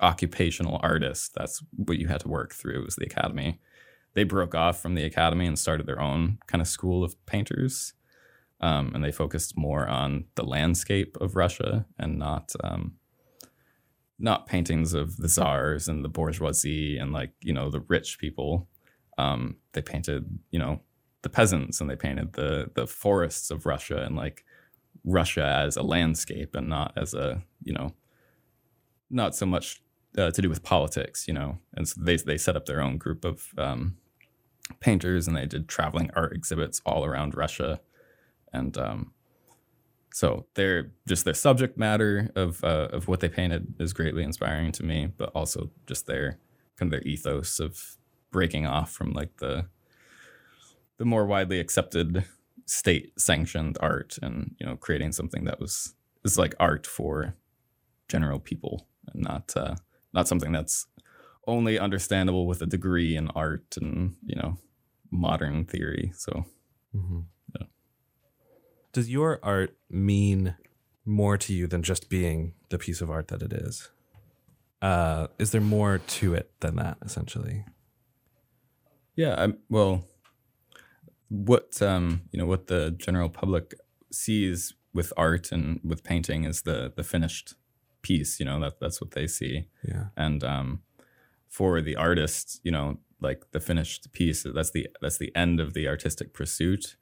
occupational 0.00 0.80
artist, 0.82 1.32
that's 1.34 1.62
what 1.76 1.98
you 1.98 2.08
had 2.08 2.20
to 2.20 2.28
work 2.28 2.52
through 2.52 2.84
was 2.84 2.96
the 2.96 3.06
academy. 3.06 3.60
They 4.14 4.24
broke 4.24 4.54
off 4.54 4.80
from 4.80 4.94
the 4.94 5.04
academy 5.04 5.46
and 5.46 5.58
started 5.58 5.86
their 5.86 6.00
own 6.00 6.38
kind 6.46 6.60
of 6.60 6.68
school 6.68 7.04
of 7.04 7.24
painters, 7.24 7.94
um, 8.60 8.92
and 8.94 9.02
they 9.02 9.12
focused 9.12 9.56
more 9.56 9.86
on 9.86 10.24
the 10.34 10.44
landscape 10.44 11.16
of 11.20 11.36
Russia 11.36 11.86
and 11.98 12.18
not 12.18 12.52
um, 12.62 12.94
not 14.18 14.46
paintings 14.46 14.94
of 14.94 15.16
the 15.16 15.28
czars 15.28 15.88
and 15.88 16.04
the 16.04 16.08
bourgeoisie 16.08 16.96
and 16.96 17.12
like 17.12 17.32
you 17.40 17.52
know 17.52 17.70
the 17.70 17.80
rich 17.80 18.18
people. 18.18 18.68
Um, 19.18 19.56
they 19.72 19.82
painted 19.82 20.38
you 20.50 20.58
know 20.58 20.80
the 21.22 21.28
peasants 21.28 21.80
and 21.80 21.88
they 21.88 21.96
painted 21.96 22.32
the 22.34 22.70
the 22.74 22.86
forests 22.86 23.50
of 23.50 23.66
Russia 23.66 24.02
and 24.02 24.16
like 24.16 24.44
Russia 25.04 25.44
as 25.44 25.76
a 25.76 25.82
landscape 25.82 26.54
and 26.54 26.68
not 26.68 26.92
as 26.96 27.14
a 27.14 27.42
you 27.62 27.72
know 27.72 27.92
not 29.10 29.34
so 29.34 29.46
much 29.46 29.82
uh, 30.18 30.30
to 30.30 30.42
do 30.42 30.48
with 30.48 30.62
politics, 30.62 31.26
you 31.28 31.34
know. 31.34 31.58
And 31.74 31.88
so 31.88 32.00
they 32.02 32.16
they 32.16 32.38
set 32.38 32.56
up 32.56 32.66
their 32.66 32.80
own 32.80 32.98
group 32.98 33.24
of 33.24 33.48
um, 33.56 33.96
painters 34.80 35.26
and 35.26 35.36
they 35.36 35.46
did 35.46 35.68
traveling 35.68 36.10
art 36.14 36.34
exhibits 36.34 36.80
all 36.84 37.04
around 37.04 37.34
Russia, 37.34 37.80
and 38.52 38.76
um, 38.76 39.12
so 40.12 40.46
they're 40.54 40.92
just 41.06 41.24
their 41.24 41.34
subject 41.34 41.78
matter 41.78 42.30
of 42.34 42.62
uh, 42.64 42.88
of 42.92 43.08
what 43.08 43.20
they 43.20 43.28
painted 43.28 43.74
is 43.78 43.92
greatly 43.92 44.22
inspiring 44.22 44.72
to 44.72 44.84
me, 44.84 45.06
but 45.16 45.30
also 45.34 45.70
just 45.86 46.06
their 46.06 46.38
kind 46.76 46.92
of 46.92 47.00
their 47.00 47.08
ethos 47.08 47.60
of 47.60 47.96
breaking 48.32 48.66
off 48.66 48.90
from 48.90 49.12
like 49.12 49.36
the 49.36 49.66
the 50.98 51.04
more 51.04 51.26
widely 51.26 51.60
accepted 51.60 52.24
state 52.66 53.12
sanctioned 53.18 53.76
art 53.80 54.18
and 54.22 54.54
you 54.58 54.66
know 54.66 54.76
creating 54.76 55.12
something 55.12 55.44
that 55.44 55.60
was 55.60 55.94
is 56.24 56.38
like 56.38 56.54
art 56.58 56.86
for 56.86 57.34
general 58.08 58.38
people 58.38 58.86
and 59.12 59.22
not 59.22 59.52
uh, 59.56 59.74
not 60.12 60.28
something 60.28 60.52
that's 60.52 60.86
only 61.46 61.78
understandable 61.78 62.46
with 62.46 62.62
a 62.62 62.66
degree 62.66 63.16
in 63.16 63.28
art 63.30 63.76
and 63.80 64.14
you 64.24 64.36
know 64.36 64.56
modern 65.10 65.64
theory 65.64 66.12
so 66.14 66.44
mm-hmm. 66.94 67.20
yeah. 67.58 67.66
does 68.92 69.10
your 69.10 69.40
art 69.42 69.76
mean 69.90 70.54
more 71.04 71.36
to 71.36 71.52
you 71.52 71.66
than 71.66 71.82
just 71.82 72.08
being 72.08 72.54
the 72.68 72.78
piece 72.78 73.00
of 73.00 73.10
art 73.10 73.28
that 73.28 73.42
it 73.42 73.52
is 73.52 73.90
uh, 74.80 75.28
is 75.38 75.50
there 75.50 75.60
more 75.60 75.98
to 75.98 76.34
it 76.34 76.50
than 76.60 76.76
that 76.76 76.96
essentially 77.04 77.64
yeah 79.16 79.46
I, 79.46 79.52
well 79.68 80.04
what 81.32 81.80
um, 81.80 82.22
you 82.30 82.38
know 82.38 82.46
what 82.46 82.66
the 82.66 82.90
general 82.90 83.30
public 83.30 83.74
sees 84.10 84.74
with 84.92 85.12
art 85.16 85.50
and 85.50 85.80
with 85.82 86.04
painting 86.04 86.44
is 86.44 86.62
the 86.62 86.92
the 86.94 87.02
finished 87.02 87.54
piece. 88.02 88.38
You 88.38 88.46
know 88.46 88.60
that 88.60 88.80
that's 88.80 89.00
what 89.00 89.12
they 89.12 89.26
see. 89.26 89.68
Yeah. 89.82 90.06
And 90.16 90.44
um, 90.44 90.82
for 91.48 91.80
the 91.80 91.96
artist, 91.96 92.60
you 92.62 92.70
know, 92.70 92.98
like 93.20 93.44
the 93.52 93.60
finished 93.60 94.12
piece, 94.12 94.44
that's 94.54 94.72
the 94.72 94.88
that's 95.00 95.18
the 95.18 95.34
end 95.34 95.58
of 95.58 95.72
the 95.72 95.88
artistic 95.88 96.34
pursuit. 96.34 96.96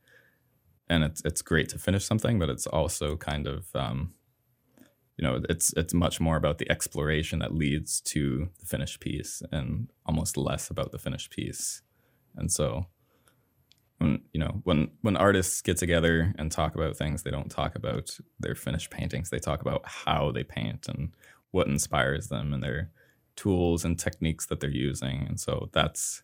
And 0.88 1.02
it's 1.02 1.22
it's 1.24 1.42
great 1.42 1.68
to 1.70 1.78
finish 1.78 2.04
something, 2.04 2.38
but 2.38 2.48
it's 2.48 2.66
also 2.66 3.16
kind 3.16 3.48
of 3.48 3.66
um, 3.74 4.14
you 5.16 5.26
know 5.26 5.40
it's 5.48 5.72
it's 5.72 5.92
much 5.92 6.20
more 6.20 6.36
about 6.36 6.58
the 6.58 6.70
exploration 6.70 7.40
that 7.40 7.54
leads 7.54 8.00
to 8.02 8.50
the 8.60 8.66
finished 8.66 9.00
piece 9.00 9.42
and 9.50 9.90
almost 10.06 10.36
less 10.36 10.70
about 10.70 10.92
the 10.92 10.98
finished 10.98 11.32
piece 11.32 11.82
and 12.36 12.50
so 12.50 12.86
when 13.98 14.20
you 14.32 14.40
know 14.40 14.60
when 14.64 14.90
when 15.02 15.16
artists 15.16 15.60
get 15.62 15.76
together 15.76 16.32
and 16.38 16.50
talk 16.50 16.74
about 16.74 16.96
things 16.96 17.22
they 17.22 17.30
don't 17.30 17.50
talk 17.50 17.74
about 17.74 18.16
their 18.38 18.54
finished 18.54 18.90
paintings 18.90 19.30
they 19.30 19.38
talk 19.38 19.60
about 19.60 19.82
how 19.84 20.30
they 20.32 20.42
paint 20.42 20.88
and 20.88 21.12
what 21.50 21.66
inspires 21.66 22.28
them 22.28 22.52
and 22.52 22.62
their 22.62 22.90
tools 23.40 23.84
and 23.86 23.98
techniques 23.98 24.46
that 24.46 24.60
they're 24.60 24.70
using. 24.70 25.24
And 25.26 25.40
so 25.40 25.70
that's 25.72 26.22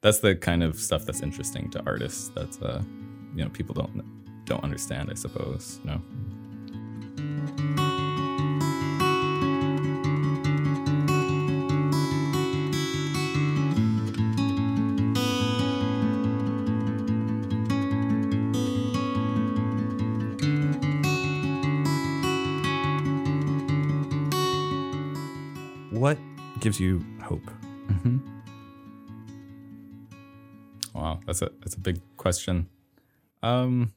that's 0.00 0.20
the 0.20 0.34
kind 0.34 0.62
of 0.62 0.76
stuff 0.76 1.04
that's 1.04 1.22
interesting 1.22 1.70
to 1.70 1.82
artists 1.86 2.28
that 2.30 2.62
uh, 2.62 2.80
you 3.34 3.44
know 3.44 3.50
people 3.50 3.74
don't 3.74 4.02
don't 4.44 4.62
understand 4.62 5.08
i 5.10 5.14
suppose 5.14 5.80
you 5.82 5.90
know 5.90 6.02
gives 26.64 26.80
you 26.80 27.04
hope? 27.22 27.44
Mm-hmm. 27.88 28.16
Wow, 30.94 31.20
that's 31.26 31.42
a 31.42 31.50
that's 31.60 31.74
a 31.74 31.80
big 31.80 32.00
question. 32.16 32.70
Um, 33.42 33.92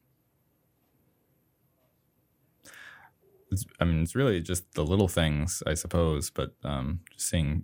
I 3.80 3.86
mean, 3.86 4.02
it's 4.02 4.16
really 4.16 4.42
just 4.42 4.74
the 4.74 4.84
little 4.84 5.08
things, 5.08 5.64
I 5.66 5.76
suppose. 5.76 6.30
But 6.30 6.56
um, 6.66 7.00
just 7.10 7.30
seeing 7.30 7.64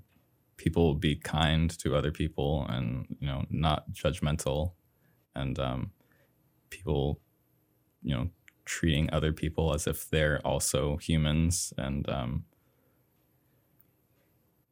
people 0.56 0.96
be 0.96 1.18
kind 1.18 1.70
to 1.80 1.98
other 1.98 2.12
people, 2.12 2.66
and 2.70 3.06
you 3.20 3.28
know, 3.28 3.44
not 3.50 3.92
judgmental, 3.92 4.72
and 5.36 5.60
um, 5.60 5.92
people, 6.70 7.20
you 8.02 8.16
know, 8.16 8.30
treating 8.64 9.10
other 9.12 9.34
people 9.34 9.74
as 9.74 9.86
if 9.86 10.10
they're 10.10 10.40
also 10.48 10.96
humans, 10.96 11.74
and 11.78 12.08
um, 12.10 12.46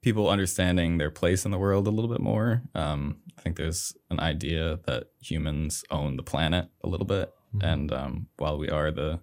people 0.02 0.30
understanding 0.30 0.98
their 0.98 1.12
place 1.12 1.46
in 1.46 1.52
the 1.52 1.58
world 1.58 1.88
a 1.88 1.92
little 1.92 2.10
bit 2.10 2.22
more. 2.22 2.64
Um, 2.74 3.18
I 3.38 3.42
think 3.42 3.58
there's 3.58 3.96
an 4.10 4.20
idea 4.20 4.80
that 4.86 5.06
humans 5.22 5.84
own 5.92 6.18
the 6.18 6.24
planet 6.24 6.68
a 6.84 6.88
little 6.88 7.06
bit, 7.06 7.32
mm-hmm. 7.56 7.66
and 7.66 7.92
um, 7.92 8.28
while 8.38 8.58
we 8.58 8.70
are 8.70 8.92
the, 8.92 9.20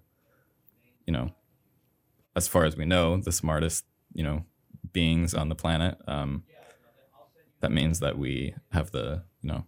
you 1.05 1.13
know, 1.13 1.31
as 2.35 2.47
far 2.47 2.65
as 2.65 2.77
we 2.77 2.85
know, 2.85 3.17
the 3.17 3.31
smartest, 3.31 3.85
you 4.13 4.23
know, 4.23 4.45
beings 4.93 5.33
on 5.33 5.49
the 5.49 5.55
planet, 5.55 5.97
um, 6.07 6.43
that 7.59 7.71
means 7.71 7.99
that 7.99 8.17
we 8.17 8.55
have 8.71 8.91
the, 8.91 9.23
you 9.41 9.49
know, 9.49 9.65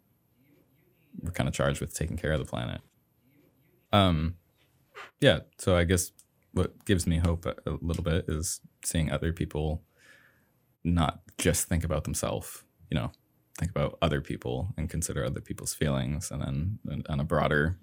we're 1.22 1.32
kind 1.32 1.50
of 1.50 1.54
charged 1.54 1.82
with 1.82 1.94
taking 1.94 2.18
care 2.18 2.32
of 2.32 2.40
the 2.40 2.46
planet. 2.46 2.82
Um, 3.92 4.36
yeah. 5.20 5.40
So 5.58 5.76
I 5.76 5.84
guess 5.84 6.12
what 6.54 6.86
gives 6.86 7.06
me 7.06 7.18
hope 7.18 7.46
a, 7.46 7.56
a 7.66 7.78
little 7.82 8.04
bit 8.04 8.26
is 8.28 8.62
seeing 8.86 9.12
other 9.12 9.34
people 9.34 9.84
not 10.84 11.22
just 11.38 11.68
think 11.68 11.84
about 11.84 12.04
themselves, 12.04 12.64
you 12.90 12.96
know, 12.96 13.12
think 13.58 13.72
about 13.72 13.98
other 14.02 14.22
people 14.22 14.74
and 14.78 14.90
consider 14.90 15.24
other 15.24 15.42
people's 15.42 15.74
feelings 15.74 16.32
and 16.32 16.42
then 16.86 17.04
on 17.10 17.20
a 17.20 17.24
broader, 17.24 17.78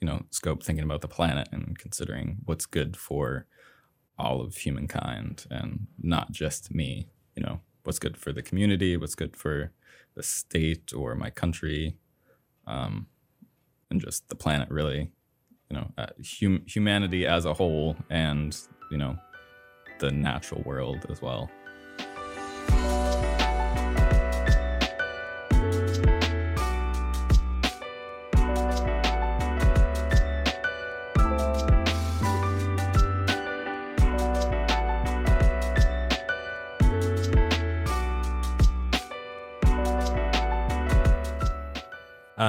you 0.00 0.06
know, 0.06 0.22
scope 0.30 0.62
thinking 0.62 0.84
about 0.84 1.00
the 1.00 1.08
planet 1.08 1.48
and 1.52 1.78
considering 1.78 2.38
what's 2.44 2.66
good 2.66 2.96
for 2.96 3.46
all 4.18 4.40
of 4.40 4.56
humankind 4.56 5.46
and 5.50 5.86
not 5.98 6.32
just 6.32 6.74
me, 6.74 7.08
you 7.34 7.42
know, 7.42 7.60
what's 7.84 7.98
good 7.98 8.16
for 8.16 8.32
the 8.32 8.42
community, 8.42 8.96
what's 8.96 9.14
good 9.14 9.36
for 9.36 9.72
the 10.14 10.22
state 10.22 10.92
or 10.94 11.14
my 11.14 11.30
country, 11.30 11.96
um, 12.66 13.06
and 13.90 14.00
just 14.00 14.28
the 14.28 14.34
planet 14.34 14.68
really, 14.70 15.10
you 15.70 15.76
know, 15.76 15.90
uh, 15.98 16.06
hum- 16.40 16.64
humanity 16.66 17.26
as 17.26 17.44
a 17.44 17.54
whole 17.54 17.96
and, 18.10 18.56
you 18.90 18.98
know, 18.98 19.16
the 19.98 20.10
natural 20.10 20.62
world 20.62 21.06
as 21.08 21.22
well. 21.22 21.50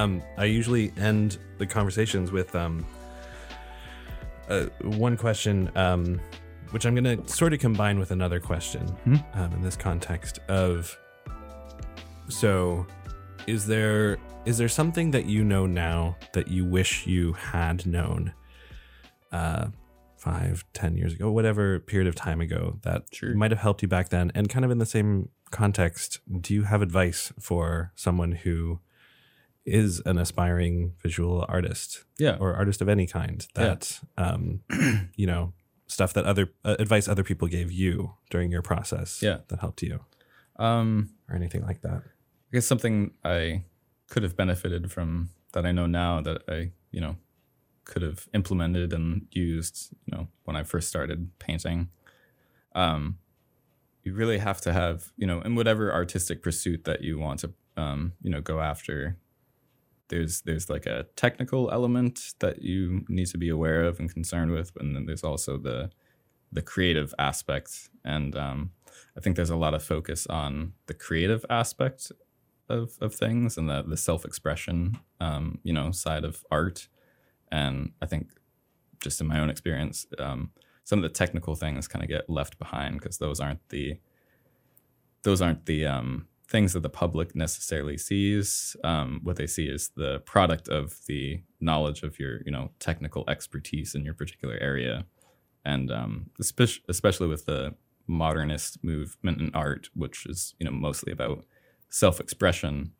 Um, 0.04 0.22
I 0.36 0.44
usually 0.44 0.92
end 0.98 1.38
the 1.56 1.66
conversations 1.66 2.30
with 2.30 2.54
um, 2.54 2.84
uh, 4.50 4.66
one 4.82 5.16
question, 5.16 5.70
um, 5.76 6.20
which 6.72 6.84
I'm 6.84 6.94
going 6.94 7.22
to 7.22 7.26
sort 7.26 7.54
of 7.54 7.58
combine 7.58 7.98
with 7.98 8.10
another 8.10 8.38
question 8.38 8.82
hmm? 8.82 9.16
um, 9.32 9.50
in 9.54 9.62
this 9.62 9.76
context 9.76 10.40
of 10.48 10.94
so 12.28 12.86
is 13.46 13.66
there 13.66 14.18
is 14.44 14.58
there 14.58 14.68
something 14.68 15.10
that 15.12 15.24
you 15.24 15.42
know 15.42 15.64
now 15.66 16.16
that 16.34 16.48
you 16.48 16.64
wish 16.64 17.06
you 17.06 17.34
had 17.34 17.86
known 17.86 18.32
uh 19.30 19.66
five 20.16 20.64
ten 20.72 20.96
years 20.96 21.12
ago 21.12 21.30
whatever 21.30 21.80
period 21.80 22.08
of 22.08 22.14
time 22.14 22.40
ago 22.40 22.78
that 22.82 23.02
Sure. 23.12 23.34
might 23.34 23.50
have 23.50 23.60
helped 23.60 23.82
you 23.82 23.88
back 23.88 24.08
then 24.08 24.32
and 24.34 24.48
kind 24.48 24.64
of 24.64 24.70
in 24.70 24.78
the 24.78 24.86
same 24.86 25.28
context 25.50 26.20
do 26.40 26.54
you 26.54 26.62
have 26.62 26.80
advice 26.80 27.30
for 27.38 27.92
someone 27.94 28.32
who 28.32 28.80
is 29.64 30.00
an 30.04 30.18
aspiring 30.18 30.92
visual 31.02 31.44
artist 31.48 32.04
Yeah. 32.18 32.36
or 32.40 32.54
artist 32.54 32.80
of 32.82 32.88
any 32.88 33.06
kind 33.06 33.46
Yeah. 33.56 33.62
that 33.64 34.00
um 34.18 34.60
you 35.16 35.26
know 35.26 35.52
stuff 35.86 36.12
that 36.14 36.24
other 36.24 36.52
uh, 36.64 36.76
advice 36.78 37.08
other 37.08 37.24
people 37.24 37.48
gave 37.48 37.70
you 37.72 38.14
during 38.30 38.50
your 38.52 38.62
process 38.62 39.22
Yeah. 39.22 39.38
that 39.48 39.60
helped 39.60 39.82
you 39.82 40.00
Um, 40.56 41.10
or 41.28 41.34
anything 41.36 41.62
like 41.62 41.80
that 41.82 42.02
I 42.04 42.50
guess 42.52 42.66
something 42.66 43.12
I 43.24 43.64
could 44.08 44.22
have 44.22 44.36
benefited 44.36 44.92
from 44.92 45.30
that 45.52 45.64
I 45.66 45.72
know 45.72 45.86
now 45.86 46.20
that 46.20 46.42
I, 46.48 46.72
you 46.90 47.00
know, 47.00 47.16
could 47.84 48.02
have 48.02 48.28
implemented 48.34 48.92
and 48.92 49.26
used, 49.30 49.92
you 50.04 50.16
know, 50.16 50.28
when 50.44 50.56
I 50.56 50.62
first 50.62 50.88
started 50.88 51.30
painting. 51.38 51.88
Um, 52.74 53.18
you 54.04 54.14
really 54.14 54.38
have 54.38 54.60
to 54.62 54.72
have, 54.72 55.12
you 55.16 55.26
know, 55.26 55.40
in 55.40 55.54
whatever 55.54 55.92
artistic 55.92 56.42
pursuit 56.42 56.84
that 56.84 57.02
you 57.02 57.18
want 57.18 57.40
to, 57.40 57.52
um, 57.76 58.12
you 58.22 58.30
know, 58.30 58.40
go 58.40 58.60
after. 58.60 59.16
There's 60.14 60.42
there's 60.42 60.70
like 60.70 60.86
a 60.86 61.06
technical 61.16 61.70
element 61.72 62.34
that 62.38 62.62
you 62.62 63.04
need 63.08 63.26
to 63.26 63.38
be 63.38 63.48
aware 63.48 63.82
of 63.82 63.98
and 63.98 64.12
concerned 64.12 64.52
with, 64.52 64.70
and 64.78 64.94
then 64.94 65.06
there's 65.06 65.24
also 65.24 65.58
the 65.58 65.90
the 66.52 66.62
creative 66.62 67.12
aspect. 67.18 67.90
And 68.04 68.36
um, 68.36 68.70
I 69.16 69.20
think 69.20 69.34
there's 69.34 69.50
a 69.50 69.56
lot 69.56 69.74
of 69.74 69.82
focus 69.82 70.26
on 70.28 70.74
the 70.86 70.94
creative 70.94 71.44
aspect 71.50 72.12
of, 72.68 72.96
of 73.00 73.14
things 73.14 73.58
and 73.58 73.68
the, 73.68 73.82
the 73.82 73.96
self-expression 73.96 74.98
um, 75.20 75.58
you 75.62 75.72
know 75.72 75.90
side 75.90 76.24
of 76.24 76.44
art 76.50 76.88
and 77.52 77.92
i 78.00 78.06
think 78.06 78.28
just 79.02 79.20
in 79.20 79.26
my 79.26 79.38
own 79.38 79.50
experience 79.50 80.06
um, 80.18 80.50
some 80.84 80.98
of 80.98 81.02
the 81.02 81.08
technical 81.08 81.54
things 81.54 81.86
kind 81.86 82.02
of 82.02 82.08
get 82.08 82.28
left 82.30 82.58
behind 82.58 82.98
because 82.98 83.18
those 83.18 83.40
aren't 83.40 83.68
the 83.68 83.98
those 85.22 85.40
aren't 85.42 85.66
the 85.66 85.84
um, 85.84 86.26
things 86.46 86.72
that 86.74 86.82
the 86.82 86.90
public 86.90 87.34
necessarily 87.34 87.96
sees. 87.96 88.76
Um, 88.84 89.20
what 89.22 89.36
they 89.36 89.46
see 89.46 89.66
is 89.66 89.90
the 89.96 90.20
product 90.20 90.68
of 90.68 90.98
the 91.06 91.40
knowledge 91.60 92.02
of 92.02 92.18
your 92.18 92.40
you 92.44 92.52
know 92.52 92.70
technical 92.78 93.24
expertise 93.28 93.94
in 93.94 94.04
your 94.04 94.14
particular 94.14 94.56
area. 94.60 95.06
And 95.64 95.90
um, 95.90 96.30
especially, 96.38 97.26
with 97.26 97.46
the 97.46 97.74
modernist 98.06 98.84
movement 98.84 99.40
in 99.40 99.50
art 99.54 99.88
which 99.94 100.26
is 100.26 100.54
you 100.58 100.66
know 100.66 100.70
mostly 100.70 101.10
about 101.10 101.42
self-expression 101.88 102.92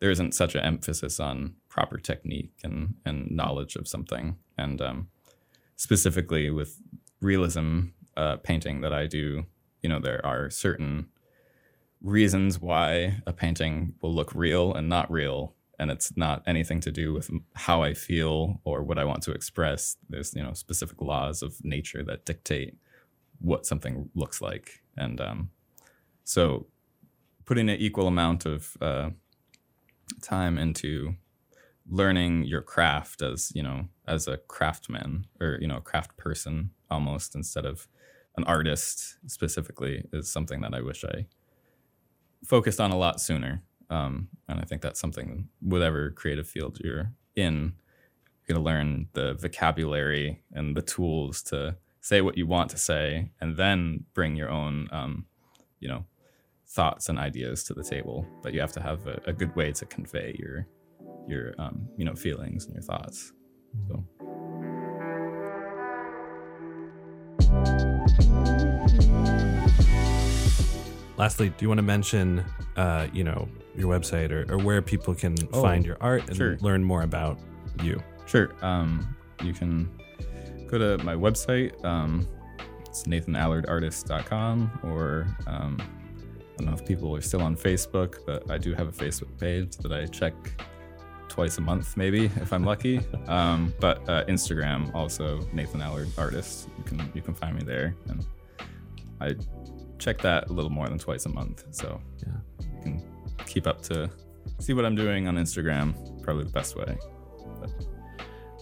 there 0.00 0.10
isn't 0.10 0.34
such 0.34 0.54
an 0.54 0.62
emphasis 0.62 1.18
on 1.18 1.54
proper 1.68 1.96
technique 1.98 2.52
and, 2.64 2.94
and 3.04 3.30
knowledge 3.30 3.76
of 3.76 3.86
something. 3.86 4.36
And 4.56 4.80
um, 4.80 5.08
specifically 5.80 6.50
with 6.50 6.78
realism 7.22 7.80
uh, 8.14 8.36
painting 8.36 8.82
that 8.82 8.92
i 8.92 9.06
do 9.06 9.44
you 9.82 9.88
know 9.88 9.98
there 9.98 10.24
are 10.26 10.50
certain 10.50 11.06
reasons 12.02 12.60
why 12.60 13.20
a 13.26 13.32
painting 13.32 13.94
will 14.00 14.14
look 14.14 14.34
real 14.34 14.74
and 14.74 14.88
not 14.88 15.10
real 15.10 15.54
and 15.78 15.90
it's 15.90 16.14
not 16.16 16.42
anything 16.46 16.80
to 16.80 16.90
do 16.90 17.12
with 17.12 17.30
how 17.54 17.82
i 17.82 17.94
feel 17.94 18.60
or 18.64 18.82
what 18.82 18.98
i 18.98 19.04
want 19.04 19.22
to 19.22 19.32
express. 19.32 19.96
There's 20.08 20.34
you 20.34 20.42
know 20.42 20.52
specific 20.52 21.00
laws 21.00 21.42
of 21.42 21.62
nature 21.64 22.02
that 22.04 22.24
dictate 22.24 22.76
what 23.38 23.66
something 23.66 24.10
looks 24.14 24.40
like 24.40 24.82
and 24.96 25.20
um, 25.20 25.50
so 26.24 26.66
putting 27.46 27.68
an 27.68 27.78
equal 27.78 28.06
amount 28.06 28.46
of 28.46 28.76
uh, 28.80 29.10
time 30.22 30.58
into 30.58 31.14
learning 31.88 32.44
your 32.44 32.62
craft 32.62 33.22
as 33.22 33.50
you 33.54 33.62
know 33.62 33.88
as 34.06 34.28
a 34.28 34.36
craftsman 34.36 35.26
or 35.40 35.58
you 35.60 35.66
know 35.66 35.80
craft 35.80 36.16
person 36.16 36.70
almost 36.90 37.34
instead 37.34 37.64
of 37.64 37.88
an 38.36 38.44
artist 38.44 39.16
specifically 39.26 40.04
is 40.12 40.30
something 40.30 40.60
that 40.60 40.74
i 40.74 40.80
wish 40.80 41.04
i 41.04 41.26
focused 42.44 42.80
on 42.80 42.90
a 42.90 42.96
lot 42.96 43.20
sooner. 43.20 43.62
Um, 43.90 44.28
and 44.48 44.60
i 44.60 44.62
think 44.62 44.82
that's 44.82 45.00
something 45.00 45.48
whatever 45.60 46.10
creative 46.10 46.46
field 46.46 46.78
you're 46.80 47.12
in 47.34 47.74
you're 48.46 48.54
going 48.54 48.64
to 48.64 48.70
learn 48.70 49.08
the 49.14 49.34
vocabulary 49.34 50.44
and 50.52 50.76
the 50.76 50.82
tools 50.82 51.42
to 51.42 51.76
say 52.00 52.20
what 52.20 52.36
you 52.36 52.46
want 52.46 52.70
to 52.70 52.78
say 52.78 53.30
and 53.40 53.56
then 53.56 54.04
bring 54.14 54.36
your 54.36 54.48
own 54.48 54.88
um, 54.92 55.26
you 55.80 55.88
know 55.88 56.04
thoughts 56.70 57.08
and 57.08 57.18
ideas 57.18 57.64
to 57.64 57.74
the 57.74 57.82
table. 57.82 58.26
But 58.42 58.54
you 58.54 58.60
have 58.60 58.72
to 58.72 58.80
have 58.80 59.06
a, 59.06 59.20
a 59.26 59.32
good 59.32 59.54
way 59.56 59.72
to 59.72 59.86
convey 59.86 60.36
your 60.38 60.66
your 61.26 61.54
um, 61.58 61.88
you 61.96 62.04
know 62.04 62.14
feelings 62.14 62.66
and 62.66 62.74
your 62.74 62.82
thoughts. 62.82 63.32
So 63.88 64.04
Lastly, 71.20 71.50
do 71.50 71.56
you 71.60 71.68
want 71.68 71.76
to 71.76 71.82
mention, 71.82 72.42
uh, 72.76 73.06
you 73.12 73.24
know, 73.24 73.46
your 73.76 73.92
website 73.92 74.30
or, 74.30 74.50
or 74.50 74.56
where 74.56 74.80
people 74.80 75.14
can 75.14 75.36
Oh, 75.52 75.60
find 75.60 75.84
your 75.84 75.98
art 76.00 76.26
and 76.28 76.34
sure. 76.34 76.56
learn 76.62 76.82
more 76.82 77.02
about 77.02 77.38
you? 77.82 78.02
Sure. 78.24 78.54
Um, 78.62 79.14
you 79.42 79.52
can 79.52 79.90
go 80.66 80.78
to 80.78 80.96
my 81.04 81.14
website. 81.14 81.72
Um, 81.84 82.26
it's 82.86 83.02
nathanallardartist.com 83.02 84.80
or 84.82 85.26
um, 85.46 85.76
I 85.78 86.56
don't 86.56 86.68
know 86.68 86.72
if 86.72 86.86
people 86.86 87.14
are 87.14 87.20
still 87.20 87.42
on 87.42 87.54
Facebook, 87.54 88.20
but 88.24 88.50
I 88.50 88.56
do 88.56 88.72
have 88.72 88.88
a 88.88 88.92
Facebook 88.92 89.38
page 89.38 89.76
that 89.76 89.92
I 89.92 90.06
check 90.06 90.32
twice 91.28 91.58
a 91.58 91.60
month, 91.60 91.98
maybe 91.98 92.30
if 92.36 92.50
I'm 92.50 92.64
lucky. 92.64 92.98
um, 93.26 93.74
but 93.78 94.08
uh, 94.08 94.24
Instagram 94.24 94.94
also 94.94 95.46
Nathan 95.52 95.82
Allard 95.82 96.08
Artist. 96.16 96.70
You 96.78 96.84
can 96.84 97.12
you 97.14 97.20
can 97.20 97.34
find 97.34 97.56
me 97.56 97.62
there, 97.62 97.94
and 98.08 98.26
I 99.20 99.34
check 100.00 100.18
that 100.22 100.48
a 100.50 100.52
little 100.52 100.70
more 100.70 100.88
than 100.88 100.98
twice 100.98 101.26
a 101.26 101.28
month. 101.28 101.64
So 101.70 102.00
Yeah. 102.26 102.32
you 102.60 102.82
can 102.82 103.02
keep 103.46 103.66
up 103.66 103.82
to 103.82 104.10
see 104.58 104.72
what 104.72 104.84
I'm 104.84 104.94
doing 104.96 105.28
on 105.28 105.36
Instagram. 105.36 105.94
Probably 106.22 106.44
the 106.44 106.50
best 106.50 106.76
way. 106.76 106.96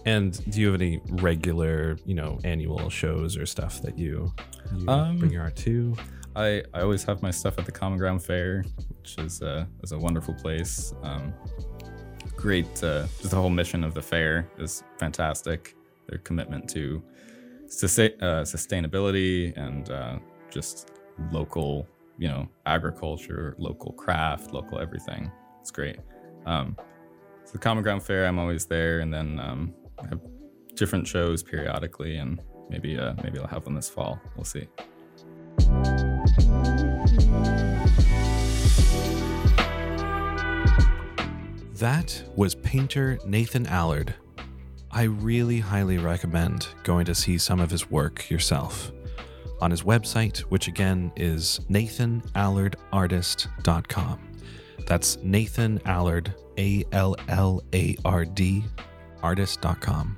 And 0.05 0.43
do 0.51 0.59
you 0.61 0.67
have 0.71 0.75
any 0.81 1.01
regular, 1.09 1.97
you 2.05 2.15
know, 2.15 2.39
annual 2.43 2.89
shows 2.89 3.37
or 3.37 3.45
stuff 3.45 3.81
that 3.81 3.97
you, 3.97 4.31
you 4.77 4.87
Um, 4.87 5.17
bring 5.17 5.31
your 5.31 5.43
art 5.43 5.55
to? 5.57 5.95
I, 6.35 6.63
I 6.73 6.81
always 6.81 7.03
have 7.03 7.21
my 7.21 7.31
stuff 7.31 7.57
at 7.59 7.65
the 7.65 7.71
Common 7.71 7.99
Ground 7.99 8.23
Fair, 8.23 8.63
which 8.99 9.17
is 9.17 9.41
a, 9.41 9.67
is 9.83 9.91
a 9.91 9.97
wonderful 9.99 10.33
place. 10.35 10.93
Um, 11.03 11.33
great, 12.37 12.67
uh, 12.83 13.07
just 13.19 13.29
the 13.31 13.35
whole 13.35 13.49
mission 13.49 13.83
of 13.83 13.93
the 13.93 14.01
fair 14.01 14.47
is 14.57 14.83
fantastic. 14.97 15.75
Their 16.07 16.19
commitment 16.19 16.69
to 16.69 17.03
sus- 17.67 17.99
uh, 17.99 18.43
sustainability 18.45 19.55
and 19.57 19.89
uh, 19.91 20.19
just 20.49 20.91
local, 21.31 21.87
you 22.17 22.27
know, 22.27 22.47
agriculture, 22.65 23.55
local 23.57 23.93
craft, 23.93 24.51
local 24.53 24.79
everything. 24.79 25.31
It's 25.61 25.71
great. 25.71 25.97
Um, 26.45 26.75
so 27.45 27.53
the 27.53 27.59
Common 27.59 27.83
Ground 27.83 28.03
Fair, 28.03 28.25
I'm 28.25 28.39
always 28.39 28.65
there, 28.65 28.99
and 28.99 29.13
then 29.13 29.39
um, 29.39 29.73
I 29.99 30.07
have 30.09 30.19
different 30.75 31.07
shows 31.07 31.43
periodically, 31.43 32.17
and 32.17 32.39
maybe 32.69 32.97
uh, 32.97 33.13
maybe 33.23 33.39
I'll 33.39 33.47
have 33.47 33.65
one 33.65 33.75
this 33.75 33.89
fall. 33.89 34.19
We'll 34.35 34.45
see. 34.45 34.67
That 41.79 42.23
was 42.35 42.55
painter 42.55 43.17
Nathan 43.25 43.65
Allard. 43.65 44.13
I 44.91 45.03
really 45.03 45.59
highly 45.59 45.97
recommend 45.97 46.67
going 46.83 47.05
to 47.05 47.15
see 47.15 47.37
some 47.37 47.59
of 47.59 47.71
his 47.71 47.89
work 47.89 48.29
yourself. 48.29 48.91
On 49.61 49.71
his 49.71 49.83
website, 49.83 50.39
which 50.39 50.67
again 50.67 51.13
is 51.15 51.61
nathanallardartist.com. 51.69 54.19
That's 54.85 55.17
Nathan 55.17 55.81
Allard, 55.85 56.33
A 56.57 56.83
L 56.91 57.15
L 57.27 57.61
A 57.73 57.95
R 58.05 58.25
D, 58.25 58.63
artist.com. 59.21 60.17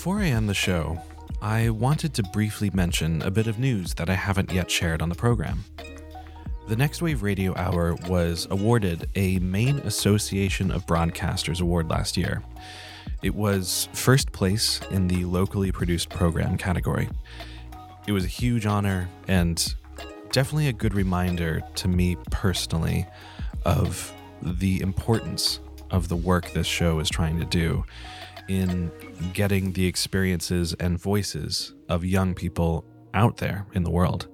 Before 0.00 0.20
I 0.20 0.28
end 0.28 0.48
the 0.48 0.54
show, 0.54 0.98
I 1.42 1.68
wanted 1.68 2.14
to 2.14 2.22
briefly 2.22 2.70
mention 2.72 3.20
a 3.20 3.30
bit 3.30 3.46
of 3.46 3.58
news 3.58 3.92
that 3.96 4.08
I 4.08 4.14
haven't 4.14 4.50
yet 4.50 4.70
shared 4.70 5.02
on 5.02 5.10
the 5.10 5.14
program. 5.14 5.62
The 6.68 6.74
Next 6.74 7.02
Wave 7.02 7.22
Radio 7.22 7.54
Hour 7.54 7.96
was 8.08 8.48
awarded 8.50 9.10
a 9.14 9.38
Maine 9.40 9.76
Association 9.80 10.70
of 10.70 10.86
Broadcasters 10.86 11.60
award 11.60 11.90
last 11.90 12.16
year. 12.16 12.42
It 13.22 13.34
was 13.34 13.90
first 13.92 14.32
place 14.32 14.80
in 14.90 15.06
the 15.06 15.26
locally 15.26 15.70
produced 15.70 16.08
program 16.08 16.56
category. 16.56 17.10
It 18.06 18.12
was 18.12 18.24
a 18.24 18.28
huge 18.28 18.64
honor 18.64 19.06
and 19.28 19.62
definitely 20.32 20.68
a 20.68 20.72
good 20.72 20.94
reminder 20.94 21.60
to 21.74 21.88
me 21.88 22.16
personally 22.30 23.06
of 23.66 24.14
the 24.40 24.80
importance 24.80 25.60
of 25.90 26.08
the 26.08 26.16
work 26.16 26.52
this 26.52 26.66
show 26.66 27.00
is 27.00 27.10
trying 27.10 27.38
to 27.38 27.44
do 27.44 27.84
in 28.50 28.90
getting 29.32 29.72
the 29.72 29.86
experiences 29.86 30.74
and 30.74 31.00
voices 31.00 31.72
of 31.88 32.04
young 32.04 32.34
people 32.34 32.84
out 33.14 33.36
there 33.36 33.64
in 33.74 33.84
the 33.84 33.90
world, 33.90 34.26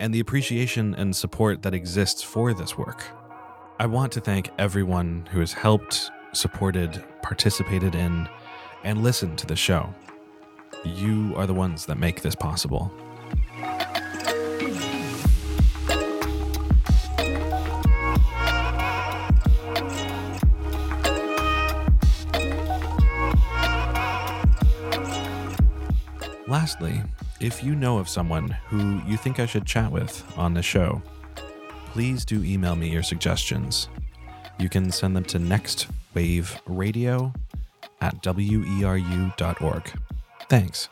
and 0.00 0.14
the 0.14 0.20
appreciation 0.20 0.94
and 0.94 1.14
support 1.14 1.62
that 1.62 1.74
exists 1.74 2.22
for 2.22 2.54
this 2.54 2.78
work. 2.78 3.04
I 3.78 3.86
want 3.86 4.12
to 4.12 4.20
thank 4.20 4.48
everyone 4.58 5.28
who 5.30 5.40
has 5.40 5.52
helped, 5.52 6.10
supported, 6.32 7.04
participated 7.22 7.94
in, 7.94 8.28
and 8.82 9.02
listened 9.02 9.36
to 9.38 9.46
the 9.46 9.56
show. 9.56 9.94
You 10.84 11.34
are 11.36 11.46
the 11.46 11.54
ones 11.54 11.84
that 11.86 11.98
make 11.98 12.22
this 12.22 12.34
possible. 12.34 12.92
Lastly, 26.46 27.02
if 27.40 27.64
you 27.64 27.74
know 27.74 27.96
of 27.98 28.08
someone 28.08 28.50
who 28.68 29.00
you 29.06 29.16
think 29.16 29.40
I 29.40 29.46
should 29.46 29.64
chat 29.64 29.90
with 29.90 30.22
on 30.36 30.52
the 30.52 30.62
show, 30.62 31.00
please 31.86 32.24
do 32.24 32.44
email 32.44 32.76
me 32.76 32.90
your 32.90 33.02
suggestions. 33.02 33.88
You 34.58 34.68
can 34.68 34.92
send 34.92 35.16
them 35.16 35.24
to 35.24 35.38
nextwaveradio 35.38 37.34
at 38.02 38.22
weru.org. 38.22 39.92
Thanks. 40.50 40.88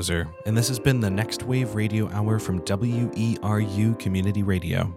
Mittelhauser, 0.00 0.32
and 0.46 0.56
this 0.56 0.68
has 0.68 0.78
been 0.78 1.00
the 1.00 1.10
Next 1.10 1.42
Wave 1.42 1.74
Radio 1.74 2.08
Hour 2.10 2.38
from 2.38 2.60
WERU 2.60 3.98
Community 3.98 4.42
Radio. 4.42 4.96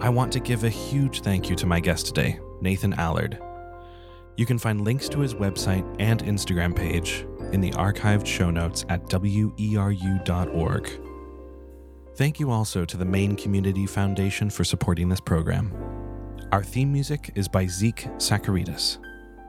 I 0.00 0.08
want 0.08 0.32
to 0.32 0.40
give 0.40 0.64
a 0.64 0.68
huge 0.68 1.20
thank 1.22 1.50
you 1.50 1.56
to 1.56 1.66
my 1.66 1.80
guest 1.80 2.06
today, 2.06 2.38
Nathan 2.60 2.92
Allard. 2.94 3.40
You 4.36 4.46
can 4.46 4.58
find 4.58 4.82
links 4.82 5.08
to 5.10 5.20
his 5.20 5.34
website 5.34 5.84
and 5.98 6.22
Instagram 6.24 6.74
page 6.74 7.26
in 7.52 7.60
the 7.60 7.70
archived 7.72 8.26
show 8.26 8.50
notes 8.50 8.84
at 8.88 9.04
weru.org. 9.08 10.90
Thank 12.14 12.40
you 12.40 12.50
also 12.50 12.84
to 12.84 12.96
the 12.96 13.04
Maine 13.04 13.36
Community 13.36 13.86
Foundation 13.86 14.50
for 14.50 14.64
supporting 14.64 15.08
this 15.08 15.20
program. 15.20 15.72
Our 16.52 16.62
theme 16.62 16.92
music 16.92 17.30
is 17.34 17.48
by 17.48 17.66
Zeke 17.66 18.06
Sacaridiz. 18.16 18.98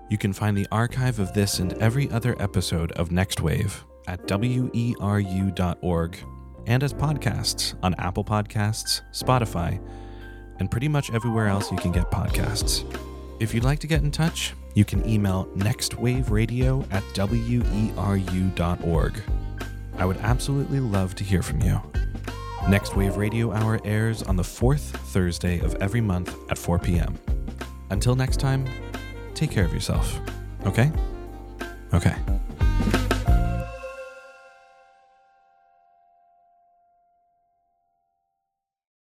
You 0.10 0.18
can 0.18 0.34
find 0.34 0.56
the 0.56 0.68
archive 0.72 1.20
of 1.20 1.34
this 1.34 1.60
and 1.60 1.74
every 1.74 2.10
other 2.12 2.36
episode 2.40 2.92
of 2.94 3.12
Next 3.12 3.42
Wave 3.42 3.84
at 4.08 4.26
weru.org 4.28 6.18
and 6.66 6.84
as 6.84 6.94
podcasts 6.94 7.76
on 7.84 7.94
Apple 7.96 8.24
Podcasts, 8.24 9.02
Spotify, 9.12 9.82
and 10.60 10.72
pretty 10.72 10.88
much 10.88 11.12
everywhere 11.12 11.48
else 11.48 11.72
you 11.72 11.78
can 11.78 11.92
get 11.92 12.10
podcasts. 12.12 12.84
If 13.40 13.54
you'd 13.54 13.64
like 13.64 13.80
to 13.80 13.88
get 13.88 14.02
in 14.02 14.12
touch, 14.12 14.54
you 14.76 14.86
can 14.86 15.08
email 15.08 15.46
nextwaveradio 15.56 16.92
at 16.92 17.04
weru.org. 17.16 19.22
I 19.98 20.06
would 20.06 20.18
absolutely 20.18 20.80
love 20.80 21.16
to 21.16 21.24
hear 21.24 21.42
from 21.42 21.62
you. 21.62 21.82
Next 22.68 22.96
Wave 22.96 23.18
Radio 23.18 23.52
Hour 23.52 23.80
airs 23.84 24.24
on 24.24 24.38
the 24.38 24.44
fourth 24.44 24.96
Thursday 25.12 25.60
of 25.60 25.76
every 25.76 26.02
month 26.02 26.36
at 26.50 26.58
4 26.58 26.80
p.m. 26.80 27.20
Until 27.90 28.16
next 28.16 28.40
time, 28.40 28.66
take 29.34 29.52
care 29.52 29.66
of 29.66 29.74
yourself. 29.74 30.18
Okay? 30.66 30.92
Okay. 31.94 32.16